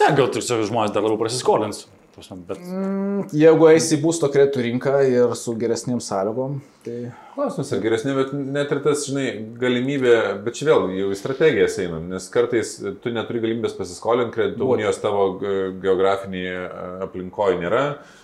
tai 0.00 0.08
gal 0.16 0.32
tiesiog 0.32 0.64
žmonės 0.66 0.94
dar 0.96 1.04
labiau 1.04 1.20
prasiskolins. 1.20 1.84
Prasme, 2.18 2.42
Bet 2.48 3.32
Jeigu 3.38 3.68
eisi 3.70 3.96
į 3.96 4.02
būsto 4.02 4.28
kreditų 4.32 4.64
rinką 4.66 4.92
ir 5.08 5.34
su 5.38 5.54
geresnėm 5.58 6.00
sąlygom, 6.04 6.58
tai... 6.86 6.98
Klausimas 7.34 7.72
ar 7.74 7.82
geresnė, 7.84 8.14
bet 8.18 8.32
net 8.34 8.72
ir 8.74 8.80
tas, 8.84 9.04
žinai, 9.06 9.26
galimybė, 9.60 10.14
bet 10.44 10.58
čia 10.58 10.68
vėl 10.72 10.88
jau 10.98 11.10
į 11.14 11.18
strategijas 11.18 11.78
einam, 11.84 12.08
nes 12.10 12.26
kartais 12.34 12.76
tu 13.02 13.12
neturi 13.14 13.42
galimybės 13.44 13.76
pasiskolinti, 13.78 14.34
kredito 14.34 14.64
Būt. 14.64 14.78
unijos 14.78 14.98
tavo 15.02 15.28
ge- 15.42 15.68
geografinėje 15.84 16.64
aplinkoje 17.06 17.60
nėra 17.62 17.84
e, 17.92 18.17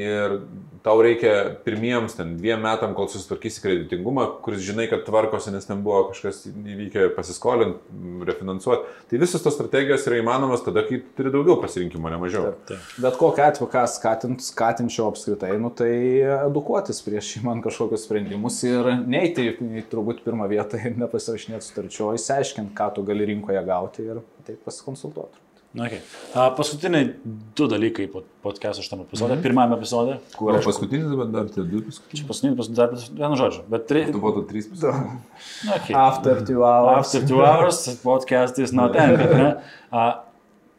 ir 0.00 0.36
tau 0.84 1.00
reikia 1.04 1.56
pirmiems 1.64 2.14
ten 2.16 2.32
dviem 2.38 2.62
metam, 2.64 2.94
kol 2.96 3.08
susitvarkysi 3.12 3.60
kreditingumą, 3.60 4.26
kuris 4.44 4.62
žinai, 4.64 4.86
kad 4.88 5.02
tvarkosi, 5.04 5.52
nes 5.52 5.66
ten 5.68 5.82
buvo 5.84 6.06
kažkas 6.10 6.46
įvykę 6.48 7.10
pasiskolinti, 7.16 7.98
refinansuoti. 8.28 8.94
Tai 9.10 9.20
visos 9.20 9.44
tos 9.44 9.56
strategijos 9.58 10.06
yra 10.08 10.20
įmanomas 10.22 10.64
tada, 10.64 10.84
kai 10.88 11.02
turi 11.18 11.32
daugiau 11.34 11.58
pasirinkimo, 11.60 12.08
ne 12.12 12.20
mažiau. 12.22 12.54
Bet 12.70 13.20
kokiu 13.20 13.44
atveju, 13.44 13.68
ką 13.74 13.84
skatint, 13.92 14.46
skatinčiau 14.46 15.10
apskritai, 15.10 15.52
nu, 15.60 15.72
tai 15.76 15.92
edukuotis 16.38 17.02
prieš 17.04 17.36
įman 17.42 17.60
kažkokius 17.66 18.08
sprendimus 18.08 18.62
ir 18.64 18.88
neiti 19.04 19.50
į 19.52 19.84
turbūt 19.92 20.24
pirmą 20.24 20.48
vietą 20.50 20.80
ir 20.80 20.96
nepasirašinėti 21.04 21.68
sutarčio, 21.68 22.14
įsiaiškinti, 22.16 22.74
ką 22.78 22.90
tu 22.96 23.04
gali 23.04 23.28
rinkoje 23.34 23.62
gauti 23.68 24.08
ir 24.08 24.24
taip 24.48 24.64
pasikonsultuoti. 24.64 25.49
Okay. 25.70 26.00
A, 26.34 26.48
paskutiniai 26.50 27.12
du 27.54 27.66
dalykai 27.70 28.08
po 28.10 28.24
podcast'o 28.42 28.82
šitam 28.82 29.04
epizode. 29.04 29.34
Mm 29.34 29.38
-hmm. 29.38 29.42
Pirmame 29.42 29.76
epizode, 29.76 30.16
kur 30.36 30.56
aš... 30.56 30.64
paskutinis, 30.64 31.14
bet 31.18 31.28
dar 31.30 31.46
tie 31.46 31.62
du 31.62 31.82
paskutiniai. 31.82 32.16
Čia 32.16 32.26
paskutinis, 32.28 32.56
paskutinis, 32.56 32.78
dar 32.78 33.18
vienu 33.18 33.36
žodžiu. 33.36 33.62
Bet 33.68 33.86
tri... 33.86 34.02
Tu 34.12 34.18
buvo 34.20 34.42
trys. 34.42 34.66
Na, 34.82 35.74
okay. 35.76 35.94
After 35.94 36.42
two 36.46 36.64
hours. 36.66 36.98
After 36.98 37.28
two 37.28 37.42
hours 37.46 38.02
podcast 38.02 38.58
is 38.58 38.72
not 38.72 38.96
ended. 39.04 39.30
Ne? 39.30 39.54
A, 39.92 40.24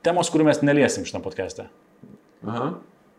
temos, 0.04 0.30
kurių 0.32 0.44
mes 0.44 0.62
neliesim 0.62 1.06
šitam 1.06 1.22
podcast'e. 1.24 1.70
Aha. 2.48 2.74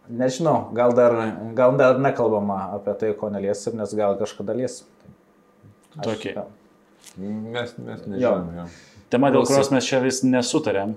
Nežinau, 0.08 0.68
gal 0.74 0.92
dar, 0.92 1.12
gal 1.54 1.76
dar 1.76 1.98
nekalbama 1.98 2.74
apie 2.74 2.94
tai, 2.94 3.14
ko 3.14 3.30
neliesim, 3.30 3.76
nes 3.76 3.94
gal 3.94 4.18
kažkada 4.18 4.52
liesim. 4.52 4.86
Aš- 5.96 6.04
Tokie. 6.04 6.36
Mes, 7.16 7.74
mes 7.78 8.06
nežinom. 8.06 8.52
Jo. 8.56 8.66
Tema, 9.08 9.30
dėl 9.30 9.46
kurios 9.46 9.70
mes 9.70 9.84
čia 9.84 10.00
vis 10.00 10.22
nesutarėm. 10.24 10.94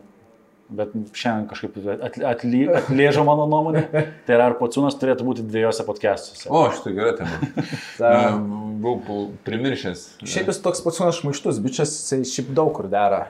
Bet 0.66 0.96
šiandien 1.14 1.44
kažkaip 1.52 1.76
atli, 2.08 2.24
atli, 2.26 2.62
atlėžo 2.74 3.22
mano 3.28 3.44
nuomonė. 3.46 3.84
Tai 4.26 4.34
yra, 4.34 4.48
ar 4.50 4.56
pociūnas 4.58 4.96
turėtų 4.98 5.28
būti 5.28 5.44
dviejose 5.46 5.86
podcastuose. 5.86 6.48
O, 6.50 6.64
šitą 6.74 6.94
gerą 6.98 7.12
temą. 7.20 7.66
Ta- 8.00 8.14
Em, 8.32 8.48
Buvau 8.86 9.30
primiršęs. 9.46 10.02
Šiaip 10.28 10.50
jis 10.52 10.60
toks 10.62 10.82
pats 10.86 11.00
šmaištus, 11.20 11.62
bičias, 11.64 11.94
šiaip 12.30 12.50
daug 12.58 12.74
kur 12.76 12.90
dera. 12.92 13.28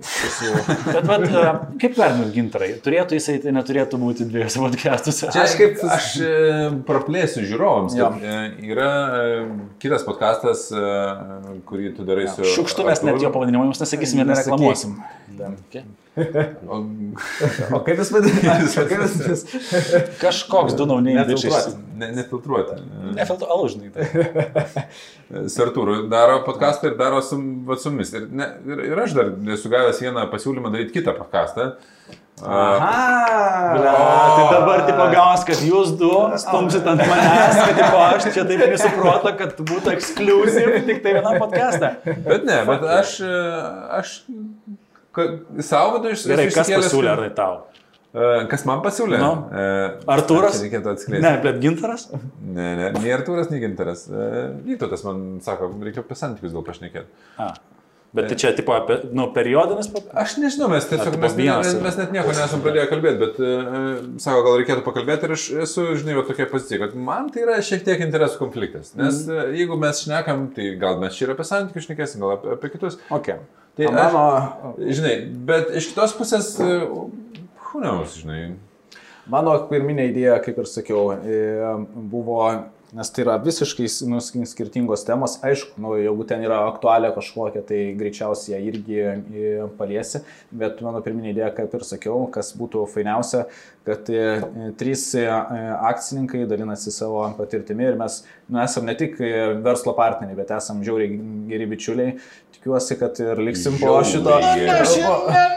Bet, 0.00 1.04
bet 1.04 1.24
a, 1.36 1.52
kaip 1.80 1.96
vertinat 1.98 2.32
gintarai? 2.34 2.70
Turėtų 2.84 3.18
jisai, 3.18 3.36
tai 3.44 3.52
neturėtų 3.54 4.00
būti 4.00 4.26
dviejose 4.28 4.60
podcastuose. 4.62 5.28
Čia 5.34 5.44
aš 5.44 5.54
kaip 5.60 5.82
aš 5.84 6.08
e, 6.24 6.32
praplėsiu 6.88 7.44
žiūrovams. 7.48 7.96
Jo. 7.98 8.08
kad, 8.14 8.24
e, 8.24 8.70
Yra 8.72 8.90
e, 9.20 9.40
kitas 9.82 10.04
podcastas, 10.08 10.66
e, 10.72 11.60
kurį 11.68 11.92
tu 11.98 12.08
darai 12.08 12.26
su... 12.32 12.44
Šiukštu 12.56 12.88
mes 12.88 13.04
net 13.06 13.20
jo 13.20 13.32
pavadinimo 13.34 13.66
jums 13.68 13.84
nesakysim 13.84 14.24
ir 14.24 14.30
nereklamuosim. 14.32 14.96
Okay. 15.68 15.84
O, 16.68 16.80
O 17.76 17.80
kaip 17.86 17.98
jis 18.00 18.10
vadinasi? 18.14 19.60
Kažkoks 20.20 20.76
du 20.78 20.86
nauniai 20.88 21.16
Nefiltruoti. 21.20 21.76
nefiltruoti. 22.00 22.78
Nefiltru, 23.16 23.48
alžinai. 23.50 23.90
Tai. 23.94 24.04
Su 25.50 25.62
Artūru 25.66 26.00
daro 26.10 26.40
podcastą 26.46 26.90
ir 26.92 26.96
daro 27.00 27.20
su, 27.24 27.38
va, 27.68 27.76
su 27.78 27.92
mumis. 27.92 28.12
Ir, 28.16 28.26
ne, 28.32 28.46
ir, 28.66 28.84
ir 28.92 29.02
aš 29.04 29.14
dar 29.18 29.32
esu 29.56 29.70
gavęs 29.72 30.00
vieną 30.02 30.26
pasiūlymą 30.32 30.72
daryti 30.74 30.96
kitą 31.00 31.16
podcastą. 31.18 31.72
A, 32.40 33.74
Bля, 33.76 33.90
tai 33.92 34.44
dabar 34.48 34.80
tipo 34.86 35.04
gaunas, 35.12 35.42
kad 35.44 35.60
jūs 35.60 35.90
du 36.00 36.08
stumsit 36.40 36.86
ant 36.88 37.02
manęs, 37.04 37.58
kad 37.58 37.74
tipo 37.76 37.98
aš 38.00 38.28
čia 38.32 38.46
taip 38.48 38.62
nesuprotu, 38.70 39.32
kad 39.42 39.58
būtų 39.60 39.92
ekskluziv 39.92 40.70
tik 40.88 41.02
tai 41.04 41.12
vienam 41.18 41.36
podcast'e. 41.42 41.90
Bet 42.24 42.46
ne, 42.48 42.62
bet 42.70 42.86
aš, 42.96 43.12
e, 43.20 43.42
aš 43.98 44.14
savo 45.66 45.98
vidu 45.98 46.14
iš 46.14 46.26
Gerai, 46.30 46.48
kas 46.54 46.70
pasiūlė, 46.70 47.12
ar 47.14 47.24
tai 47.26 47.30
tau? 47.38 47.58
E, 48.10 48.22
Kas 48.50 48.64
man 48.66 48.80
pasiūlė? 48.82 49.18
Nu. 49.22 49.30
E, 49.54 49.66
Artūras? 50.10 50.56
čia 50.58 50.66
Reikėtų 50.66 50.92
atskleisti. 50.96 51.22
Ne, 51.22 51.30
bet 51.44 51.60
gintaras? 51.62 52.08
Ne, 52.42 52.68
ne, 52.80 52.88
nei 52.98 53.12
Artūras, 53.14 53.52
nei 53.52 53.60
Ginteras. 53.62 54.08
E, 54.10 54.30
Vytautas 54.66 55.04
man 55.06 55.20
sako, 55.46 55.68
reikia 55.86 56.02
apie 56.02 56.18
santykius 56.18 56.56
dėl 56.56 56.64
pašnekėti. 56.66 57.06
A. 58.10 58.16
Bet 58.18 58.26
tai 58.26 58.36
čia, 58.42 58.50
tipo, 58.58 58.74
apie, 58.74 58.96
nu, 59.14 59.28
periodinis, 59.30 59.86
pa- 59.86 60.02
Aš 60.24 60.32
nežinau, 60.42 60.66
mes 60.72 60.86
tiesiog, 60.90 61.14
mes, 61.22 61.36
mes, 61.38 61.74
mes 61.84 61.98
net 62.00 62.14
nieko 62.16 62.32
nesam 62.34 62.62
pradėję 62.64 62.88
kalbėti, 62.90 63.20
bet 63.20 63.36
e, 63.38 63.50
sako, 64.18 64.40
gal 64.48 64.56
reikėtų 64.58 64.82
pakalbėti 64.82 65.28
ir 65.28 65.34
aš 65.36 65.44
esu, 65.62 65.84
žinai, 66.00 66.16
va 66.18 66.24
tokia 66.26 66.48
pozicija, 66.50 66.80
kad 66.82 66.96
man 66.98 67.28
tai 67.30 67.44
yra 67.44 67.60
šiek 67.62 67.84
tiek 67.86 68.02
interesų 68.02 68.40
konfliktas. 68.40 68.96
Nes 68.98 69.22
mm. 69.28 69.54
jeigu 69.60 69.78
mes 69.78 70.02
šnekam, 70.02 70.48
tai 70.56 70.72
gal 70.80 70.98
mes 70.98 71.14
čia 71.14 71.28
ir 71.28 71.36
apie 71.36 71.46
santykius 71.46 71.86
šnekėsim, 71.86 72.24
gal 72.24 72.34
apie, 72.34 72.56
apie 72.58 72.72
kitus. 72.74 72.98
Okay. 73.14 73.38
Tai 73.78 73.86
aš, 73.92 73.94
mano, 74.18 74.74
žinai, 74.82 75.14
bet 75.46 75.70
iš 75.78 75.92
kitos 75.92 76.16
pusės, 76.18 76.50
who 76.58 77.78
knows, 77.78 78.18
žinai. 78.18 78.56
mano 79.30 79.54
pirminė 79.70 80.10
idėja, 80.10 80.40
kaip 80.42 80.58
ir 80.58 80.66
sakiau, 80.66 81.14
buvo, 82.10 82.42
nes 82.96 83.10
tai 83.14 83.22
yra 83.24 83.36
visiškai 83.42 83.86
nu, 84.10 84.18
skirtingos 84.20 85.04
temos, 85.06 85.36
aišku, 85.46 85.78
nu, 85.82 85.92
jeigu 86.00 86.26
ten 86.28 86.42
yra 86.46 86.58
aktualią 86.68 87.12
kažkokią, 87.14 87.62
tai 87.68 87.80
greičiausiai 87.98 88.56
ją 88.56 88.60
irgi 88.70 88.98
e, 89.00 89.52
paliesi, 89.78 90.22
bet 90.62 90.82
mano 90.84 91.02
pirminė 91.04 91.30
idėja, 91.34 91.52
kaip 91.56 91.76
ir 91.78 91.86
sakiau, 91.86 92.24
kas 92.34 92.50
būtų 92.58 92.84
fainiausia, 92.90 93.44
kad 93.86 94.10
e, 94.10 94.24
trys 94.80 95.06
e, 95.18 95.24
akcininkai 95.30 96.44
dalinasi 96.50 96.92
savo 96.94 97.22
patirtimi 97.38 97.86
ir 97.92 97.98
mes 98.00 98.22
nu, 98.48 98.60
esame 98.64 98.90
ne 98.90 98.98
tik 98.98 99.18
verslo 99.64 99.94
partneriai, 99.98 100.38
bet 100.42 100.50
esame 100.58 100.86
žiauriai 100.86 101.20
geri 101.50 101.70
bičiuliai. 101.70 102.16
Tikiuosi, 102.60 102.96
kad 103.00 103.16
ir 103.24 103.38
liksim 103.40 103.78
po 103.80 103.94
šito. 104.04 104.34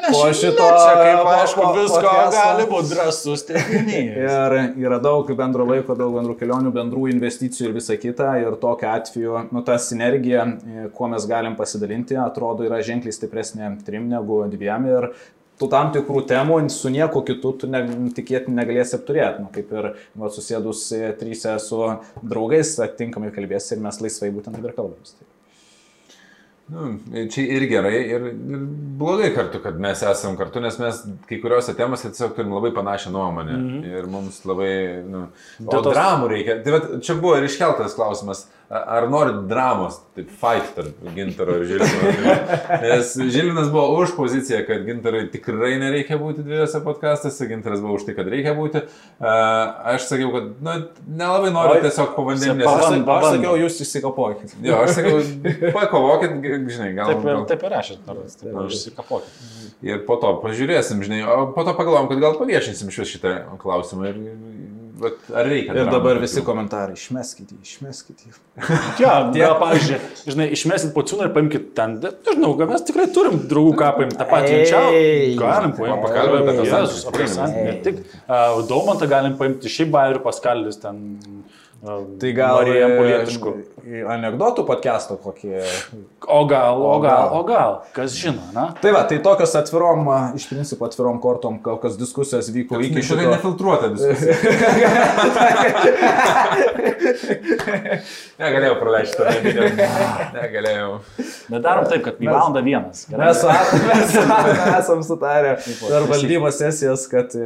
Po, 0.07 0.19
šito. 0.31 0.67
Kaip 0.71 1.25
aišku, 1.33 1.65
visko 1.75 2.13
gali 2.31 2.67
būti 2.69 2.93
drąsus 2.93 3.43
teiginys. 3.49 4.13
Ir 4.21 4.55
yra 4.85 5.01
daug 5.03 5.27
bendro 5.35 5.65
laiko, 5.67 5.97
daug 5.99 6.15
bendrų 6.15 6.37
kelionių, 6.39 6.71
bendrų 6.71 7.09
investicijų 7.11 7.67
ir 7.67 7.75
visa 7.75 7.97
kita. 7.99 8.29
Ir 8.39 8.55
tokiu 8.61 8.87
atveju, 8.93 9.41
nu, 9.51 9.65
ta 9.67 9.75
sinergija, 9.83 10.45
e, 10.47 10.85
kuo 10.95 11.11
mes 11.11 11.27
galim 11.27 11.59
pasidalinti, 11.59 12.15
atrodo, 12.23 12.63
yra 12.69 12.79
ženkliai 12.87 13.17
stipresnė 13.19 13.73
trim 13.83 14.07
negu 14.07 14.39
dviem. 14.55 14.87
Ir 14.93 15.09
tu 15.59 15.67
tam 15.75 15.91
tikrų 15.91 16.23
temų 16.31 16.61
su 16.71 16.93
nieko 16.93 17.25
kitu 17.27 17.51
tu 17.59 17.71
ne, 17.73 17.83
tikėti 18.15 18.55
negalėsi 18.55 18.95
apturėti. 19.01 19.43
Nu, 19.43 19.51
kaip 19.51 19.75
ir 19.75 19.91
va, 20.15 20.31
susėdus 20.31 20.87
trysia 21.19 21.59
su 21.59 21.83
draugais, 22.23 22.77
atitinkamai 22.87 23.35
kalbėsi 23.35 23.75
ir 23.75 23.83
mes 23.83 23.99
laisvai 24.07 24.31
būtent 24.39 24.63
ir 24.63 24.71
kalbamės. 24.71 25.17
Tai. 25.19 25.32
Nu, 26.71 26.93
čia 27.27 27.43
ir 27.57 27.65
gerai, 27.67 27.97
ir, 28.07 28.27
ir 28.31 28.61
blogai 28.99 29.33
kartu, 29.35 29.59
kad 29.63 29.79
mes 29.83 29.99
esam 30.07 30.37
kartu, 30.39 30.61
nes 30.63 30.77
mes 30.79 31.01
kai 31.27 31.41
kuriuose 31.41 31.75
temose 31.75 32.07
tiesiog 32.07 32.37
turim 32.37 32.53
labai 32.55 32.71
panašią 32.75 33.11
nuomonę. 33.11 33.57
Mm 33.57 33.69
-hmm. 33.69 33.97
Ir 33.99 34.07
mums 34.07 34.45
labai... 34.47 35.03
Nu, 35.03 35.25
o 35.65 35.71
tos- 35.71 35.91
dramų 35.91 36.29
reikia. 36.31 36.61
Tai 36.63 36.71
vat, 36.77 36.87
čia 37.03 37.15
buvo 37.15 37.35
ir 37.37 37.49
iškeltas 37.49 37.95
klausimas, 37.99 38.47
ar 38.69 39.07
norit 39.11 39.43
dramos, 39.49 39.99
taip 40.15 40.29
fight 40.39 40.71
tarp 40.75 41.01
Gintaro 41.15 41.57
ir 41.59 41.65
Žilvino. 41.69 42.35
Nes 42.83 43.11
Žilvinas 43.35 43.69
buvo 43.73 43.99
už 44.01 44.15
poziciją, 44.17 44.63
kad 44.67 44.85
Gintarui 44.87 45.25
tikrai 45.33 45.75
nereikia 45.81 46.17
būti 46.21 46.45
dviejose 46.45 46.81
podcastuose, 46.85 47.47
Gintaras 47.49 47.83
buvo 47.83 47.97
už 47.99 48.07
tai, 48.07 48.15
kad 48.17 48.29
reikia 48.31 48.55
būti. 48.57 48.85
A, 49.19 49.33
Aš 49.93 50.07
sakiau, 50.09 50.31
kad 50.33 50.49
nu, 50.63 50.75
nelabai 51.05 51.51
noriu 51.53 51.77
Oi, 51.77 51.83
tiesiog 51.85 52.13
povandeninės. 52.17 52.67
Aš, 52.69 52.85
aš 52.87 53.05
pabandom. 53.05 53.37
sakiau, 53.37 53.57
jūs 53.61 53.81
įsikapokit. 53.85 54.55
Jo, 54.63 54.79
aš 54.85 54.97
sakiau, 54.97 55.21
pakovokit, 55.77 56.37
žinai, 56.71 56.93
gal. 56.97 57.11
Taip 57.11 57.25
ir, 57.27 57.31
gal. 57.33 57.45
taip 57.51 57.67
ir 57.67 57.77
aš, 57.81 57.93
nors 58.07 58.39
taip 58.39 58.53
ir 58.53 58.71
išsikapoti. 58.71 59.33
Ir 59.83 60.05
po 60.07 60.17
to 60.21 60.37
pažiūrėsim, 60.43 61.03
žinai, 61.03 61.23
o 61.27 61.49
po 61.53 61.65
to 61.67 61.75
pagalvom, 61.77 62.07
kad 62.11 62.21
gal 62.23 62.37
paviešinsim 62.39 62.93
šitą 62.93 63.35
klausimą 63.61 64.13
ir 64.13 64.21
vat, 65.03 65.19
ar 65.35 65.47
reikia. 65.49 65.75
Ir 65.75 65.89
dabar 65.89 66.15
tokių. 66.15 66.23
visi 66.23 66.43
komentarai, 66.47 66.95
išmeskit 66.97 67.51
jį, 67.53 67.59
išmeskit 67.67 68.25
jį. 68.25 68.33
Ja, 69.03 69.13
gal, 69.33 69.55
pavyzdžiui, 69.61 69.99
žinai, 70.29 70.47
išmesit 70.55 70.93
pociūną 70.95 71.27
ir 71.27 71.33
paimkit 71.35 71.71
ten, 71.77 71.97
de- 72.03 72.13
nežinau, 72.27 72.53
gal 72.59 72.69
mes 72.73 72.85
tikrai 72.87 73.07
turim 73.15 73.39
draugų, 73.49 73.73
ką 73.81 73.91
paimti 73.99 74.19
tą 74.19 74.27
patį 74.29 74.53
rinčiau. 74.53 74.93
Galim 75.41 75.75
paimti, 75.79 75.99
pakalbėt 76.07 76.51
apie 76.53 76.67
Jėzus, 76.69 77.03
apie 77.11 77.29
santykį, 77.33 77.65
ne 77.69 77.75
tik. 77.87 78.01
Uh, 78.23 78.61
Daumantą 78.69 79.09
galim 79.11 79.37
paimti, 79.39 79.71
šiaip 79.73 79.91
bairių 79.93 80.23
paskaldys 80.25 80.79
ten. 80.83 81.03
Tai 81.83 82.29
gal 82.31 82.61
Marija 82.61 82.85
Polietiškų. 82.95 83.51
e, 83.83 83.99
anegdotų 84.07 84.63
podcast'o 84.63 85.17
kokį. 85.19 85.49
O 86.31 86.45
gal, 86.47 86.79
o 86.79 86.93
gal, 87.03 87.33
o 87.35 87.41
gal, 87.43 87.73
kas 87.91 88.13
žino, 88.15 88.39
na? 88.55 88.69
Tai 88.79 88.93
va, 88.95 89.01
tai 89.09 89.17
tokios 89.19 89.51
atvirom, 89.59 90.05
a, 90.07 90.19
iš 90.39 90.45
principo 90.47 90.87
atvirom 90.87 91.19
kortom, 91.19 91.57
kokios 91.65 91.97
diskusijos 91.99 92.47
vyko 92.55 92.79
iki 92.79 92.93
Iki 92.93 93.03
šitai 93.09 93.25
šito. 93.25 93.33
nefiltruota 93.35 93.91
diskusija. 93.91 94.31
Negalėjau 98.39 98.75
praleisti 98.79 99.19
to 99.19 99.27
video. 99.43 99.67
Negalėjau. 100.37 100.91
Bet 101.51 101.59
darom 101.65 101.85
taip, 101.89 102.01
kad 102.07 102.15
į 102.23 102.27
valandą 102.31 102.61
vienas. 102.65 103.03
gerai? 103.09 103.27
Mes, 103.33 103.37
su- 103.43 103.49
mes, 103.83 104.13
mes 104.15 104.47
esam 104.79 104.99
sutarę 105.05 105.51
per 105.59 106.01
valdybos 106.09 106.55
sesijas, 106.59 107.01
kad 107.11 107.27
e, 107.37 107.39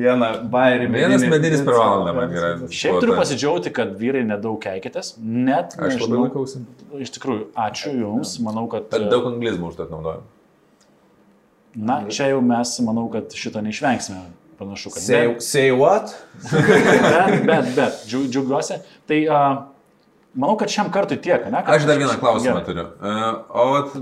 vieną 0.00 0.28
bairį 0.52 0.88
Vienas 0.94 1.22
medinis 1.30 1.62
per 1.66 1.74
valandą 1.78 2.12
man 2.16 2.28
yra. 2.34 2.50
Šiaip 2.72 3.00
turiu 3.02 3.14
pasidžiaugti, 3.18 3.68
kad 3.76 3.96
vyrai 4.00 4.22
nedaug 4.28 4.60
keikitės. 4.62 5.14
Net. 5.20 5.74
Aš 5.74 5.78
labai 5.78 5.98
nežinau, 5.98 6.22
laikausi. 6.28 6.62
Iš 7.04 7.12
tikrųjų, 7.18 7.48
ačiū 7.66 7.92
Jums. 7.98 8.36
Manau, 8.44 8.66
kad... 8.72 8.86
Bet 8.94 9.08
daug 9.12 9.26
anglizmų 9.32 9.72
užtat 9.72 9.92
naudojam. 9.92 10.24
Na, 11.74 12.00
čia 12.06 12.28
jau 12.30 12.40
mes, 12.44 12.70
manau, 12.86 13.08
kad 13.10 13.32
šito 13.34 13.58
neišvengsime. 13.66 14.22
Panašu, 14.58 14.92
kad... 14.94 15.02
Say, 15.02 15.32
say 15.42 15.70
what? 15.74 16.12
Bet, 16.52 17.40
bet, 17.48 17.70
bet, 17.74 18.04
džiau- 18.06 18.28
džiaugiuosi. 18.30 18.76
Tai 19.10 19.18
uh, 19.26 19.56
manau, 20.38 20.54
kad 20.60 20.70
šiam 20.70 20.92
kartui 20.94 21.18
tiek, 21.18 21.48
ne? 21.50 21.64
Kad- 21.66 21.80
Aš 21.80 21.88
dar 21.90 21.98
vieną 21.98 22.14
klausimą 22.22 22.60
Gerai. 22.60 22.66
turiu. 22.68 22.84
E, 23.02 23.14
O 23.50 23.64
vat, 23.72 23.96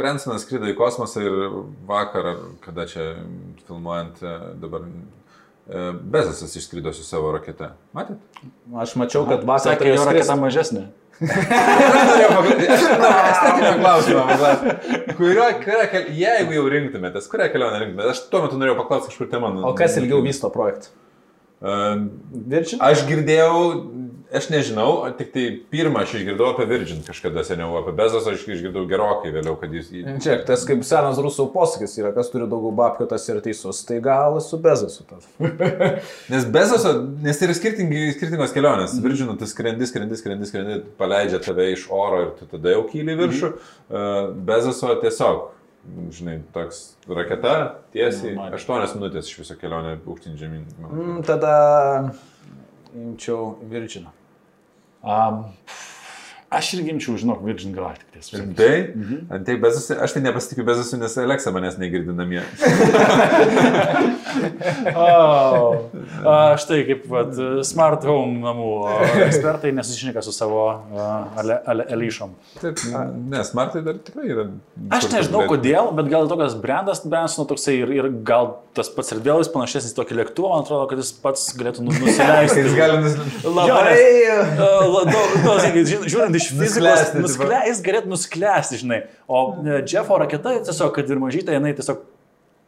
Bransonas 0.00 0.46
skrido 0.46 0.70
į 0.72 0.76
kosmosą 0.80 1.20
ir 1.28 1.36
vakar, 1.88 2.30
ar 2.32 2.40
kada 2.64 2.88
čia 2.88 3.10
filmuojant 3.68 4.24
e, 4.24 4.32
dabar, 4.64 4.88
e, 5.68 5.92
Bezosas 6.14 6.56
išskrido 6.56 6.92
su 6.96 7.04
savo 7.06 7.32
rakete. 7.36 7.72
Matėt? 7.96 8.18
Aš 8.84 8.96
mačiau, 9.00 9.26
kad 9.28 9.44
Sakė, 9.44 9.78
turėjo 9.82 9.96
jo 10.00 10.08
raketa 10.10 10.36
mažesnė. 10.40 10.88
Estetinio 12.42 13.74
klausimo. 13.78 14.24
paklaust. 14.26 14.62
Kurio, 15.16 15.44
kurio, 15.62 15.84
jeigu 16.18 16.56
jau 16.56 16.64
rinktumėtės, 16.72 17.28
kurią 17.30 17.46
kelionę 17.52 17.78
rinktumėtės? 17.84 18.16
Aš 18.16 18.24
tuo 18.32 18.42
metu 18.46 18.58
norėjau 18.58 18.80
paklausti 18.80 19.12
kažkur 19.12 19.30
temą. 19.30 19.52
O 19.68 19.72
kas 19.78 19.98
ilgiau 20.00 20.20
vysto 20.24 20.50
projektą? 20.54 20.90
Uh, 21.62 22.08
Virgin? 22.32 22.80
aš 22.82 23.04
girdėjau, 23.06 23.58
aš 24.34 24.48
nežinau, 24.50 25.04
tik 25.14 25.28
tai 25.30 25.44
pirmą 25.70 26.00
aš 26.02 26.16
išgirdau 26.18 26.48
apie 26.50 26.66
Virgin 26.66 27.04
kažkada 27.06 27.44
seniau, 27.46 27.76
apie 27.78 27.94
Bezosą 27.94 28.32
aš 28.34 28.42
išgirdau 28.50 28.82
gerokai 28.90 29.30
vėliau, 29.30 29.54
kad 29.60 29.76
jis... 29.76 29.92
Čia, 30.24 30.40
tas 30.48 30.64
kaip 30.66 30.82
senas 30.88 31.20
rusų 31.22 31.46
posakis 31.54 31.94
yra, 32.00 32.10
kas 32.16 32.32
turi 32.32 32.48
daugiau 32.50 32.74
babkių, 32.80 33.06
tas 33.12 33.28
ir 33.30 33.38
teisus. 33.44 33.84
Tai 33.86 34.00
gal 34.02 34.40
su 34.42 34.58
bezasu 34.64 35.06
tas. 35.06 35.30
Nes 36.32 36.50
Bezoso, 36.50 36.96
nes 37.22 37.38
tai 37.38 37.46
yra 37.46 37.58
skirtingos 37.60 38.56
kelionės. 38.56 38.98
Virginu, 39.06 39.38
tu 39.38 39.46
skrendi, 39.46 39.86
skrendi, 39.86 40.18
skrendi, 40.18 40.50
skrendi, 40.50 40.82
paleidžia 40.98 41.38
tave 41.46 41.70
iš 41.76 41.86
oro 41.94 42.24
ir 42.26 42.36
tu 42.40 42.50
tada 42.56 42.74
jau 42.74 42.82
kyli 42.90 43.14
viršų. 43.22 43.54
Uh, 43.86 44.32
Bezoso 44.50 44.98
tiesiog, 45.04 45.46
žinai, 46.14 46.38
toks 46.54 46.82
raketa 47.08 47.54
tiesiai, 47.94 48.36
Nu, 48.38 48.48
8 48.54 48.96
minutės 48.98 49.30
iš 49.30 49.40
viso 49.42 49.56
kelionė 49.58 49.96
aukštyn 49.98 50.36
žemyn. 50.38 50.66
Mm, 50.78 51.22
tada 51.26 51.54
imčiau 52.94 53.56
Virginą. 53.70 54.12
Um, 55.02 55.44
aš 56.58 56.72
irgi 56.78 56.92
imčiau, 56.94 57.16
žinok, 57.20 57.42
Virgin 57.46 57.72
Galactic. 57.76 58.08
Rimtai? 58.32 58.92
Mhm. 58.94 59.16
Antai 59.34 59.56
Bezosui, 59.62 59.96
aš 60.04 60.14
tai 60.14 60.22
nepasitikiu 60.22 60.64
Bezosui, 60.68 61.00
nes 61.02 61.16
Aleksa 61.18 61.50
manęs 61.54 61.78
negirdi 61.80 62.14
namie. 62.14 62.42
Oh. 64.96 65.88
A, 66.24 66.54
štai 66.60 66.82
kaip 66.86 67.02
vat, 67.10 67.36
smart 67.66 68.04
home 68.08 68.40
namų 68.42 68.68
ekspertai 69.26 69.72
nesusišneka 69.76 70.22
su 70.24 70.32
savo 70.34 70.62
ale,elyšom. 71.68 72.32
Taip, 72.62 72.80
ne, 73.32 73.42
smartai 73.46 73.82
dar 73.84 73.98
tikrai 74.04 74.30
yra. 74.32 74.46
Aš 74.96 75.08
nežinau 75.12 75.44
kodėl, 75.50 75.90
bet 75.98 76.08
gal 76.12 76.28
tokias 76.30 76.56
brandas 76.58 77.02
Bransono 77.04 77.44
toksai 77.50 77.76
ir, 77.82 77.92
ir 77.98 78.08
gal 78.26 78.54
tas 78.76 78.88
pats 78.92 79.12
ir 79.12 79.20
vėl 79.24 79.42
jis 79.42 79.50
panašesnis 79.52 79.92
į 79.92 79.98
tokį 79.98 80.18
lėktuvą, 80.22 80.54
man 80.54 80.64
atrodo, 80.64 80.86
kad 80.90 81.02
jis 81.02 81.12
pats 81.24 81.44
galėtų 81.58 81.84
nu- 81.86 81.96
nusileisti. 81.98 82.62
Jis 82.66 82.76
gali 82.78 83.00
nus... 83.04 83.18
Labai. 83.44 83.96
A, 84.32 84.70
la- 84.88 85.06
nu, 85.10 85.22
nu, 85.44 85.52
Žiūrint 86.08 86.36
iš 86.42 86.48
fizikos, 86.58 87.04
tipo. 87.12 87.22
nuskle, 87.24 87.60
jis 87.70 87.80
galėtų 87.86 88.10
nusklęsti, 88.12 88.80
žinai. 88.82 88.98
O 89.30 89.44
e, 89.62 89.78
Jeffo 89.88 90.18
raketa 90.20 90.56
tiesiog, 90.66 90.90
kad 90.98 91.08
ir 91.14 91.22
mažytė, 91.22 91.54
jinai 91.56 91.72
tiesiog, 91.78 92.02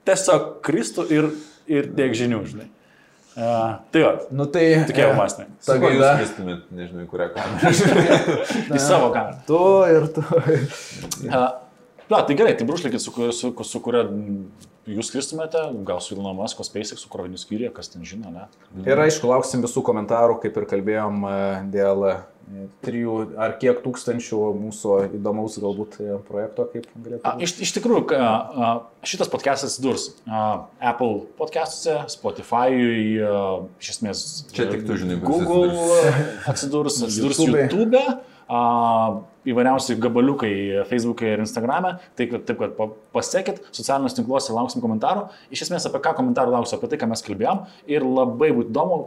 tiesiog 0.09 0.47
kristų 0.65 1.05
ir, 1.13 1.29
ir 1.71 1.91
tiek 1.99 2.17
žinių, 2.23 2.41
žinai. 2.55 2.71
Uh, 3.35 3.81
tai 3.91 3.99
jo, 4.05 4.11
Nu 4.31 4.45
tai. 4.47 4.63
tokie 4.87 5.03
jau 5.03 5.15
mąstymai. 5.19 5.49
Sakau, 5.59 5.89
Sakai, 5.89 5.97
jūs 5.97 6.21
kristumėt, 6.21 6.61
nežinau, 6.71 7.03
į 7.03 7.09
kurią 7.11 7.25
kamerą. 7.35 7.73
Į 8.79 8.83
savo 8.85 9.09
kamerą. 9.11 9.41
Tu 9.49 9.63
ir 9.91 10.07
tu. 10.15 10.23
Uh, 11.27 11.49
Na, 12.13 12.21
tai 12.29 12.37
gerai, 12.39 12.53
tai 12.55 12.67
brušlikit, 12.69 13.01
su, 13.03 13.11
ku- 13.11 13.33
su, 13.35 13.51
su 13.67 13.81
kuria 13.83 14.05
jūs 14.91 15.09
skristumėte, 15.11 15.63
gal 15.87 16.03
su 16.05 16.15
Ilona 16.15 16.35
Masko, 16.37 16.65
SpaceX, 16.67 17.03
su 17.05 17.11
kroviniu 17.13 17.41
skyriuje, 17.41 17.73
kas 17.75 17.91
ten 17.93 18.05
žino, 18.07 18.33
ne? 18.35 18.47
Ir 18.85 19.01
aišku, 19.01 19.29
lauksim 19.31 19.65
visų 19.65 19.85
komentarų, 19.87 20.39
kaip 20.43 20.61
ir 20.61 20.69
kalbėjom, 20.71 21.25
e, 21.29 21.39
dėl 21.73 22.05
e, 22.11 22.15
trijų 22.85 23.15
ar 23.41 23.57
kiek 23.61 23.81
tūkstančių 23.85 24.41
mūsų 24.61 24.99
įdomaus 25.21 25.57
galbūt 25.63 25.97
e, 26.05 26.19
projekto, 26.29 26.69
kaip 26.75 26.91
galėtų 26.93 27.23
A, 27.25 27.35
iš, 27.45 27.57
iš 27.65 27.73
tikrųjų, 27.79 28.05
šitas 29.09 29.33
podcastas 29.33 29.73
atsidurs 29.73 30.11
a, 30.29 30.67
Apple 30.93 31.25
podcastuose, 31.41 32.05
Spotify, 32.13 32.69
a, 33.25 33.41
iš 33.81 33.97
esmės. 33.97 34.27
Čia 34.53 34.69
tik 34.75 34.85
tu 34.89 35.01
žinai, 35.01 35.19
Google 35.25 35.73
atsidurs, 36.51 37.01
atsidurs 37.09 37.41
YouTube'e. 37.41 37.67
YouTube, 37.71 38.05
a, 38.05 38.34
įvairiausi 38.49 39.97
gabaliukai 40.01 40.85
Facebook'e 40.89 41.35
ir 41.35 41.43
Instagram'e. 41.45 41.99
Tai 42.17 42.27
taip, 42.37 42.59
kad 42.59 42.77
pa- 42.79 42.91
pasekit 43.17 43.61
socialiniuose 43.71 44.19
tinkluose, 44.21 44.53
lauksim 44.57 44.83
komentarų. 44.85 45.29
Iš 45.55 45.67
esmės 45.67 45.87
apie 45.89 46.01
ką 46.05 46.15
komentarų 46.21 46.55
lauksiu, 46.57 46.79
apie 46.79 46.89
tai, 46.93 46.99
ką 47.03 47.09
mes 47.09 47.23
kalbėjom. 47.25 47.67
Ir 47.87 48.07
labai 48.07 48.51
būtų 48.57 48.73
įdomu 48.73 49.01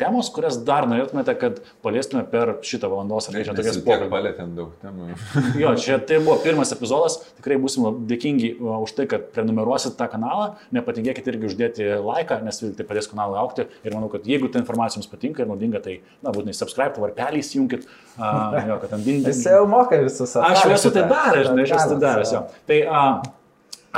temos, 0.00 0.28
kurias 0.34 0.56
dar 0.66 0.88
norėtumėte, 0.90 1.34
kad 1.38 1.60
paliestume 1.84 2.24
per 2.30 2.56
šitą 2.66 2.88
valandos 2.90 3.28
ar 3.30 3.36
jau 3.38 3.54
tokias 3.54 3.78
pokalbį. 3.84 4.08
palėtėm 4.10 4.54
daug 4.56 4.72
temų. 4.82 5.14
Jo, 5.62 5.74
čia 5.78 5.98
tai 6.02 6.18
buvo 6.22 6.36
pirmas 6.42 6.72
epizodas, 6.74 7.20
tikrai 7.38 7.58
būsim 7.62 7.86
dėkingi 8.10 8.54
už 8.58 8.94
tai, 8.96 9.06
kad 9.10 9.28
prenumeruosit 9.36 9.94
tą 9.98 10.08
kanalą, 10.10 10.48
nepatingėkite 10.74 11.30
irgi 11.30 11.50
uždėti 11.50 11.86
laiką, 12.02 12.40
nes 12.46 12.58
tai 12.64 12.88
padės 12.88 13.08
kanalui 13.10 13.38
aukti 13.42 13.68
ir 13.86 13.94
manau, 13.94 14.10
kad 14.12 14.26
jeigu 14.28 14.50
ta 14.50 14.62
informacija 14.62 14.98
jums 14.98 15.10
patinka 15.12 15.44
ir 15.44 15.50
naudinga, 15.50 15.82
tai, 15.84 16.00
na, 16.24 16.34
būtinai 16.34 16.56
subscribe, 16.58 16.98
varpelį 17.04 17.44
įsijunkit, 17.44 17.86
uh, 18.18 18.58
jo, 18.66 18.80
kad 18.82 18.94
ten 18.96 19.06
dindis. 19.06 19.38
Jis 19.38 19.54
jau 19.54 19.64
moka 19.70 20.02
visus 20.02 20.34
Aš 20.42 20.66
jau 20.66 20.74
esu 20.74 20.92
tai 20.94 21.06
daręs, 21.10 21.48
žinai, 21.52 21.68
aš 21.68 21.76
esu 21.78 21.94
tai 21.94 22.02
daręs, 22.08 22.34
jo. 22.34 22.44
Tai 22.70 22.82
uh, 22.82 23.32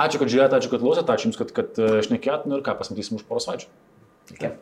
ačiū, 0.04 0.20
kad 0.20 0.32
žiūrėjote, 0.34 0.60
ačiū, 0.60 0.72
kad 0.74 0.84
klausėte, 0.84 1.16
ačiū 1.16 1.30
Jums, 1.30 1.40
kad, 1.40 1.56
kad 1.56 1.82
uh, 1.82 1.98
šnekėjot, 2.06 2.48
nu 2.50 2.60
ir 2.60 2.64
ką, 2.66 2.76
pasimatysim 2.78 3.20
už 3.20 3.26
poros 3.28 3.48
savaičių. 3.48 3.72
Iki. 4.36 4.54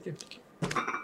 Iki. 0.00 0.39
you 0.62 0.68